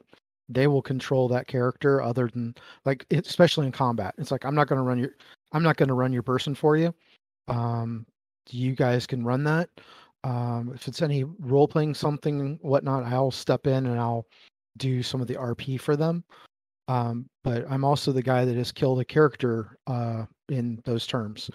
They 0.49 0.67
will 0.67 0.83
control 0.83 1.29
that 1.29 1.47
character, 1.47 2.01
other 2.01 2.29
than 2.33 2.55
like, 2.85 3.05
especially 3.11 3.67
in 3.67 3.73
combat. 3.73 4.15
It's 4.19 4.31
like 4.31 4.45
I'm 4.45 4.55
not 4.55 4.69
going 4.69 4.79
to 4.79 4.83
run 4.83 4.99
your, 4.99 5.11
I'm 5.53 5.63
not 5.63 5.77
going 5.77 5.89
to 5.89 5.95
run 5.95 6.13
your 6.13 6.23
person 6.23 6.55
for 6.55 6.77
you. 6.77 6.95
Um, 7.49 8.07
you 8.51 8.75
guys 8.75 9.07
can 9.07 9.25
run 9.25 9.45
that. 9.45 9.69
Um, 10.25 10.73
if 10.75 10.89
it's 10.89 11.03
any 11.03 11.25
role 11.25 11.69
playing 11.69 11.95
something 11.95 12.59
whatnot, 12.63 13.05
I'll 13.05 13.31
step 13.31 13.67
in 13.67 13.87
and 13.87 14.01
I'll 14.01 14.27
do 14.77 15.03
some 15.03 15.21
of 15.21 15.27
the 15.27 15.35
RP 15.35 15.81
for 15.81 15.97
them. 15.97 16.25
Um, 16.89 17.29
but 17.45 17.71
I'm 17.71 17.85
also 17.85 18.13
the 18.13 18.23
guy 18.23 18.45
that 18.45 18.57
has 18.57 18.73
killed 18.73 19.01
a 19.01 19.05
character 19.05 19.79
uh, 19.87 20.25
in 20.49 20.81
those 20.85 21.07
terms. 21.07 21.51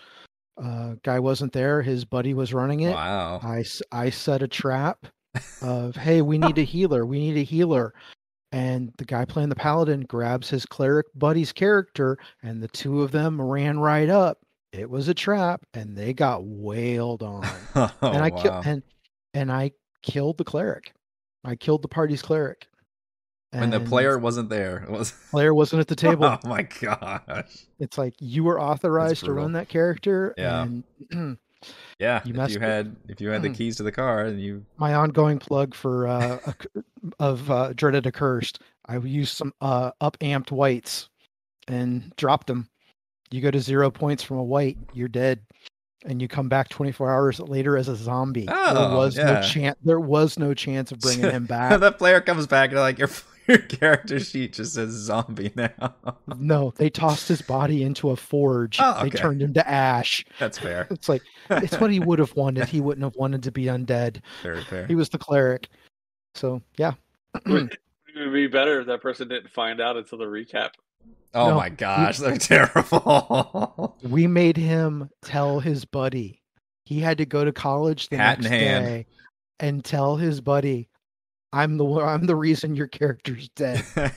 Uh, 0.63 0.93
guy 1.03 1.19
wasn't 1.19 1.51
there; 1.51 1.81
his 1.81 2.05
buddy 2.05 2.35
was 2.35 2.53
running 2.53 2.81
it. 2.81 2.91
Wow. 2.91 3.39
i 3.41 3.63
i 3.91 4.09
set 4.11 4.43
a 4.43 4.47
trap 4.47 5.07
of, 5.63 5.95
hey, 5.95 6.21
we 6.21 6.37
need 6.37 6.59
a 6.59 6.63
healer. 6.63 7.05
We 7.07 7.19
need 7.19 7.37
a 7.37 7.43
healer. 7.43 7.93
And 8.53 8.93
the 8.99 9.05
guy 9.05 9.25
playing 9.25 9.49
the 9.49 9.55
paladin 9.55 10.01
grabs 10.01 10.47
his 10.47 10.63
cleric 10.63 11.07
buddy's 11.15 11.51
character, 11.51 12.19
and 12.43 12.61
the 12.61 12.67
two 12.67 13.01
of 13.01 13.11
them 13.11 13.41
ran 13.41 13.79
right 13.79 14.09
up. 14.09 14.37
It 14.71 14.87
was 14.89 15.07
a 15.07 15.13
trap, 15.15 15.65
and 15.73 15.97
they 15.97 16.13
got 16.13 16.43
wailed 16.45 17.23
on. 17.23 17.43
oh, 17.75 17.91
and 18.03 18.23
I 18.23 18.29
wow. 18.29 18.41
killed 18.41 18.65
and 18.65 18.83
and 19.33 19.51
I 19.51 19.71
killed 20.03 20.37
the 20.37 20.43
cleric. 20.43 20.93
I 21.43 21.55
killed 21.55 21.81
the 21.81 21.87
party's 21.87 22.21
cleric. 22.21 22.67
when 23.51 23.71
the 23.71 23.79
player 23.79 24.19
wasn't 24.19 24.49
there. 24.49 24.85
Was 24.87 25.11
player 25.31 25.53
wasn't 25.53 25.79
at 25.79 25.87
the 25.87 25.95
oh 26.07 26.11
table. 26.11 26.25
Oh 26.25 26.47
my 26.47 26.61
gosh. 26.61 27.65
It's 27.79 27.97
like 27.97 28.13
you 28.19 28.43
were 28.43 28.61
authorized 28.61 29.25
to 29.25 29.33
run 29.33 29.53
that 29.53 29.67
character, 29.67 30.35
Yeah. 30.37 30.67
and 31.11 31.37
Yeah. 31.99 32.21
You 32.25 32.33
if 32.41 32.51
you 32.51 32.59
had 32.59 32.95
if 33.07 33.21
you 33.21 33.29
had 33.29 33.41
the 33.41 33.49
Mm. 33.49 33.55
keys 33.55 33.75
to 33.77 33.83
the 33.83 33.91
car 33.91 34.25
and 34.25 34.41
you 34.41 34.65
my 34.77 34.93
ongoing 34.93 35.39
plug 35.39 35.73
for 35.75 36.07
uh, 36.07 36.39
of 37.19 37.49
uh, 37.51 37.73
dreaded 37.73 38.05
accursed 38.07 38.59
i 38.87 38.97
used 38.97 39.35
some 39.35 39.53
uh, 39.61 39.91
up 40.01 40.17
amped 40.19 40.51
wights 40.51 41.09
and 41.67 42.13
dropped 42.17 42.47
them 42.47 42.69
you 43.31 43.41
go 43.41 43.51
to 43.51 43.59
zero 43.59 43.89
points 43.91 44.23
from 44.23 44.37
a 44.37 44.43
wight 44.43 44.77
you're 44.93 45.07
dead 45.07 45.39
and 46.05 46.21
you 46.21 46.27
come 46.27 46.49
back 46.49 46.67
24 46.69 47.09
hours 47.11 47.39
later 47.39 47.77
as 47.77 47.87
a 47.87 47.95
zombie 47.95 48.47
Oh, 48.49 48.73
there 48.73 48.97
was 48.97 49.17
yeah. 49.17 49.25
no 49.25 49.41
chance 49.41 49.77
there 49.83 49.99
was 49.99 50.37
no 50.37 50.53
chance 50.53 50.91
of 50.91 50.99
bringing 50.99 51.29
him 51.29 51.45
back 51.47 51.79
the 51.79 51.91
player 51.91 52.19
comes 52.21 52.47
back 52.47 52.71
and 52.71 52.79
like 52.79 52.97
your 52.99 53.09
your 53.47 53.57
character 53.59 54.19
sheet 54.19 54.53
just 54.53 54.73
says 54.73 54.91
zombie 54.91 55.51
now. 55.55 55.95
no 56.37 56.73
they 56.77 56.89
tossed 56.89 57.27
his 57.27 57.41
body 57.41 57.83
into 57.83 58.09
a 58.09 58.15
forge 58.15 58.77
Oh, 58.79 59.03
they 59.03 59.09
turned 59.09 59.41
him 59.41 59.53
to 59.53 59.67
ash 59.69 60.25
That's 60.39 60.57
fair. 60.57 60.87
it's 60.91 61.09
like 61.09 61.21
it's 61.49 61.79
what 61.79 61.91
he 61.91 61.99
would 61.99 62.19
have 62.19 62.35
wanted 62.35 62.67
he 62.69 62.81
wouldn't 62.81 63.03
have 63.03 63.15
wanted 63.15 63.43
to 63.43 63.51
be 63.51 63.65
undead 63.65 64.21
Very 64.41 64.63
fair. 64.63 64.87
he 64.87 64.95
was 64.95 65.09
the 65.09 65.17
cleric 65.17 65.67
so 66.35 66.61
yeah 66.77 66.93
it 67.45 67.79
would 68.15 68.33
be 68.33 68.47
better 68.47 68.79
if 68.81 68.87
that 68.87 69.01
person 69.01 69.27
didn't 69.27 69.49
find 69.49 69.81
out 69.81 69.97
until 69.97 70.19
the 70.19 70.25
recap. 70.25 70.69
Oh 71.33 71.49
No, 71.49 71.55
my 71.55 71.69
gosh, 71.69 72.19
they're 72.19 72.37
terrible. 72.37 73.97
we 74.03 74.27
made 74.27 74.55
him 74.55 75.09
tell 75.23 75.59
his 75.59 75.83
buddy 75.83 76.41
he 76.85 76.99
had 76.99 77.17
to 77.17 77.25
go 77.25 77.43
to 77.43 77.51
college 77.51 78.09
the 78.09 78.17
Hat 78.17 78.39
next 78.39 78.49
day 78.51 79.05
and 79.59 79.83
tell 79.83 80.15
his 80.17 80.41
buddy 80.41 80.89
i'm 81.53 81.77
the 81.77 81.85
i'm 81.85 82.25
the 82.25 82.35
reason 82.35 82.75
your 82.75 82.87
character's 82.87 83.47
dead 83.55 83.83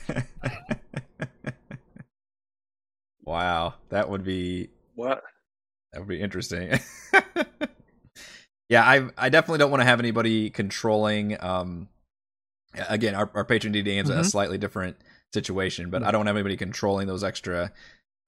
wow, 3.23 3.73
that 3.89 4.09
would 4.09 4.23
be 4.23 4.69
What? 4.95 5.23
that 5.91 5.99
would 5.99 6.07
be 6.07 6.19
interesting. 6.21 6.79
yeah, 8.69 8.83
I 8.83 9.09
I 9.17 9.29
definitely 9.29 9.59
don't 9.59 9.71
want 9.71 9.81
to 9.81 9.85
have 9.85 9.99
anybody 9.99 10.49
controlling. 10.49 11.41
Um, 11.43 11.87
again, 12.89 13.15
our 13.15 13.29
our 13.33 13.45
patron 13.45 13.73
D 13.73 13.81
games 13.81 14.09
a 14.09 14.15
Mhm. 14.15 14.25
slightly 14.25 14.57
different 14.57 14.97
situation, 15.33 15.89
but 15.89 16.01
Mm. 16.01 16.07
I 16.07 16.11
don't 16.11 16.19
want 16.19 16.29
anybody 16.29 16.57
controlling 16.57 17.07
those 17.07 17.23
extra 17.23 17.71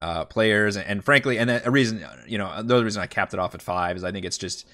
uh, 0.02 0.26
players. 0.26 0.76
And, 0.76 0.86
and 0.88 1.04
frankly, 1.04 1.38
and 1.38 1.50
a 1.50 1.70
reason 1.72 2.06
you 2.28 2.38
know 2.38 2.62
the 2.64 2.76
other 2.76 2.84
reason 2.86 3.02
I 3.02 3.08
capped 3.08 3.34
it 3.34 3.40
off 3.40 3.56
at 3.56 3.62
five 3.62 3.98
is 3.98 4.04
I 4.04 4.12
think 4.12 4.26
it's 4.26 4.38
just 4.38 4.68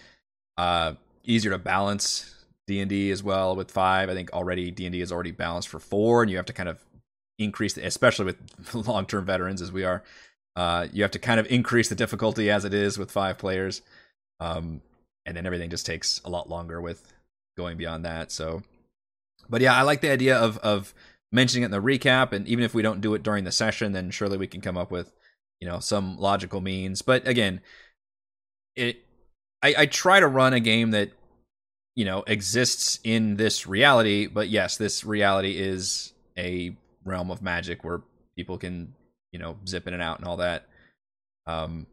uh, 0.57 0.93
easier 1.23 1.51
to 1.51 1.57
balance 1.57 2.34
D 2.67 2.79
and 2.79 2.89
D 2.89 3.11
as 3.11 3.23
well 3.23 3.55
with 3.55 3.71
five. 3.71 4.09
I 4.09 4.13
think 4.13 4.31
already 4.33 4.71
D 4.71 4.85
and 4.85 4.93
D 4.93 5.01
is 5.01 5.11
already 5.11 5.31
balanced 5.31 5.67
for 5.67 5.79
four, 5.79 6.21
and 6.21 6.31
you 6.31 6.37
have 6.37 6.45
to 6.47 6.53
kind 6.53 6.69
of 6.69 6.83
increase, 7.37 7.73
the, 7.73 7.85
especially 7.85 8.25
with 8.25 8.37
long 8.87 9.05
term 9.05 9.25
veterans 9.25 9.61
as 9.61 9.71
we 9.71 9.83
are. 9.83 10.03
Uh, 10.55 10.87
you 10.93 11.03
have 11.03 11.11
to 11.11 11.19
kind 11.19 11.39
of 11.39 11.45
increase 11.47 11.89
the 11.89 11.95
difficulty 11.95 12.49
as 12.49 12.63
it 12.63 12.73
is 12.73 12.97
with 12.97 13.11
five 13.11 13.37
players, 13.37 13.81
um, 14.39 14.81
and 15.25 15.35
then 15.35 15.45
everything 15.45 15.69
just 15.69 15.85
takes 15.85 16.21
a 16.23 16.29
lot 16.29 16.49
longer 16.49 16.79
with 16.79 17.13
going 17.57 17.77
beyond 17.77 18.05
that. 18.05 18.31
So, 18.31 18.63
but 19.49 19.61
yeah, 19.61 19.75
I 19.75 19.81
like 19.81 20.01
the 20.01 20.11
idea 20.11 20.37
of 20.37 20.57
of 20.59 20.93
mentioning 21.31 21.63
it 21.63 21.65
in 21.65 21.71
the 21.71 21.81
recap, 21.81 22.31
and 22.31 22.47
even 22.47 22.63
if 22.63 22.73
we 22.73 22.81
don't 22.81 23.01
do 23.01 23.13
it 23.13 23.23
during 23.23 23.43
the 23.43 23.51
session, 23.51 23.91
then 23.91 24.11
surely 24.11 24.37
we 24.37 24.47
can 24.47 24.61
come 24.61 24.77
up 24.77 24.91
with 24.91 25.11
you 25.59 25.67
know 25.67 25.79
some 25.79 26.17
logical 26.17 26.61
means. 26.61 27.01
But 27.01 27.27
again, 27.27 27.61
it 28.75 29.03
I, 29.61 29.75
I 29.79 29.85
try 29.87 30.19
to 30.19 30.27
run 30.27 30.53
a 30.53 30.59
game 30.59 30.91
that 30.91 31.11
you 31.95 32.05
know 32.05 32.23
exists 32.27 32.99
in 33.03 33.37
this 33.37 33.67
reality, 33.67 34.27
but 34.27 34.49
yes, 34.49 34.77
this 34.77 35.03
reality 35.03 35.57
is 35.57 36.13
a 36.37 36.75
realm 37.03 37.31
of 37.31 37.41
magic 37.41 37.83
where 37.83 38.01
people 38.35 38.57
can 38.57 38.93
you 39.31 39.39
know 39.39 39.57
zip 39.67 39.87
in 39.87 39.93
and 39.93 40.03
out 40.03 40.19
and 40.19 40.27
all 40.27 40.37
that. 40.37 40.67
Um, 41.47 41.87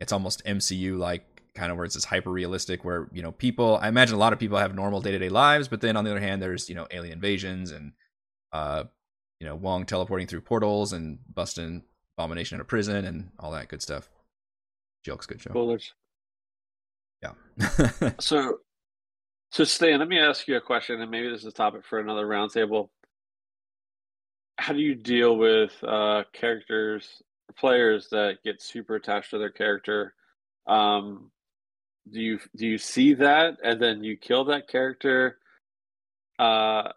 it's 0.00 0.12
almost 0.12 0.44
MCU 0.44 0.98
like 0.98 1.34
kind 1.54 1.70
of 1.70 1.76
where 1.78 1.84
it's 1.84 1.94
this 1.94 2.04
hyper 2.04 2.30
realistic 2.30 2.84
where 2.84 3.08
you 3.12 3.22
know 3.22 3.32
people 3.32 3.78
i 3.80 3.88
imagine 3.88 4.16
a 4.16 4.18
lot 4.18 4.32
of 4.32 4.38
people 4.38 4.58
have 4.58 4.74
normal 4.74 5.00
day-to-day 5.00 5.28
lives 5.28 5.68
but 5.68 5.80
then 5.80 5.96
on 5.96 6.04
the 6.04 6.10
other 6.10 6.20
hand 6.20 6.42
there's 6.42 6.68
you 6.68 6.74
know 6.74 6.86
alien 6.90 7.12
invasions 7.12 7.70
and 7.70 7.92
uh 8.52 8.82
you 9.40 9.46
know 9.46 9.54
wong 9.54 9.86
teleporting 9.86 10.26
through 10.26 10.40
portals 10.40 10.92
and 10.92 11.18
busting 11.32 11.82
abomination 12.18 12.56
out 12.56 12.60
of 12.60 12.66
prison 12.66 13.04
and 13.04 13.30
all 13.38 13.52
that 13.52 13.68
good 13.68 13.80
stuff 13.80 14.10
joke's 15.04 15.26
good 15.26 15.40
show 15.40 15.50
Spoilers. 15.50 15.94
yeah 17.22 18.10
So, 18.20 18.58
so 19.54 19.62
Stan, 19.62 20.00
let 20.00 20.08
me 20.08 20.18
ask 20.18 20.48
you 20.48 20.56
a 20.56 20.60
question, 20.60 21.00
and 21.00 21.08
maybe 21.08 21.30
this 21.30 21.42
is 21.42 21.46
a 21.46 21.52
topic 21.52 21.82
for 21.88 22.00
another 22.00 22.26
roundtable. 22.26 22.88
How 24.58 24.72
do 24.72 24.80
you 24.80 24.96
deal 24.96 25.36
with 25.36 25.70
uh, 25.84 26.24
characters, 26.32 27.22
players 27.56 28.08
that 28.10 28.38
get 28.42 28.60
super 28.60 28.96
attached 28.96 29.30
to 29.30 29.38
their 29.38 29.50
character? 29.50 30.14
Um, 30.66 31.30
do 32.10 32.20
you 32.20 32.40
do 32.56 32.66
you 32.66 32.78
see 32.78 33.14
that, 33.14 33.58
and 33.62 33.80
then 33.80 34.02
you 34.02 34.16
kill 34.16 34.46
that 34.46 34.66
character? 34.66 35.38
Uh, 36.36 36.90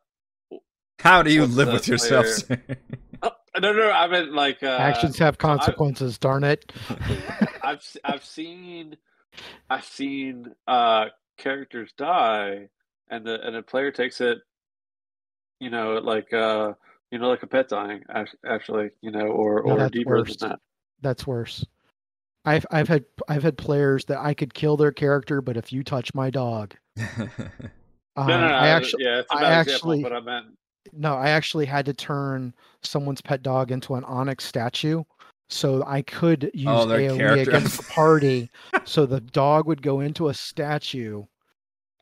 how 0.97 1.21
do 1.21 1.31
you 1.31 1.45
live 1.45 1.71
with 1.71 1.87
yourself 1.87 2.25
player- 2.25 2.63
sir? 2.67 2.77
oh, 3.21 3.31
no, 3.59 3.71
no, 3.71 3.91
I 3.91 4.07
meant 4.07 4.33
like 4.33 4.63
uh, 4.63 4.77
Actions 4.79 5.19
have 5.19 5.37
consequences. 5.37 6.17
darn 6.17 6.43
it. 6.43 6.73
I've 7.63 7.83
I've 8.03 8.25
seen 8.25 8.97
I've 9.69 9.85
seen 9.85 10.55
uh 10.67 11.05
characters 11.37 11.91
die, 11.97 12.69
and 13.09 13.25
the 13.25 13.39
and 13.45 13.55
the 13.55 13.61
player 13.61 13.91
takes 13.91 14.21
it, 14.21 14.39
you 15.59 15.69
know, 15.69 15.93
like 16.03 16.33
uh 16.33 16.73
you 17.11 17.19
know, 17.19 17.29
like 17.29 17.43
a 17.43 17.47
pet 17.47 17.69
dying, 17.69 18.03
actually, 18.45 18.89
you 19.01 19.11
know, 19.11 19.27
or 19.27 19.63
No, 19.65 19.73
or 19.73 19.77
that's 19.77 19.91
deeper 19.91 20.09
worse. 20.17 20.35
than 20.37 20.49
that. 20.49 20.59
That's 21.01 21.25
worse. 21.25 21.65
I've 22.45 22.65
I've 22.71 22.87
had 22.87 23.05
I've 23.29 23.43
had 23.43 23.57
players 23.57 24.05
that 24.05 24.19
I 24.19 24.33
could 24.33 24.53
kill 24.53 24.77
their 24.77 24.91
character, 24.91 25.41
but 25.41 25.57
if 25.57 25.71
you 25.71 25.83
touch 25.83 26.13
my 26.13 26.29
dog, 26.29 26.75
um, 26.97 27.29
No, 28.17 28.27
no, 28.27 28.47
no. 28.47 28.53
I 28.53 28.67
actually 28.69 29.05
yeah, 29.05 29.19
it's 29.19 29.31
a 29.31 29.35
I 29.35 29.41
bad 29.41 29.51
actually- 29.69 29.99
example, 29.99 30.09
but 30.09 30.13
I 30.13 30.19
meant 30.41 30.45
no, 30.93 31.15
I 31.15 31.29
actually 31.31 31.65
had 31.65 31.85
to 31.87 31.93
turn 31.93 32.53
someone's 32.81 33.19
pet 33.19 33.43
dog 33.43 33.71
into 33.71 33.95
an 33.95 34.05
onyx 34.05 34.45
statue, 34.45 35.03
so 35.49 35.83
I 35.85 36.01
could 36.01 36.45
oh, 36.45 36.49
use 36.53 36.67
Oh, 36.67 36.87
AOE 36.87 37.17
character. 37.17 37.51
against 37.51 37.77
the 37.77 37.83
party. 37.83 38.49
so 38.85 39.05
the 39.05 39.21
dog 39.21 39.67
would 39.67 39.81
go 39.81 39.99
into 40.01 40.27
a 40.27 40.33
statue, 40.33 41.23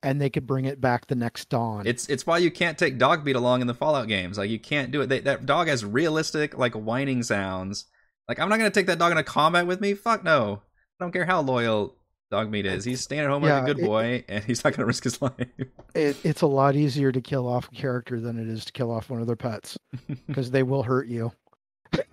and 0.03 0.19
they 0.21 0.29
could 0.29 0.45
bring 0.47 0.65
it 0.65 0.79
back 0.81 1.07
the 1.07 1.15
next 1.15 1.49
dawn. 1.49 1.85
It's 1.87 2.07
it's 2.09 2.25
why 2.27 2.37
you 2.39 2.51
can't 2.51 2.77
take 2.77 2.97
dog 2.97 3.25
Dogmeat 3.25 3.35
along 3.35 3.61
in 3.61 3.67
the 3.67 3.73
Fallout 3.73 4.07
games. 4.07 4.37
Like 4.37 4.49
you 4.49 4.59
can't 4.59 4.91
do 4.91 5.01
it. 5.01 5.07
They, 5.07 5.19
that 5.21 5.45
dog 5.45 5.67
has 5.67 5.83
realistic 5.85 6.57
like 6.57 6.73
whining 6.73 7.23
sounds. 7.23 7.85
Like 8.27 8.39
I'm 8.39 8.49
not 8.49 8.57
gonna 8.57 8.71
take 8.71 8.87
that 8.87 8.99
dog 8.99 9.11
into 9.11 9.23
combat 9.23 9.67
with 9.67 9.81
me. 9.81 9.93
Fuck 9.93 10.23
no. 10.23 10.61
I 10.99 11.03
don't 11.03 11.11
care 11.11 11.25
how 11.25 11.41
loyal 11.41 11.95
Dogmeat 12.31 12.65
is. 12.65 12.85
He's 12.85 13.01
staying 13.01 13.21
at 13.21 13.29
home 13.29 13.43
Yeah, 13.43 13.59
like 13.59 13.63
a 13.63 13.73
good 13.73 13.83
it- 13.83 13.85
boy, 13.85 14.23
and 14.27 14.43
he's 14.43 14.63
not 14.63 14.73
gonna 14.73 14.85
risk 14.87 15.03
his 15.03 15.21
life. 15.21 15.33
it, 15.93 16.17
it's 16.23 16.41
a 16.41 16.47
lot 16.47 16.75
easier 16.75 17.11
to 17.11 17.21
kill 17.21 17.47
off 17.47 17.67
a 17.71 17.75
character 17.75 18.19
than 18.19 18.39
it 18.39 18.47
is 18.47 18.65
to 18.65 18.71
kill 18.73 18.91
off 18.91 19.09
one 19.09 19.21
of 19.21 19.27
their 19.27 19.35
pets 19.35 19.77
because 20.27 20.49
they 20.51 20.63
will 20.63 20.83
hurt 20.83 21.07
you. 21.07 21.31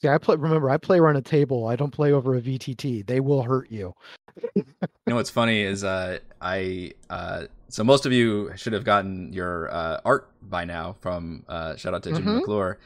See, 0.00 0.08
I 0.08 0.18
play. 0.18 0.36
Remember, 0.36 0.70
I 0.70 0.76
play 0.76 0.98
around 0.98 1.16
a 1.16 1.22
table. 1.22 1.66
I 1.66 1.74
don't 1.76 1.90
play 1.90 2.12
over 2.12 2.36
a 2.36 2.40
VTT. 2.40 3.06
They 3.06 3.20
will 3.20 3.42
hurt 3.42 3.70
you. 3.70 3.94
You 4.54 4.64
know 5.08 5.16
what's 5.16 5.30
funny 5.30 5.62
is 5.62 5.82
uh 5.82 6.18
I 6.40 6.92
uh 7.10 7.44
so 7.68 7.82
most 7.82 8.06
of 8.06 8.12
you 8.12 8.52
should 8.54 8.72
have 8.72 8.84
gotten 8.84 9.32
your 9.32 9.68
uh 9.72 10.00
art 10.04 10.30
by 10.40 10.64
now 10.64 10.94
from 11.00 11.44
uh 11.48 11.74
shout 11.74 11.94
out 11.94 12.04
to 12.04 12.12
Jimmy 12.12 12.28
Mhm. 12.28 12.34
McClure. 12.36 12.78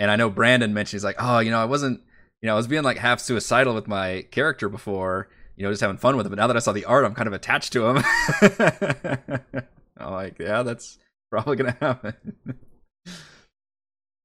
And 0.00 0.10
I 0.10 0.16
know 0.16 0.28
Brandon 0.28 0.74
mentioned 0.74 0.98
he's 0.98 1.04
like, 1.04 1.16
Oh, 1.20 1.38
you 1.38 1.52
know, 1.52 1.60
I 1.60 1.64
wasn't 1.66 2.00
you 2.42 2.48
know, 2.48 2.54
I 2.54 2.56
was 2.56 2.66
being 2.66 2.82
like 2.82 2.96
half 2.98 3.20
suicidal 3.20 3.72
with 3.74 3.86
my 3.86 4.26
character 4.32 4.68
before, 4.68 5.28
you 5.56 5.62
know, 5.64 5.70
just 5.70 5.80
having 5.80 5.96
fun 5.96 6.16
with 6.16 6.26
him. 6.26 6.30
But 6.32 6.38
now 6.38 6.48
that 6.48 6.56
I 6.56 6.60
saw 6.60 6.72
the 6.72 6.84
art, 6.84 7.04
I'm 7.04 7.14
kind 7.14 7.28
of 7.28 7.32
attached 7.32 7.72
to 7.74 7.86
him. 7.86 8.02
I'm 9.98 10.12
like, 10.12 10.38
yeah, 10.40 10.62
that's 10.64 10.98
probably 11.30 11.56
gonna 11.56 11.76
happen. 11.80 12.14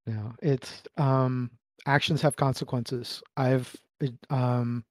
Yeah, 0.08 0.32
it's 0.42 0.82
um 0.98 1.52
actions 1.86 2.22
have 2.22 2.36
consequences. 2.36 3.22
I've 3.38 3.76
um 4.30 4.84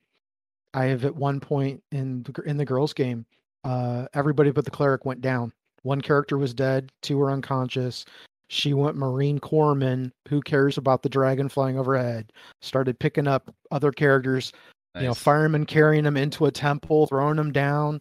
I 0.72 0.84
have 0.86 1.04
at 1.04 1.16
one 1.16 1.40
point 1.40 1.82
in 1.90 2.22
the, 2.22 2.42
in 2.42 2.56
the 2.56 2.64
girls 2.64 2.92
game, 2.92 3.26
uh 3.64 4.06
everybody 4.14 4.50
but 4.50 4.64
the 4.64 4.70
cleric 4.70 5.04
went 5.04 5.20
down. 5.20 5.52
One 5.82 6.00
character 6.00 6.38
was 6.38 6.54
dead, 6.54 6.92
two 7.02 7.16
were 7.16 7.30
unconscious. 7.30 8.04
She 8.48 8.74
went 8.74 8.96
Marine 8.96 9.38
Corpsman, 9.38 10.10
who 10.28 10.40
cares 10.42 10.76
about 10.76 11.02
the 11.02 11.08
dragon 11.08 11.48
flying 11.48 11.78
overhead, 11.78 12.32
started 12.60 12.98
picking 12.98 13.28
up 13.28 13.54
other 13.70 13.92
characters, 13.92 14.52
you 14.96 15.02
know, 15.02 15.14
firemen 15.14 15.64
carrying 15.64 16.02
them 16.02 16.16
into 16.16 16.46
a 16.46 16.50
temple, 16.50 17.06
throwing 17.06 17.36
them 17.36 17.52
down, 17.52 18.00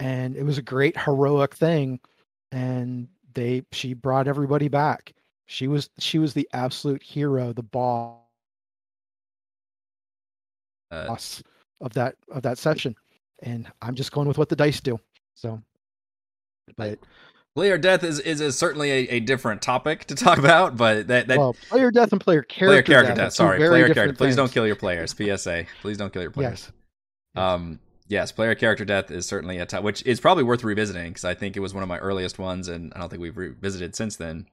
and 0.00 0.34
it 0.34 0.44
was 0.44 0.56
a 0.56 0.62
great 0.62 0.96
heroic 0.96 1.54
thing. 1.54 2.00
And 2.52 3.06
they 3.34 3.64
she 3.72 3.92
brought 3.94 4.28
everybody 4.28 4.68
back. 4.68 5.12
She 5.46 5.68
was 5.68 5.90
she 5.98 6.18
was 6.18 6.32
the 6.32 6.48
absolute 6.54 7.02
hero, 7.02 7.52
the 7.52 7.62
boss 7.62 8.21
Uh, 10.92 11.16
of 11.80 11.92
that 11.94 12.14
of 12.30 12.42
that 12.42 12.58
session. 12.58 12.94
And 13.42 13.66
I'm 13.80 13.94
just 13.94 14.12
going 14.12 14.28
with 14.28 14.38
what 14.38 14.48
the 14.48 14.56
dice 14.56 14.80
do. 14.80 15.00
So, 15.34 15.60
but 16.76 16.98
player 17.54 17.78
death 17.78 18.04
is 18.04 18.20
is, 18.20 18.40
is 18.40 18.56
certainly 18.56 18.90
a, 18.90 19.08
a 19.08 19.20
different 19.20 19.62
topic 19.62 20.04
to 20.06 20.14
talk 20.14 20.38
about, 20.38 20.76
but 20.76 21.08
that 21.08 21.26
that 21.28 21.38
well, 21.38 21.56
player 21.68 21.90
death 21.90 22.12
and 22.12 22.20
player 22.20 22.42
character 22.42 22.66
player 22.68 22.82
character 22.82 23.14
death. 23.14 23.32
Sorry, 23.32 23.58
player 23.58 23.92
character. 23.92 24.16
Please 24.16 24.36
don't 24.36 24.52
kill 24.52 24.66
your 24.66 24.76
players. 24.76 25.14
PSA. 25.16 25.66
Please 25.80 25.96
don't 25.96 26.12
kill 26.12 26.22
your 26.22 26.30
players. 26.30 26.70
Yes. 27.34 27.42
Um, 27.44 27.80
yes, 28.08 28.30
player 28.30 28.54
character 28.54 28.84
death 28.84 29.10
is 29.10 29.26
certainly 29.26 29.58
a 29.58 29.66
time, 29.66 29.82
which 29.82 30.04
is 30.06 30.20
probably 30.20 30.44
worth 30.44 30.62
revisiting 30.62 31.10
because 31.10 31.24
I 31.24 31.34
think 31.34 31.56
it 31.56 31.60
was 31.60 31.74
one 31.74 31.82
of 31.82 31.88
my 31.88 31.98
earliest 31.98 32.38
ones, 32.38 32.68
and 32.68 32.92
I 32.94 33.00
don't 33.00 33.08
think 33.08 33.22
we've 33.22 33.36
revisited 33.36 33.96
since 33.96 34.16
then. 34.16 34.46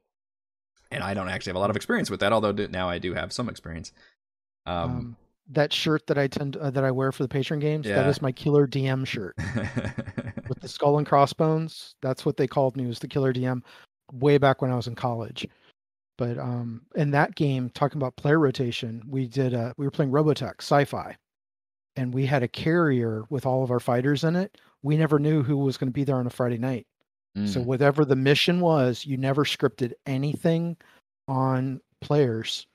And 0.91 1.03
I 1.03 1.13
don't 1.13 1.29
actually 1.29 1.51
have 1.51 1.57
a 1.57 1.59
lot 1.59 1.69
of 1.69 1.75
experience 1.75 2.09
with 2.09 2.21
that, 2.21 2.33
although 2.33 2.51
now 2.51 2.89
I 2.89 2.97
do 2.97 3.13
have 3.13 3.31
some 3.31 3.49
experience. 3.49 3.91
Um, 4.65 4.89
Um, 4.89 5.17
that 5.49 5.73
shirt 5.73 6.05
that 6.07 6.17
I 6.17 6.27
tend 6.27 6.57
uh, 6.57 6.69
that 6.71 6.83
I 6.83 6.91
wear 6.91 7.11
for 7.11 7.23
the 7.23 7.29
patron 7.29 7.59
games, 7.59 7.87
that 7.87 7.95
Yeah. 8.03 8.09
is 8.09 8.21
my 8.21 8.31
killer 8.31 8.67
DM 8.67 9.05
shirt. 9.05 9.35
with 10.47 10.59
the 10.61 10.67
skull 10.67 10.97
and 10.97 11.07
crossbones. 11.07 11.95
That's 12.01 12.25
what 12.25 12.37
they 12.37 12.47
called 12.47 12.75
me 12.75 12.85
was 12.87 12.99
the 12.99 13.07
killer 13.07 13.33
DM 13.33 13.61
way 14.11 14.37
back 14.37 14.61
when 14.61 14.71
I 14.71 14.75
was 14.75 14.87
in 14.87 14.95
college. 14.95 15.47
But 16.17 16.37
um 16.37 16.81
in 16.95 17.11
that 17.11 17.35
game, 17.35 17.69
talking 17.69 17.97
about 17.97 18.15
player 18.15 18.39
rotation, 18.39 19.03
we 19.07 19.27
did 19.27 19.53
uh 19.53 19.73
we 19.77 19.85
were 19.85 19.91
playing 19.91 20.11
Robotech 20.11 20.55
sci-fi. 20.59 21.15
And 21.95 22.13
we 22.13 22.25
had 22.25 22.43
a 22.43 22.47
carrier 22.47 23.23
with 23.29 23.45
all 23.45 23.63
of 23.63 23.71
our 23.71 23.79
fighters 23.79 24.23
in 24.23 24.35
it. 24.35 24.57
We 24.83 24.95
never 24.95 25.19
knew 25.19 25.43
who 25.43 25.57
was 25.57 25.75
going 25.75 25.89
to 25.89 25.93
be 25.93 26.03
there 26.05 26.15
on 26.15 26.27
a 26.27 26.29
Friday 26.29 26.57
night. 26.57 26.87
So 27.45 27.59
mm, 27.59 27.65
whatever 27.65 28.05
the 28.05 28.15
mission 28.15 28.59
was, 28.59 29.05
you 29.05 29.17
never 29.17 29.43
scripted 29.43 29.93
anything 30.05 30.77
on 31.27 31.79
players. 32.01 32.67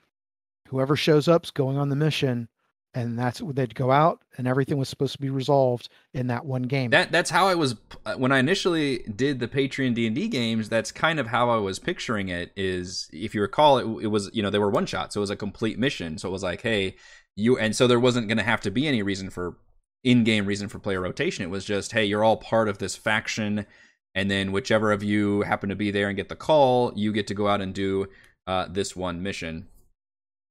Whoever 0.69 0.95
shows 0.97 1.27
up's 1.29 1.51
going 1.51 1.77
on 1.79 1.89
the 1.89 1.97
mission, 1.97 2.49
and 2.95 3.19
that's 3.19 3.41
they'd 3.45 3.75
go 3.75 3.91
out, 3.91 4.23
and 4.39 4.47
everything 4.47 4.79
was 4.79 4.89
supposed 4.89 5.13
to 5.15 5.21
be 5.21 5.31
resolved 5.31 5.89
in 6.13 6.29
that 6.29 6.47
one 6.47 6.63
game. 6.63 6.91
that 6.91 7.11
that's 7.11 7.31
how 7.31 7.49
I 7.49 7.55
was 7.55 7.75
uh, 8.07 8.15
when 8.15 8.33
I 8.33 8.39
initially 8.39 8.99
did 9.15 9.41
the 9.41 9.49
Patreon 9.49 9.95
D 9.95 10.07
and 10.07 10.15
D 10.15 10.29
games. 10.29 10.69
That's 10.69 10.93
kind 10.93 11.19
of 11.19 11.27
how 11.27 11.51
I 11.51 11.57
was 11.57 11.79
picturing 11.79 12.29
it. 12.29 12.53
Is 12.57 13.09
if 13.13 13.35
you 13.35 13.43
recall, 13.43 13.79
it, 13.79 14.05
it 14.05 14.07
was 14.09 14.31
you 14.33 14.43
know 14.43 14.51
they 14.51 14.59
were 14.59 14.71
one 14.71 14.87
shots, 14.87 15.15
so 15.15 15.21
it 15.21 15.23
was 15.23 15.31
a 15.31 15.37
complete 15.37 15.79
mission. 15.79 16.19
So 16.19 16.29
it 16.29 16.33
was 16.33 16.43
like, 16.43 16.63
hey, 16.63 16.97
you, 17.37 17.59
and 17.59 17.75
so 17.75 17.87
there 17.87 18.01
wasn't 18.01 18.29
going 18.29 18.39
to 18.39 18.45
have 18.45 18.61
to 18.63 18.71
be 18.71 18.87
any 18.87 19.03
reason 19.03 19.31
for 19.31 19.57
in-game 20.05 20.47
reason 20.47 20.69
for 20.69 20.79
player 20.79 21.01
rotation. 21.01 21.45
It 21.45 21.51
was 21.51 21.65
just, 21.65 21.93
hey, 21.93 22.05
you're 22.05 22.23
all 22.23 22.37
part 22.37 22.69
of 22.69 22.79
this 22.79 22.95
faction, 22.95 23.67
and 24.15 24.31
then 24.31 24.53
whichever 24.53 24.93
of 24.93 25.03
you 25.03 25.43
happen 25.43 25.71
to 25.71 25.75
be 25.75 25.91
there 25.91 26.09
and 26.09 26.17
get 26.17 26.29
the 26.29 26.37
call, 26.37 26.93
you 26.95 27.13
get 27.13 27.27
to 27.29 27.35
go 27.35 27.49
out 27.49 27.61
and 27.61 27.75
do 27.75 28.07
uh, 28.47 28.67
this 28.69 28.95
one 28.95 29.23
mission. 29.23 29.67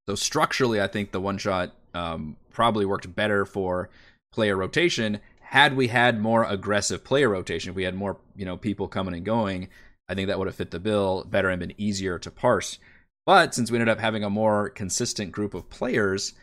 So 0.07 0.15
structurally, 0.15 0.81
I 0.81 0.87
think 0.87 1.11
the 1.11 1.21
one 1.21 1.37
shot 1.37 1.73
um, 1.93 2.35
probably 2.51 2.85
worked 2.85 3.13
better 3.15 3.45
for 3.45 3.89
player 4.33 4.55
rotation. 4.57 5.19
Had 5.41 5.75
we 5.75 5.87
had 5.87 6.19
more 6.19 6.43
aggressive 6.43 7.03
player 7.03 7.29
rotation, 7.29 7.69
if 7.69 7.75
we 7.75 7.83
had 7.83 7.95
more 7.95 8.17
you 8.35 8.45
know 8.45 8.57
people 8.57 8.87
coming 8.87 9.13
and 9.13 9.25
going, 9.25 9.69
I 10.09 10.15
think 10.15 10.27
that 10.27 10.37
would 10.37 10.47
have 10.47 10.55
fit 10.55 10.71
the 10.71 10.79
bill 10.79 11.23
better 11.23 11.49
and 11.49 11.59
been 11.59 11.73
easier 11.77 12.19
to 12.19 12.31
parse. 12.31 12.79
But 13.25 13.55
since 13.55 13.71
we 13.71 13.77
ended 13.77 13.89
up 13.89 13.99
having 13.99 14.23
a 14.23 14.29
more 14.29 14.69
consistent 14.69 15.31
group 15.31 15.53
of 15.53 15.69
players, 15.69 16.33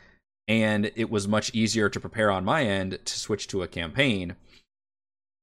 and 0.48 0.90
it 0.96 1.10
was 1.10 1.28
much 1.28 1.54
easier 1.54 1.88
to 1.90 2.00
prepare 2.00 2.30
on 2.30 2.44
my 2.44 2.64
end 2.64 2.98
to 3.04 3.18
switch 3.18 3.46
to 3.48 3.62
a 3.62 3.68
campaign, 3.68 4.36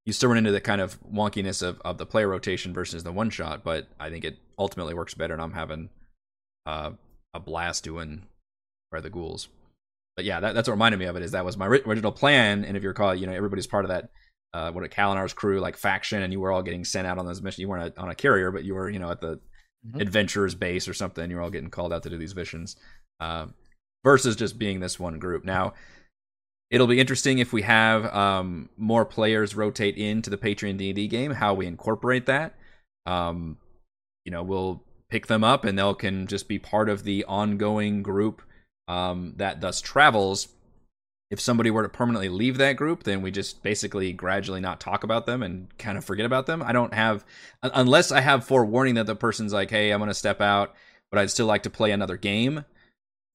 you 0.06 0.14
still 0.14 0.30
run 0.30 0.40
into 0.40 0.52
the 0.52 0.62
kind 0.62 0.82
of 0.82 1.00
wonkiness 1.04 1.62
of, 1.62 1.80
of 1.82 2.00
the 2.00 2.06
player 2.06 2.28
rotation 2.28 2.74
versus 2.74 3.04
the 3.04 3.12
one 3.12 3.30
shot. 3.30 3.64
But 3.64 3.88
I 4.00 4.10
think 4.10 4.26
it 4.26 4.38
ultimately 4.58 4.96
works 4.96 5.14
better, 5.14 5.34
and 5.34 5.44
I'm 5.44 5.54
having 5.54 5.90
uh, 6.66 6.92
a 7.34 7.40
blast 7.40 7.84
doing 7.84 8.24
Where 8.90 9.02
the 9.02 9.10
Ghouls. 9.10 9.48
But 10.16 10.26
yeah, 10.26 10.40
that, 10.40 10.56
that's 10.56 10.68
what 10.68 10.74
reminded 10.74 10.98
me 10.98 11.06
of 11.06 11.16
it. 11.16 11.24
Is 11.24 11.32
that 11.32 11.46
was 11.46 11.58
my 11.58 11.68
original 11.68 12.12
plan, 12.12 12.66
and 12.66 12.76
if 12.76 12.84
you 12.84 12.90
recall, 12.90 13.14
you 13.14 13.28
know, 13.28 13.34
everybody's 13.34 13.68
part 13.68 13.86
of 13.86 13.90
that. 13.90 14.10
Uh, 14.54 14.72
what 14.72 14.84
a 14.84 14.88
Kalinar's 14.88 15.34
crew 15.34 15.60
like 15.60 15.78
faction, 15.78 16.22
and 16.24 16.32
you 16.34 16.40
were 16.40 16.52
all 16.52 16.64
getting 16.64 16.86
sent 16.86 17.06
out 17.06 17.20
on 17.20 17.26
those 17.26 17.42
missions. 17.42 17.60
You 17.60 17.68
weren't 17.68 17.94
a, 17.96 18.02
on 18.02 18.10
a 18.10 18.16
carrier, 18.16 18.50
but 18.50 18.64
you 18.64 18.74
were, 18.74 18.90
you 18.90 18.98
know, 19.00 19.12
at 19.12 19.22
the 19.22 19.40
Mhm. 19.86 20.02
adventurer's 20.02 20.56
base 20.56 20.88
or 20.88 20.94
something. 20.94 21.30
You 21.30 21.36
were 21.36 21.44
all 21.44 21.52
getting 21.52 21.70
called 21.70 21.94
out 21.94 22.02
to 22.04 22.10
do 22.10 22.18
these 22.18 22.36
missions, 22.36 22.76
uh, 23.20 23.48
versus 24.04 24.36
just 24.36 24.58
being 24.58 24.80
this 24.80 25.00
one 25.00 25.20
group. 25.20 25.46
Now, 25.46 25.74
it'll 26.72 26.88
be 26.88 27.00
interesting 27.00 27.38
if 27.38 27.54
we 27.54 27.62
have 27.62 28.06
um, 28.14 28.70
more 28.76 29.06
players 29.06 29.56
rotate 29.56 29.98
into 29.98 30.30
the 30.32 30.38
Patreon 30.38 30.78
D 30.78 30.90
and 30.90 30.96
D 30.96 31.08
game. 31.08 31.32
How 31.32 31.54
we 31.54 31.68
incorporate 31.68 32.26
that. 32.26 32.56
Um, 33.06 33.58
you 34.26 34.32
know, 34.32 34.42
we'll 34.42 34.84
pick 35.10 35.28
them 35.28 35.44
up, 35.44 35.66
and 35.66 35.78
they'll 35.78 35.96
can 35.96 36.28
just 36.28 36.48
be 36.48 36.60
part 36.60 36.90
of 36.90 37.04
the 37.04 37.24
ongoing 37.26 38.04
group 38.04 38.42
um, 38.88 39.34
that 39.38 39.62
thus 39.62 39.82
travels. 39.82 40.50
If 41.30 41.42
somebody 41.42 41.70
were 41.70 41.84
to 41.84 41.90
permanently 41.90 42.30
leave 42.30 42.58
that 42.58 42.78
group, 42.78 43.04
then 43.04 43.22
we 43.22 43.32
just 43.32 43.62
basically 43.62 44.14
gradually 44.14 44.62
not 44.62 44.80
talk 44.80 45.04
about 45.04 45.26
them 45.26 45.44
and 45.44 45.68
kind 45.78 45.98
of 45.98 46.06
forget 46.06 46.26
about 46.26 46.46
them. 46.46 46.64
I 46.64 46.72
don't 46.72 46.94
have, 46.94 47.26
unless 47.62 48.14
I 48.14 48.22
have 48.22 48.46
forewarning 48.46 48.96
that 48.96 49.08
the 49.08 49.16
person's 49.16 49.52
like, 49.52 49.70
"Hey, 49.70 49.92
I'm 49.92 50.00
going 50.00 50.08
to 50.10 50.14
step 50.14 50.40
out, 50.40 50.74
but 51.12 51.20
I'd 51.20 51.32
still 51.32 51.46
like 51.46 51.64
to 51.64 51.70
play 51.70 51.92
another 51.92 52.18
game." 52.18 52.64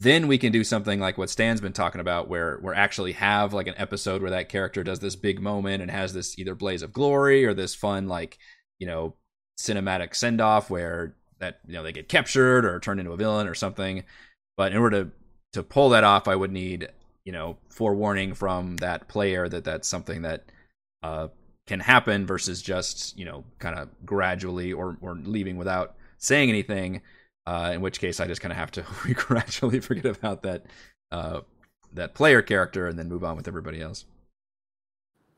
Then 0.00 0.26
we 0.26 0.38
can 0.38 0.52
do 0.52 0.64
something 0.64 0.98
like 0.98 1.16
what 1.16 1.30
Stan's 1.30 1.60
been 1.60 1.74
talking 1.74 2.00
about, 2.00 2.28
where 2.28 2.58
we're 2.62 2.74
actually 2.74 3.12
have 3.12 3.52
like 3.52 3.68
an 3.68 3.74
episode 3.76 4.20
where 4.20 4.32
that 4.32 4.48
character 4.48 4.82
does 4.82 4.98
this 5.00 5.14
big 5.14 5.40
moment 5.40 5.82
and 5.82 5.90
has 5.90 6.12
this 6.12 6.38
either 6.38 6.54
blaze 6.54 6.82
of 6.82 6.92
glory 6.92 7.44
or 7.44 7.54
this 7.54 7.74
fun 7.74 8.08
like 8.08 8.38
you 8.80 8.86
know 8.86 9.14
cinematic 9.58 10.14
send 10.16 10.40
off 10.40 10.70
where 10.70 11.14
that 11.42 11.58
you 11.66 11.74
know 11.74 11.82
they 11.82 11.92
get 11.92 12.08
captured 12.08 12.64
or 12.64 12.80
turned 12.80 13.00
into 13.00 13.12
a 13.12 13.16
villain 13.16 13.46
or 13.46 13.54
something. 13.54 14.04
But 14.56 14.72
in 14.72 14.78
order 14.78 15.04
to 15.04 15.10
to 15.52 15.62
pull 15.62 15.90
that 15.90 16.04
off, 16.04 16.28
I 16.28 16.36
would 16.36 16.52
need 16.52 16.88
you 17.24 17.32
know 17.32 17.58
forewarning 17.68 18.32
from 18.32 18.78
that 18.78 19.08
player 19.08 19.48
that 19.48 19.64
that's 19.64 19.88
something 19.88 20.22
that 20.22 20.44
uh, 21.02 21.28
can 21.66 21.80
happen 21.80 22.26
versus 22.26 22.62
just 22.62 23.18
you 23.18 23.24
know 23.24 23.44
kind 23.58 23.78
of 23.78 23.88
gradually 24.06 24.72
or 24.72 24.96
or 25.02 25.16
leaving 25.16 25.58
without 25.58 25.96
saying 26.16 26.48
anything. 26.48 27.02
Uh, 27.44 27.72
in 27.74 27.80
which 27.80 27.98
case, 27.98 28.20
I 28.20 28.28
just 28.28 28.40
kind 28.40 28.52
of 28.52 28.58
have 28.58 28.70
to 28.72 28.84
gradually 29.14 29.80
forget 29.80 30.06
about 30.06 30.42
that 30.42 30.64
uh, 31.10 31.40
that 31.92 32.14
player 32.14 32.40
character 32.40 32.86
and 32.86 32.96
then 32.96 33.08
move 33.08 33.24
on 33.24 33.36
with 33.36 33.48
everybody 33.48 33.82
else. 33.82 34.04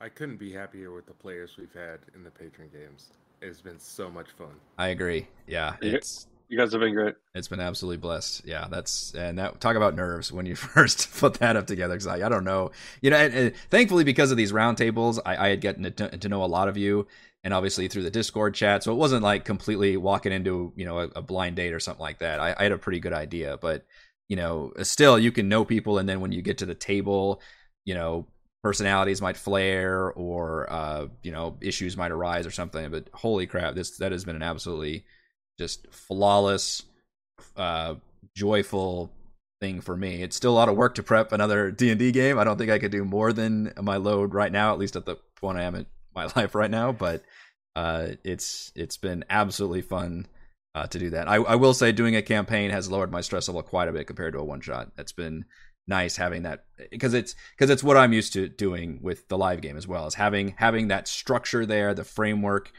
I 0.03 0.11
couldn't 0.11 0.37
be 0.37 0.53
happier 0.53 0.93
with 0.93 1.07
the 1.07 1.15
players 1.15 1.53
we've 1.57 1.73
had 1.73 2.01
in 2.15 2.25
the 2.25 2.31
patron 2.31 2.69
games. 2.71 3.09
It's 3.47 3.61
been 3.61 3.79
so 3.79 4.11
much 4.11 4.29
fun. 4.39 4.55
I 4.79 4.89
agree. 4.89 5.29
Yeah, 5.47 5.77
Yeah. 5.81 5.95
it's 5.97 6.27
You 6.49 6.59
guys 6.59 6.73
have 6.73 6.81
been 6.81 6.95
great. 6.95 7.15
it's 7.35 7.49
been 7.49 7.61
absolutely 7.61 7.99
blessed. 7.99 8.43
Yeah, 8.47 8.67
that's 8.71 9.15
and 9.15 9.39
that 9.39 9.61
talk 9.61 9.77
about 9.77 9.95
nerves 9.95 10.33
when 10.33 10.47
you 10.47 10.55
first 10.75 11.13
put 11.19 11.35
that 11.35 11.57
up 11.57 11.67
together. 11.67 11.95
Because 11.95 12.07
I, 12.07 12.27
I 12.27 12.29
don't 12.29 12.45
know, 12.45 12.71
you 13.03 13.11
know. 13.11 13.17
And, 13.17 13.35
and 13.35 13.57
thankfully, 13.71 14.05
because 14.05 14.31
of 14.31 14.37
these 14.37 14.53
roundtables, 14.53 15.19
I, 15.27 15.47
I 15.47 15.49
had 15.51 15.61
gotten 15.61 15.85
to, 15.93 16.17
to 16.19 16.29
know 16.29 16.43
a 16.45 16.47
lot 16.47 16.69
of 16.69 16.77
you, 16.77 17.07
and 17.43 17.53
obviously 17.53 17.89
through 17.89 18.05
the 18.05 18.11
Discord 18.11 18.55
chat, 18.55 18.83
so 18.83 18.93
it 18.93 18.97
wasn't 18.97 19.23
like 19.23 19.45
completely 19.45 19.97
walking 19.97 20.33
into 20.33 20.73
you 20.77 20.85
know 20.87 20.99
a, 21.01 21.09
a 21.17 21.23
blind 21.23 21.57
date 21.57 21.73
or 21.73 21.81
something 21.81 22.03
like 22.03 22.19
that. 22.21 22.41
I, 22.41 22.55
I 22.59 22.63
had 22.65 22.73
a 22.73 22.79
pretty 22.79 23.01
good 23.01 23.13
idea, 23.13 23.59
but 23.61 23.85
you 24.29 24.37
know, 24.37 24.73
still 24.83 25.19
you 25.19 25.33
can 25.33 25.49
know 25.49 25.65
people, 25.65 25.99
and 25.99 26.09
then 26.09 26.21
when 26.21 26.33
you 26.33 26.41
get 26.43 26.59
to 26.59 26.67
the 26.67 26.75
table, 26.75 27.43
you 27.85 27.95
know, 27.95 28.27
personalities 28.65 29.21
might 29.21 29.37
flare 29.37 30.11
or 30.13 30.67
uh, 30.73 31.07
you 31.23 31.31
know 31.31 31.57
issues 31.61 31.97
might 31.97 32.11
arise 32.11 32.47
or 32.47 32.51
something. 32.51 32.91
But 32.91 33.11
holy 33.13 33.47
crap, 33.47 33.75
this 33.75 33.99
that 33.99 34.11
has 34.11 34.25
been 34.25 34.37
an 34.37 34.43
absolutely 34.43 35.05
just 35.59 35.87
flawless, 35.93 36.83
uh, 37.57 37.97
joyful 38.35 39.13
thing 39.61 39.83
for 39.83 39.97
me. 39.97 40.23
It's 40.23 40.35
still 40.35 40.53
a 40.53 40.57
lot 40.57 40.71
of 40.71 40.77
work 40.77 40.95
to 40.95 41.03
prep 41.03 41.31
another 41.31 41.71
D 41.71 41.91
and 41.91 41.99
D 41.99 42.11
game. 42.11 42.39
I 42.39 42.45
don't 42.45 42.57
think 42.57 42.71
I 42.71 42.79
could 42.79 42.91
do 42.91 43.05
more 43.05 43.35
than 43.35 43.73
my 43.81 43.99
load 43.99 44.33
right 44.33 44.51
now, 44.51 44.73
at 44.73 44.79
least 44.79 44.97
at 44.97 45.05
the 45.05 45.17
point 45.37 45.59
I 45.59 45.65
am 45.65 45.75
in 45.75 45.87
my 46.15 46.27
life 46.35 46.55
right 46.55 46.71
now. 46.71 46.91
But 46.91 47.23
uh, 47.77 48.09
it's 48.25 48.73
it's 48.75 48.97
been 48.97 49.27
absolutely 49.29 49.83
fun 49.83 50.27
uh, 50.75 50.87
to 50.87 50.99
do 50.99 51.11
that. 51.11 51.29
I, 51.29 51.37
I 51.37 51.57
will 51.57 51.75
say 51.75 51.93
doing 51.93 52.17
a 52.17 52.23
campaign 52.23 52.71
has 52.71 52.91
lowered 52.91 53.13
my 53.13 53.21
stress 53.21 53.47
level 53.47 53.63
quite 53.63 53.89
a 53.89 53.93
bit 53.93 54.07
compared 54.07 54.33
to 54.33 54.41
a 54.41 54.45
one 54.45 54.63
shot. 54.63 54.91
It's 54.97 55.13
been 55.13 55.45
nice 55.87 56.17
having 56.17 56.43
that 56.43 56.65
because 56.91 57.15
it's 57.15 57.35
because 57.57 57.71
it's 57.71 57.85
what 57.85 57.97
I'm 57.97 58.13
used 58.13 58.33
to 58.35 58.49
doing 58.49 58.99
with 59.03 59.29
the 59.29 59.39
live 59.39 59.61
game 59.61 59.77
as 59.77 59.87
well 59.87 60.07
as 60.07 60.15
having 60.15 60.55
having 60.59 60.89
that 60.89 61.09
structure 61.09 61.67
there, 61.67 61.95
the 61.95 62.05
framework, 62.05 62.73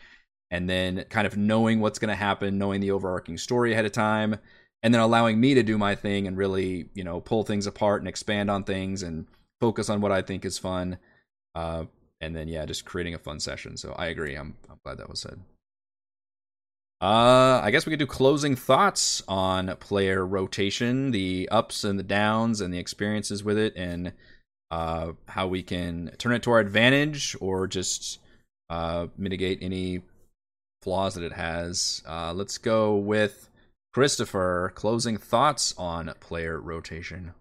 and 0.51 0.69
then 0.69 1.05
kind 1.09 1.27
of 1.27 1.37
knowing 1.37 1.79
what's 1.79 1.99
going 1.99 2.09
to 2.09 2.15
happen, 2.15 2.57
knowing 2.57 2.81
the 2.81 2.91
overarching 2.91 3.37
story 3.37 3.73
ahead 3.73 3.85
of 3.85 3.91
time, 3.91 4.37
and 4.83 4.93
then 4.93 5.01
allowing 5.01 5.39
me 5.39 5.53
to 5.53 5.63
do 5.63 5.77
my 5.77 5.95
thing 5.95 6.27
and 6.27 6.37
really 6.37 6.89
you 6.93 7.03
know 7.03 7.21
pull 7.21 7.43
things 7.43 7.67
apart 7.67 8.01
and 8.01 8.07
expand 8.07 8.49
on 8.49 8.63
things 8.63 9.03
and 9.03 9.27
focus 9.61 9.89
on 9.89 10.01
what 10.01 10.11
I 10.11 10.21
think 10.21 10.45
is 10.45 10.57
fun. 10.57 10.97
Uh, 11.53 11.85
and 12.21 12.35
then 12.35 12.47
yeah, 12.47 12.65
just 12.65 12.85
creating 12.85 13.13
a 13.13 13.19
fun 13.19 13.39
session. 13.39 13.77
So 13.77 13.93
I 13.93 14.07
agree. 14.07 14.35
I'm 14.35 14.55
I'm 14.69 14.79
glad 14.83 14.97
that 14.97 15.09
was 15.09 15.21
said. 15.21 15.39
Uh, 17.01 17.59
I 17.61 17.71
guess 17.71 17.85
we 17.85 17.91
could 17.91 17.99
do 17.99 18.07
closing 18.07 18.55
thoughts 18.55 19.21
on 19.27 19.75
player 19.77 20.25
rotation, 20.25 21.11
the 21.11 21.47
ups 21.51 21.83
and 21.83 21.99
the 21.99 22.03
downs, 22.03 22.61
and 22.61 22.73
the 22.73 22.79
experiences 22.79 23.43
with 23.43 23.57
it, 23.57 23.75
and 23.75 24.13
uh, 24.71 25.11
how 25.27 25.47
we 25.47 25.61
can 25.61 26.11
turn 26.17 26.31
it 26.33 26.43
to 26.43 26.51
our 26.51 26.59
advantage 26.59 27.35
or 27.41 27.67
just 27.67 28.19
uh, 28.69 29.07
mitigate 29.17 29.59
any 29.61 30.01
flaws 30.81 31.15
that 31.15 31.23
it 31.23 31.33
has. 31.33 32.01
Uh, 32.07 32.33
let's 32.33 32.57
go 32.57 32.95
with 32.95 33.49
Christopher. 33.93 34.71
Closing 34.75 35.17
thoughts 35.17 35.73
on 35.77 36.13
player 36.19 36.59
rotation. 36.59 37.33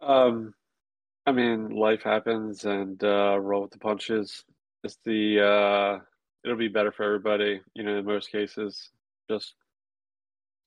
Um, 0.00 0.54
I 1.26 1.32
mean, 1.32 1.68
life 1.68 2.02
happens, 2.02 2.64
and 2.64 3.02
uh, 3.04 3.38
roll 3.38 3.62
with 3.62 3.72
the 3.72 3.78
punches. 3.78 4.42
It's 4.82 4.98
the 5.04 5.40
uh, 5.40 5.98
it'll 6.44 6.56
be 6.56 6.68
better 6.68 6.92
for 6.92 7.04
everybody. 7.04 7.60
You 7.74 7.82
know, 7.82 7.98
in 7.98 8.04
most 8.04 8.30
cases, 8.30 8.90
just 9.30 9.54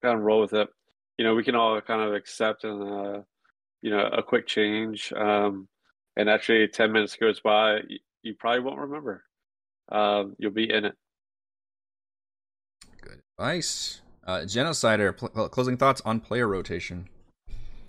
kind 0.01 0.17
of 0.17 0.23
roll 0.23 0.41
with 0.41 0.53
it. 0.53 0.69
You 1.17 1.25
know, 1.25 1.35
we 1.35 1.43
can 1.43 1.55
all 1.55 1.79
kind 1.81 2.01
of 2.01 2.13
accept 2.13 2.63
and 2.63 2.81
uh, 2.81 3.21
you 3.81 3.91
know 3.91 4.07
a 4.07 4.23
quick 4.23 4.47
change. 4.47 5.13
Um, 5.13 5.67
and 6.15 6.29
actually, 6.29 6.67
ten 6.67 6.91
minutes 6.91 7.15
goes 7.15 7.39
by, 7.39 7.79
you, 7.87 7.99
you 8.21 8.33
probably 8.35 8.61
won't 8.61 8.79
remember. 8.79 9.23
Um, 9.91 10.35
you'll 10.37 10.51
be 10.51 10.71
in 10.71 10.85
it. 10.85 10.95
Good 13.01 13.19
advice. 13.37 14.01
Uh, 14.25 14.39
Genocider. 14.39 15.15
Pl- 15.15 15.49
closing 15.49 15.77
thoughts 15.77 16.01
on 16.05 16.19
player 16.19 16.47
rotation. 16.47 17.09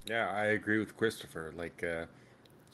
Yeah, 0.07 0.30
I 0.30 0.47
agree 0.47 0.78
with 0.78 0.97
Christopher. 0.97 1.53
Like, 1.57 1.82
uh, 1.82 2.07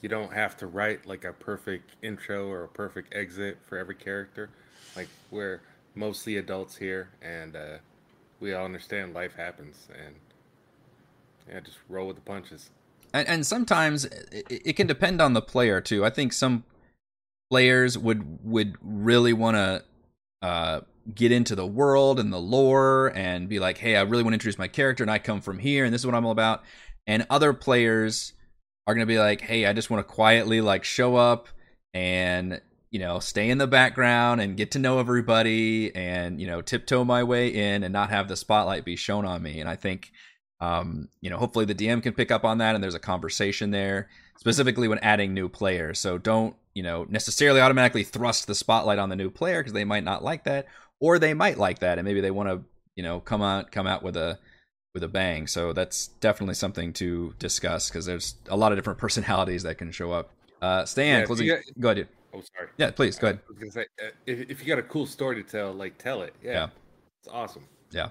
you 0.01 0.09
don't 0.09 0.33
have 0.33 0.57
to 0.57 0.67
write 0.67 1.05
like 1.05 1.23
a 1.23 1.31
perfect 1.31 1.91
intro 2.01 2.47
or 2.47 2.63
a 2.63 2.67
perfect 2.67 3.13
exit 3.13 3.59
for 3.61 3.77
every 3.77 3.95
character. 3.95 4.49
Like, 4.95 5.07
we're 5.29 5.61
mostly 5.95 6.37
adults 6.37 6.75
here, 6.75 7.09
and 7.21 7.55
uh, 7.55 7.77
we 8.39 8.53
all 8.53 8.65
understand 8.65 9.13
life 9.13 9.35
happens, 9.35 9.87
and 10.05 10.15
yeah, 11.49 11.59
just 11.59 11.77
roll 11.89 12.07
with 12.07 12.15
the 12.15 12.21
punches. 12.21 12.69
and, 13.13 13.27
and 13.27 13.45
sometimes 13.45 14.05
it, 14.05 14.45
it 14.49 14.73
can 14.75 14.87
depend 14.87 15.21
on 15.21 15.33
the 15.33 15.41
player 15.41 15.81
too. 15.81 16.05
I 16.05 16.09
think 16.09 16.33
some 16.33 16.63
players 17.49 17.97
would 17.97 18.39
would 18.43 18.77
really 18.81 19.33
want 19.33 19.57
to 19.57 19.83
uh, 20.41 20.81
get 21.13 21.31
into 21.31 21.55
the 21.55 21.67
world 21.67 22.19
and 22.19 22.31
the 22.31 22.39
lore 22.39 23.11
and 23.15 23.49
be 23.49 23.59
like, 23.59 23.77
"Hey, 23.77 23.95
I 23.95 24.01
really 24.01 24.23
want 24.23 24.31
to 24.31 24.35
introduce 24.35 24.57
my 24.57 24.67
character, 24.67 25.03
and 25.03 25.11
I 25.11 25.19
come 25.19 25.41
from 25.41 25.59
here, 25.59 25.85
and 25.85 25.93
this 25.93 26.01
is 26.01 26.05
what 26.05 26.15
I'm 26.15 26.25
all 26.25 26.31
about." 26.31 26.63
And 27.07 27.25
other 27.29 27.53
players 27.53 28.33
are 28.87 28.93
going 28.93 29.05
to 29.05 29.11
be 29.11 29.19
like, 29.19 29.41
"Hey, 29.41 29.65
I 29.65 29.73
just 29.73 29.89
want 29.89 30.07
to 30.07 30.13
quietly 30.13 30.61
like 30.61 30.83
show 30.83 31.15
up 31.15 31.47
and 31.93 32.61
you 32.91 32.99
know 32.99 33.19
stay 33.19 33.49
in 33.49 33.57
the 33.57 33.67
background 33.67 34.41
and 34.41 34.55
get 34.57 34.71
to 34.71 34.79
know 34.79 34.99
everybody 34.99 35.95
and 35.95 36.39
you 36.39 36.47
know 36.47 36.61
tiptoe 36.61 37.03
my 37.03 37.23
way 37.23 37.47
in 37.47 37.83
and 37.83 37.91
not 37.93 38.09
have 38.09 38.27
the 38.27 38.35
spotlight 38.35 38.85
be 38.85 38.95
shown 38.95 39.25
on 39.25 39.41
me." 39.41 39.59
And 39.59 39.69
I 39.69 39.75
think 39.75 40.11
um, 40.59 41.09
you 41.21 41.31
know, 41.31 41.37
hopefully 41.37 41.65
the 41.65 41.73
DM 41.73 42.03
can 42.03 42.13
pick 42.13 42.29
up 42.29 42.45
on 42.45 42.59
that 42.59 42.75
and 42.75 42.83
there's 42.83 42.93
a 42.93 42.99
conversation 42.99 43.71
there, 43.71 44.09
specifically 44.37 44.87
when 44.87 44.99
adding 44.99 45.33
new 45.33 45.49
players. 45.49 45.97
So 45.97 46.19
don't, 46.19 46.55
you 46.75 46.83
know, 46.83 47.07
necessarily 47.09 47.59
automatically 47.59 48.03
thrust 48.03 48.45
the 48.45 48.53
spotlight 48.53 48.99
on 48.99 49.09
the 49.09 49.15
new 49.15 49.31
player 49.31 49.61
because 49.61 49.73
they 49.73 49.85
might 49.85 50.03
not 50.03 50.23
like 50.23 50.43
that, 50.43 50.67
or 50.99 51.17
they 51.17 51.33
might 51.33 51.57
like 51.57 51.79
that 51.79 51.97
and 51.97 52.05
maybe 52.05 52.21
they 52.21 52.29
want 52.29 52.47
to, 52.49 52.61
you 52.95 53.01
know, 53.01 53.19
come 53.19 53.41
out 53.41 53.71
come 53.71 53.87
out 53.87 54.03
with 54.03 54.15
a 54.15 54.37
with 54.93 55.01
a 55.03 55.07
bang. 55.07 55.47
So 55.47 55.73
that's 55.73 56.09
definitely 56.19 56.53
something 56.53 56.93
to 56.93 57.33
discuss 57.39 57.89
because 57.89 58.05
there's 58.05 58.35
a 58.47 58.55
lot 58.55 58.71
of 58.71 58.77
different 58.77 58.99
personalities 59.05 59.63
that 59.63 59.79
can 59.79 59.91
show 59.91 60.11
up. 60.11 60.29
Uh, 60.61 60.85
Stan, 60.85 61.21
Yeah, 61.21 61.25
closing. 61.25 61.47
got- 61.47 61.59
go 61.79 61.87
ahead. 61.87 61.97
dude. 61.97 62.07
Oh, 62.33 62.41
sorry. 62.55 62.69
Yeah, 62.77 62.91
please 62.91 63.17
go 63.17 63.27
ahead. 63.27 63.39
I 63.39 63.49
was 63.49 63.57
gonna 63.59 63.71
say, 63.71 63.85
uh, 64.01 64.09
if, 64.25 64.49
if 64.49 64.61
you 64.61 64.67
got 64.67 64.79
a 64.79 64.83
cool 64.87 65.05
story 65.05 65.41
to 65.43 65.49
tell, 65.49 65.73
like 65.73 65.97
tell 65.97 66.21
it. 66.21 66.33
Yeah, 66.43 66.51
Yeah. 66.51 66.67
it's 67.21 67.27
awesome. 67.33 67.63
Yeah, 67.91 68.09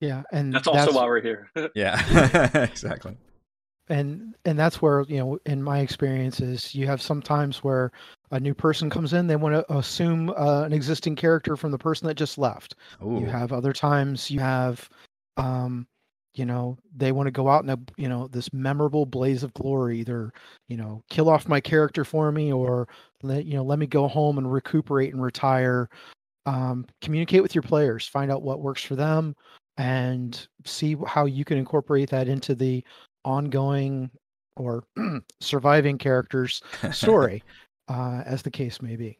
Yeah, 0.00 0.22
and 0.32 0.52
That's 0.54 0.68
also 0.68 0.92
why 0.92 1.04
we're 1.06 1.20
here. 1.20 1.50
yeah, 1.74 2.00
exactly. 2.62 3.16
and 3.88 4.34
and 4.44 4.56
that's 4.58 4.80
where 4.80 5.02
you 5.08 5.18
know 5.18 5.38
in 5.46 5.60
my 5.62 5.80
experiences 5.80 6.74
you 6.74 6.86
have 6.86 7.02
sometimes 7.02 7.64
where 7.64 7.90
a 8.30 8.38
new 8.38 8.54
person 8.54 8.88
comes 8.88 9.12
in 9.12 9.26
they 9.26 9.34
want 9.36 9.54
to 9.54 9.74
assume 9.76 10.30
uh, 10.30 10.62
an 10.62 10.72
existing 10.72 11.16
character 11.16 11.56
from 11.56 11.72
the 11.72 11.78
person 11.78 12.06
that 12.06 12.14
just 12.14 12.38
left 12.38 12.76
Ooh, 13.04 13.18
you 13.18 13.26
have 13.26 13.52
other 13.52 13.72
times 13.72 14.30
you 14.30 14.38
have 14.38 14.88
um 15.36 15.84
you 16.34 16.44
know 16.46 16.78
they 16.96 17.12
want 17.12 17.26
to 17.26 17.30
go 17.30 17.48
out 17.48 17.62
in 17.62 17.70
a 17.70 17.78
you 17.96 18.08
know 18.08 18.26
this 18.28 18.52
memorable 18.52 19.04
blaze 19.06 19.42
of 19.42 19.52
glory 19.54 20.00
either 20.00 20.32
you 20.68 20.76
know 20.76 21.02
kill 21.10 21.28
off 21.28 21.48
my 21.48 21.60
character 21.60 22.04
for 22.04 22.32
me 22.32 22.52
or 22.52 22.88
let 23.22 23.44
you 23.44 23.54
know 23.54 23.62
let 23.62 23.78
me 23.78 23.86
go 23.86 24.08
home 24.08 24.38
and 24.38 24.52
recuperate 24.52 25.12
and 25.12 25.22
retire 25.22 25.88
um, 26.46 26.86
communicate 27.00 27.42
with 27.42 27.54
your 27.54 27.62
players 27.62 28.06
find 28.06 28.30
out 28.30 28.42
what 28.42 28.60
works 28.60 28.82
for 28.82 28.96
them 28.96 29.34
and 29.76 30.48
see 30.64 30.96
how 31.06 31.24
you 31.24 31.44
can 31.44 31.56
incorporate 31.56 32.10
that 32.10 32.28
into 32.28 32.54
the 32.54 32.84
ongoing 33.24 34.10
or 34.56 34.84
surviving 35.40 35.96
character's 35.98 36.60
story 36.92 37.42
uh, 37.88 38.22
as 38.26 38.42
the 38.42 38.50
case 38.50 38.82
may 38.82 38.96
be 38.96 39.18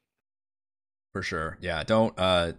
For 1.12 1.22
sure. 1.22 1.58
Yeah. 1.60 1.84
Don't 1.84 2.12
uh 2.18 2.52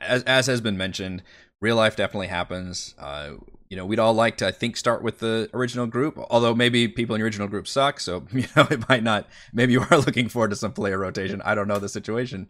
as 0.00 0.22
as 0.24 0.46
has 0.46 0.60
been 0.60 0.76
mentioned, 0.76 1.22
real 1.60 1.76
life 1.76 1.96
definitely 1.96 2.28
happens. 2.28 2.94
Uh 2.98 3.34
you 3.70 3.76
know, 3.76 3.84
we'd 3.84 3.98
all 3.98 4.14
like 4.14 4.38
to 4.38 4.46
I 4.46 4.50
think 4.50 4.76
start 4.76 5.02
with 5.02 5.18
the 5.18 5.50
original 5.52 5.86
group, 5.86 6.18
although 6.30 6.54
maybe 6.54 6.88
people 6.88 7.14
in 7.14 7.20
the 7.20 7.24
original 7.24 7.48
group 7.48 7.68
suck, 7.68 8.00
so 8.00 8.26
you 8.32 8.46
know, 8.56 8.66
it 8.70 8.88
might 8.88 9.02
not 9.02 9.26
maybe 9.52 9.72
you 9.72 9.84
are 9.90 9.98
looking 10.06 10.28
forward 10.28 10.50
to 10.50 10.56
some 10.56 10.72
player 10.72 10.98
rotation. 10.98 11.42
I 11.44 11.54
don't 11.54 11.68
know 11.68 11.78
the 11.78 11.88
situation. 11.88 12.48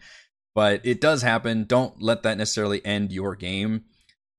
But 0.55 0.81
it 0.85 1.01
does 1.01 1.23
happen. 1.23 1.65
Don't 1.65 2.03
let 2.03 2.23
that 2.25 2.39
necessarily 2.39 2.85
end 2.85 3.13
your 3.13 3.37
game. 3.37 3.85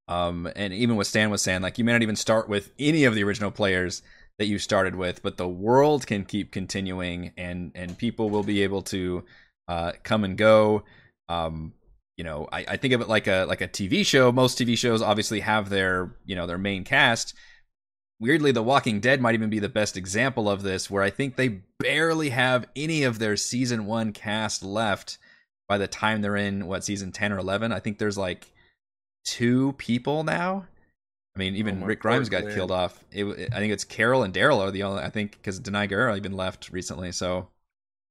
Um 0.08 0.50
and 0.56 0.74
even 0.74 0.96
what 0.96 1.08
Stan 1.08 1.30
was 1.30 1.42
saying, 1.42 1.62
like 1.62 1.78
you 1.78 1.84
may 1.84 1.92
not 1.92 2.02
even 2.02 2.16
start 2.16 2.50
with 2.50 2.72
any 2.80 3.04
of 3.06 3.16
the 3.16 3.24
original 3.24 3.52
players 3.52 4.02
that 4.38 4.48
you 4.48 4.58
started 4.58 4.96
with, 4.96 5.22
but 5.22 5.36
the 5.36 5.48
world 5.48 6.08
can 6.08 6.24
keep 6.24 6.52
continuing 6.52 7.34
and 7.38 7.72
and 7.76 7.98
people 7.98 8.30
will 8.30 8.44
be 8.44 8.64
able 8.64 8.82
to 8.84 9.24
uh 9.68 9.92
come 10.04 10.24
and 10.24 10.38
go 10.38 10.84
um 11.28 11.74
you 12.20 12.26
know, 12.26 12.50
I, 12.52 12.66
I 12.68 12.76
think 12.76 12.94
of 12.94 13.00
it 13.00 13.08
like 13.08 13.28
a 13.28 13.46
like 13.46 13.62
a 13.62 13.68
TV 13.70 14.06
show. 14.06 14.30
Most 14.30 14.60
TV 14.60 14.78
shows 14.78 15.02
obviously 15.02 15.40
have 15.40 15.70
their 15.70 16.12
you 16.26 16.36
know 16.36 16.46
their 16.46 16.58
main 16.58 16.84
cast. 16.84 17.34
Weirdly, 18.20 18.52
The 18.52 18.62
Walking 18.62 19.00
Dead 19.00 19.22
might 19.22 19.36
even 19.36 19.50
be 19.50 19.60
the 19.60 19.70
best 19.70 19.96
example 19.96 20.50
of 20.50 20.62
this, 20.62 20.92
where 20.92 21.02
I 21.02 21.12
think 21.12 21.38
they 21.38 21.62
barely 21.80 22.32
have 22.32 22.68
any 22.76 23.04
of 23.04 23.20
their 23.20 23.38
season 23.38 23.86
one 23.86 24.12
cast 24.12 24.62
left 24.64 25.18
by 25.70 25.78
the 25.78 25.88
time 25.88 26.22
they're 26.22 26.36
in 26.36 26.68
what 26.68 26.84
season 26.84 27.14
ten 27.14 27.32
or 27.32 27.38
eleven. 27.38 27.72
I 27.72 27.80
think 27.80 28.00
there's 28.00 28.18
like 28.18 28.52
two 29.24 29.72
people 29.78 30.26
now. 30.26 30.68
I 31.38 31.40
mean, 31.40 31.56
even 31.56 31.82
Oh 31.82 31.86
Rick 31.86 32.02
Grimes 32.02 32.28
got 32.28 32.42
Glenn. 32.42 32.54
killed 32.54 32.72
off. 32.72 33.02
It, 33.14 33.54
I 33.54 33.60
think 33.60 33.72
it's 33.72 33.86
Carol 33.86 34.24
and 34.24 34.34
Daryl 34.34 34.60
are 34.60 34.72
the 34.72 34.84
only. 34.84 35.04
I 35.04 35.10
think 35.10 35.32
because 35.32 35.62
Danai 35.62 35.90
Gurira 35.90 36.18
even 36.18 36.34
left 36.34 36.70
recently. 36.70 37.14
So, 37.14 37.48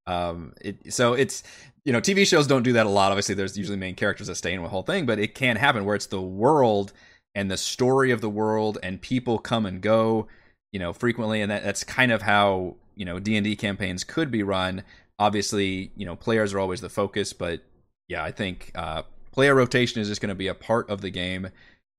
um, 0.09 0.55
it 0.63 0.93
so 0.93 1.13
it's 1.13 1.43
you 1.85 1.93
know 1.93 2.01
TV 2.01 2.27
shows 2.27 2.47
don't 2.47 2.63
do 2.63 2.73
that 2.73 2.87
a 2.87 2.89
lot. 2.89 3.13
Obviously, 3.13 3.35
there's 3.35 3.59
usually 3.59 3.77
main 3.77 3.95
characters 3.95 4.27
that 4.27 4.37
stay 4.37 4.55
in 4.55 4.63
the 4.63 4.69
whole 4.69 4.83
thing, 4.83 5.05
but 5.05 5.19
it 5.19 5.35
can 5.35 5.57
happen 5.57 5.85
where 5.85 5.95
it's 5.95 6.07
the 6.07 6.21
world 6.21 6.93
and 7.35 7.51
the 7.51 7.59
story 7.59 8.11
of 8.11 8.23
the 8.23 8.31
world 8.31 8.79
and 8.83 9.01
people 9.03 9.39
come 9.39 9.67
and 9.67 9.83
go, 9.83 10.27
you 10.73 10.81
know, 10.81 10.95
frequently, 10.95 11.43
and 11.43 11.51
that, 11.51 11.63
that's 11.63 11.85
kind 11.85 12.11
of 12.11 12.23
how 12.23 12.77
you 12.97 13.05
know 13.05 13.21
D 13.21 13.37
and 13.37 13.45
D 13.45 13.55
campaigns 13.55 14.03
could 14.03 14.31
be 14.31 14.43
run. 14.43 14.83
Obviously, 15.19 15.93
you 15.95 16.07
know, 16.07 16.17
players 16.17 16.55
are 16.55 16.59
always 16.59 16.81
the 16.81 16.89
focus, 16.89 17.35
but 17.35 17.61
yeah, 18.09 18.25
I 18.25 18.31
think 18.31 18.73
uh, 18.75 19.03
player 19.31 19.55
rotation 19.55 20.01
is 20.01 20.09
just 20.09 20.23
going 20.23 20.31
to 20.31 20.35
be 20.35 20.49
a 20.49 20.55
part 20.55 20.89
of 20.89 21.03
the 21.03 21.11
game, 21.11 21.51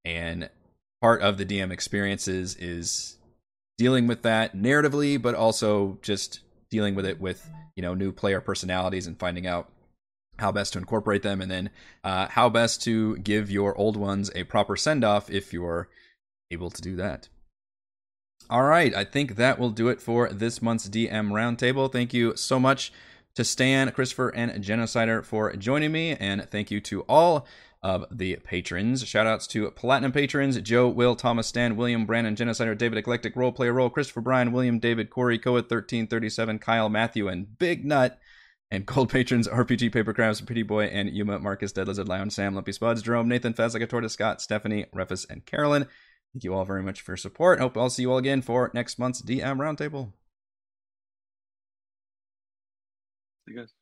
and 0.04 0.50
part 1.00 1.22
of 1.22 1.38
the 1.38 1.46
DM 1.46 1.72
experiences 1.72 2.56
is 2.56 3.18
dealing 3.78 4.08
with 4.08 4.24
that 4.24 4.56
narratively, 4.56 5.22
but 5.22 5.36
also 5.36 6.00
just 6.02 6.40
dealing 6.70 6.96
with 6.96 7.06
it 7.06 7.20
with 7.20 7.50
you 7.76 7.82
know 7.82 7.94
new 7.94 8.12
player 8.12 8.42
personalities 8.42 9.08
and 9.08 9.20
finding 9.20 9.48
out 9.48 9.70
how 10.38 10.52
best 10.52 10.74
to 10.74 10.80
incorporate 10.80 11.24
them, 11.24 11.42
and 11.42 11.52
then 11.52 11.70
uh, 12.04 12.28
how 12.28 12.50
best 12.50 12.82
to 12.84 13.18
give 13.18 13.52
your 13.52 13.78
old 13.78 13.98
ones 13.98 14.32
a 14.36 14.44
proper 14.44 14.76
send 14.76 15.04
off 15.04 15.30
if 15.30 15.54
you're 15.54 15.90
able 16.52 16.70
to 16.70 16.82
do 16.82 16.96
that. 16.96 17.30
All 18.50 18.64
right, 18.64 18.96
I 18.96 19.04
think 19.04 19.36
that 19.36 19.60
will 19.60 19.70
do 19.70 19.90
it 19.90 20.02
for 20.02 20.30
this 20.30 20.62
month's 20.62 20.90
DM 20.90 21.30
Roundtable. 21.30 21.92
Thank 21.92 22.14
you 22.14 22.36
so 22.36 22.60
much 22.60 22.92
to 23.36 23.44
Stan, 23.44 23.92
Christopher, 23.92 24.30
and 24.30 24.52
Genocider 24.64 25.24
for 25.24 25.54
joining 25.56 25.92
me, 25.92 26.16
and 26.16 26.50
thank 26.50 26.72
you 26.72 26.82
to 26.82 27.02
all 27.02 27.46
of 27.82 28.06
the 28.12 28.36
patrons. 28.38 29.04
Shoutouts 29.04 29.48
to 29.50 29.70
Platinum 29.72 30.12
patrons 30.12 30.60
Joe, 30.62 30.88
Will, 30.88 31.16
Thomas, 31.16 31.48
Stan, 31.48 31.76
William, 31.76 32.06
Brandon, 32.06 32.36
Genocider, 32.36 32.78
David, 32.78 32.98
Eclectic, 32.98 33.36
Roleplayer 33.36 33.74
Role, 33.74 33.90
Christopher, 33.90 34.22
Brian, 34.22 34.52
William, 34.52 34.80
David, 34.80 35.10
Corey, 35.10 35.40
Coed, 35.40 35.64
1337, 35.64 36.60
Kyle, 36.60 36.90
Matthew, 36.90 37.28
and 37.28 37.58
Big 37.58 37.86
Nut. 37.86 38.20
And 38.72 38.86
gold 38.86 39.10
patrons 39.10 39.48
RPG 39.48 39.92
Paper 39.92 40.14
Crabs, 40.14 40.42
Pretty 40.42 40.62
Boy, 40.62 40.86
and 40.86 41.10
Yuma, 41.10 41.40
Marcus, 41.40 41.72
Dead 41.72 41.88
Lizard, 41.88 42.08
Lion, 42.08 42.30
Sam, 42.30 42.54
Lumpy 42.54 42.72
Spuds, 42.72 43.02
Jerome, 43.02 43.28
Nathan, 43.28 43.54
Faz, 43.54 43.74
like 43.74 43.82
a 43.82 43.88
Tortoise, 43.88 44.14
Scott, 44.14 44.42
Stephanie, 44.42 44.86
Refus, 44.94 45.26
and 45.28 45.46
Carolyn. 45.46 45.88
Thank 46.34 46.44
you 46.44 46.54
all 46.54 46.66
very 46.66 46.84
much 46.84 47.02
for 47.02 47.14
your 47.14 47.18
support. 47.18 47.60
Hope 47.60 47.76
I'll 47.76 47.90
see 47.90 48.04
you 48.04 48.12
all 48.12 48.20
again 48.20 48.44
for 48.44 48.70
next 48.74 49.00
month's 49.00 49.24
DM 49.24 49.58
Roundtable. 49.58 50.14
See 53.48 53.54
You 53.54 53.62
guys. 53.62 53.79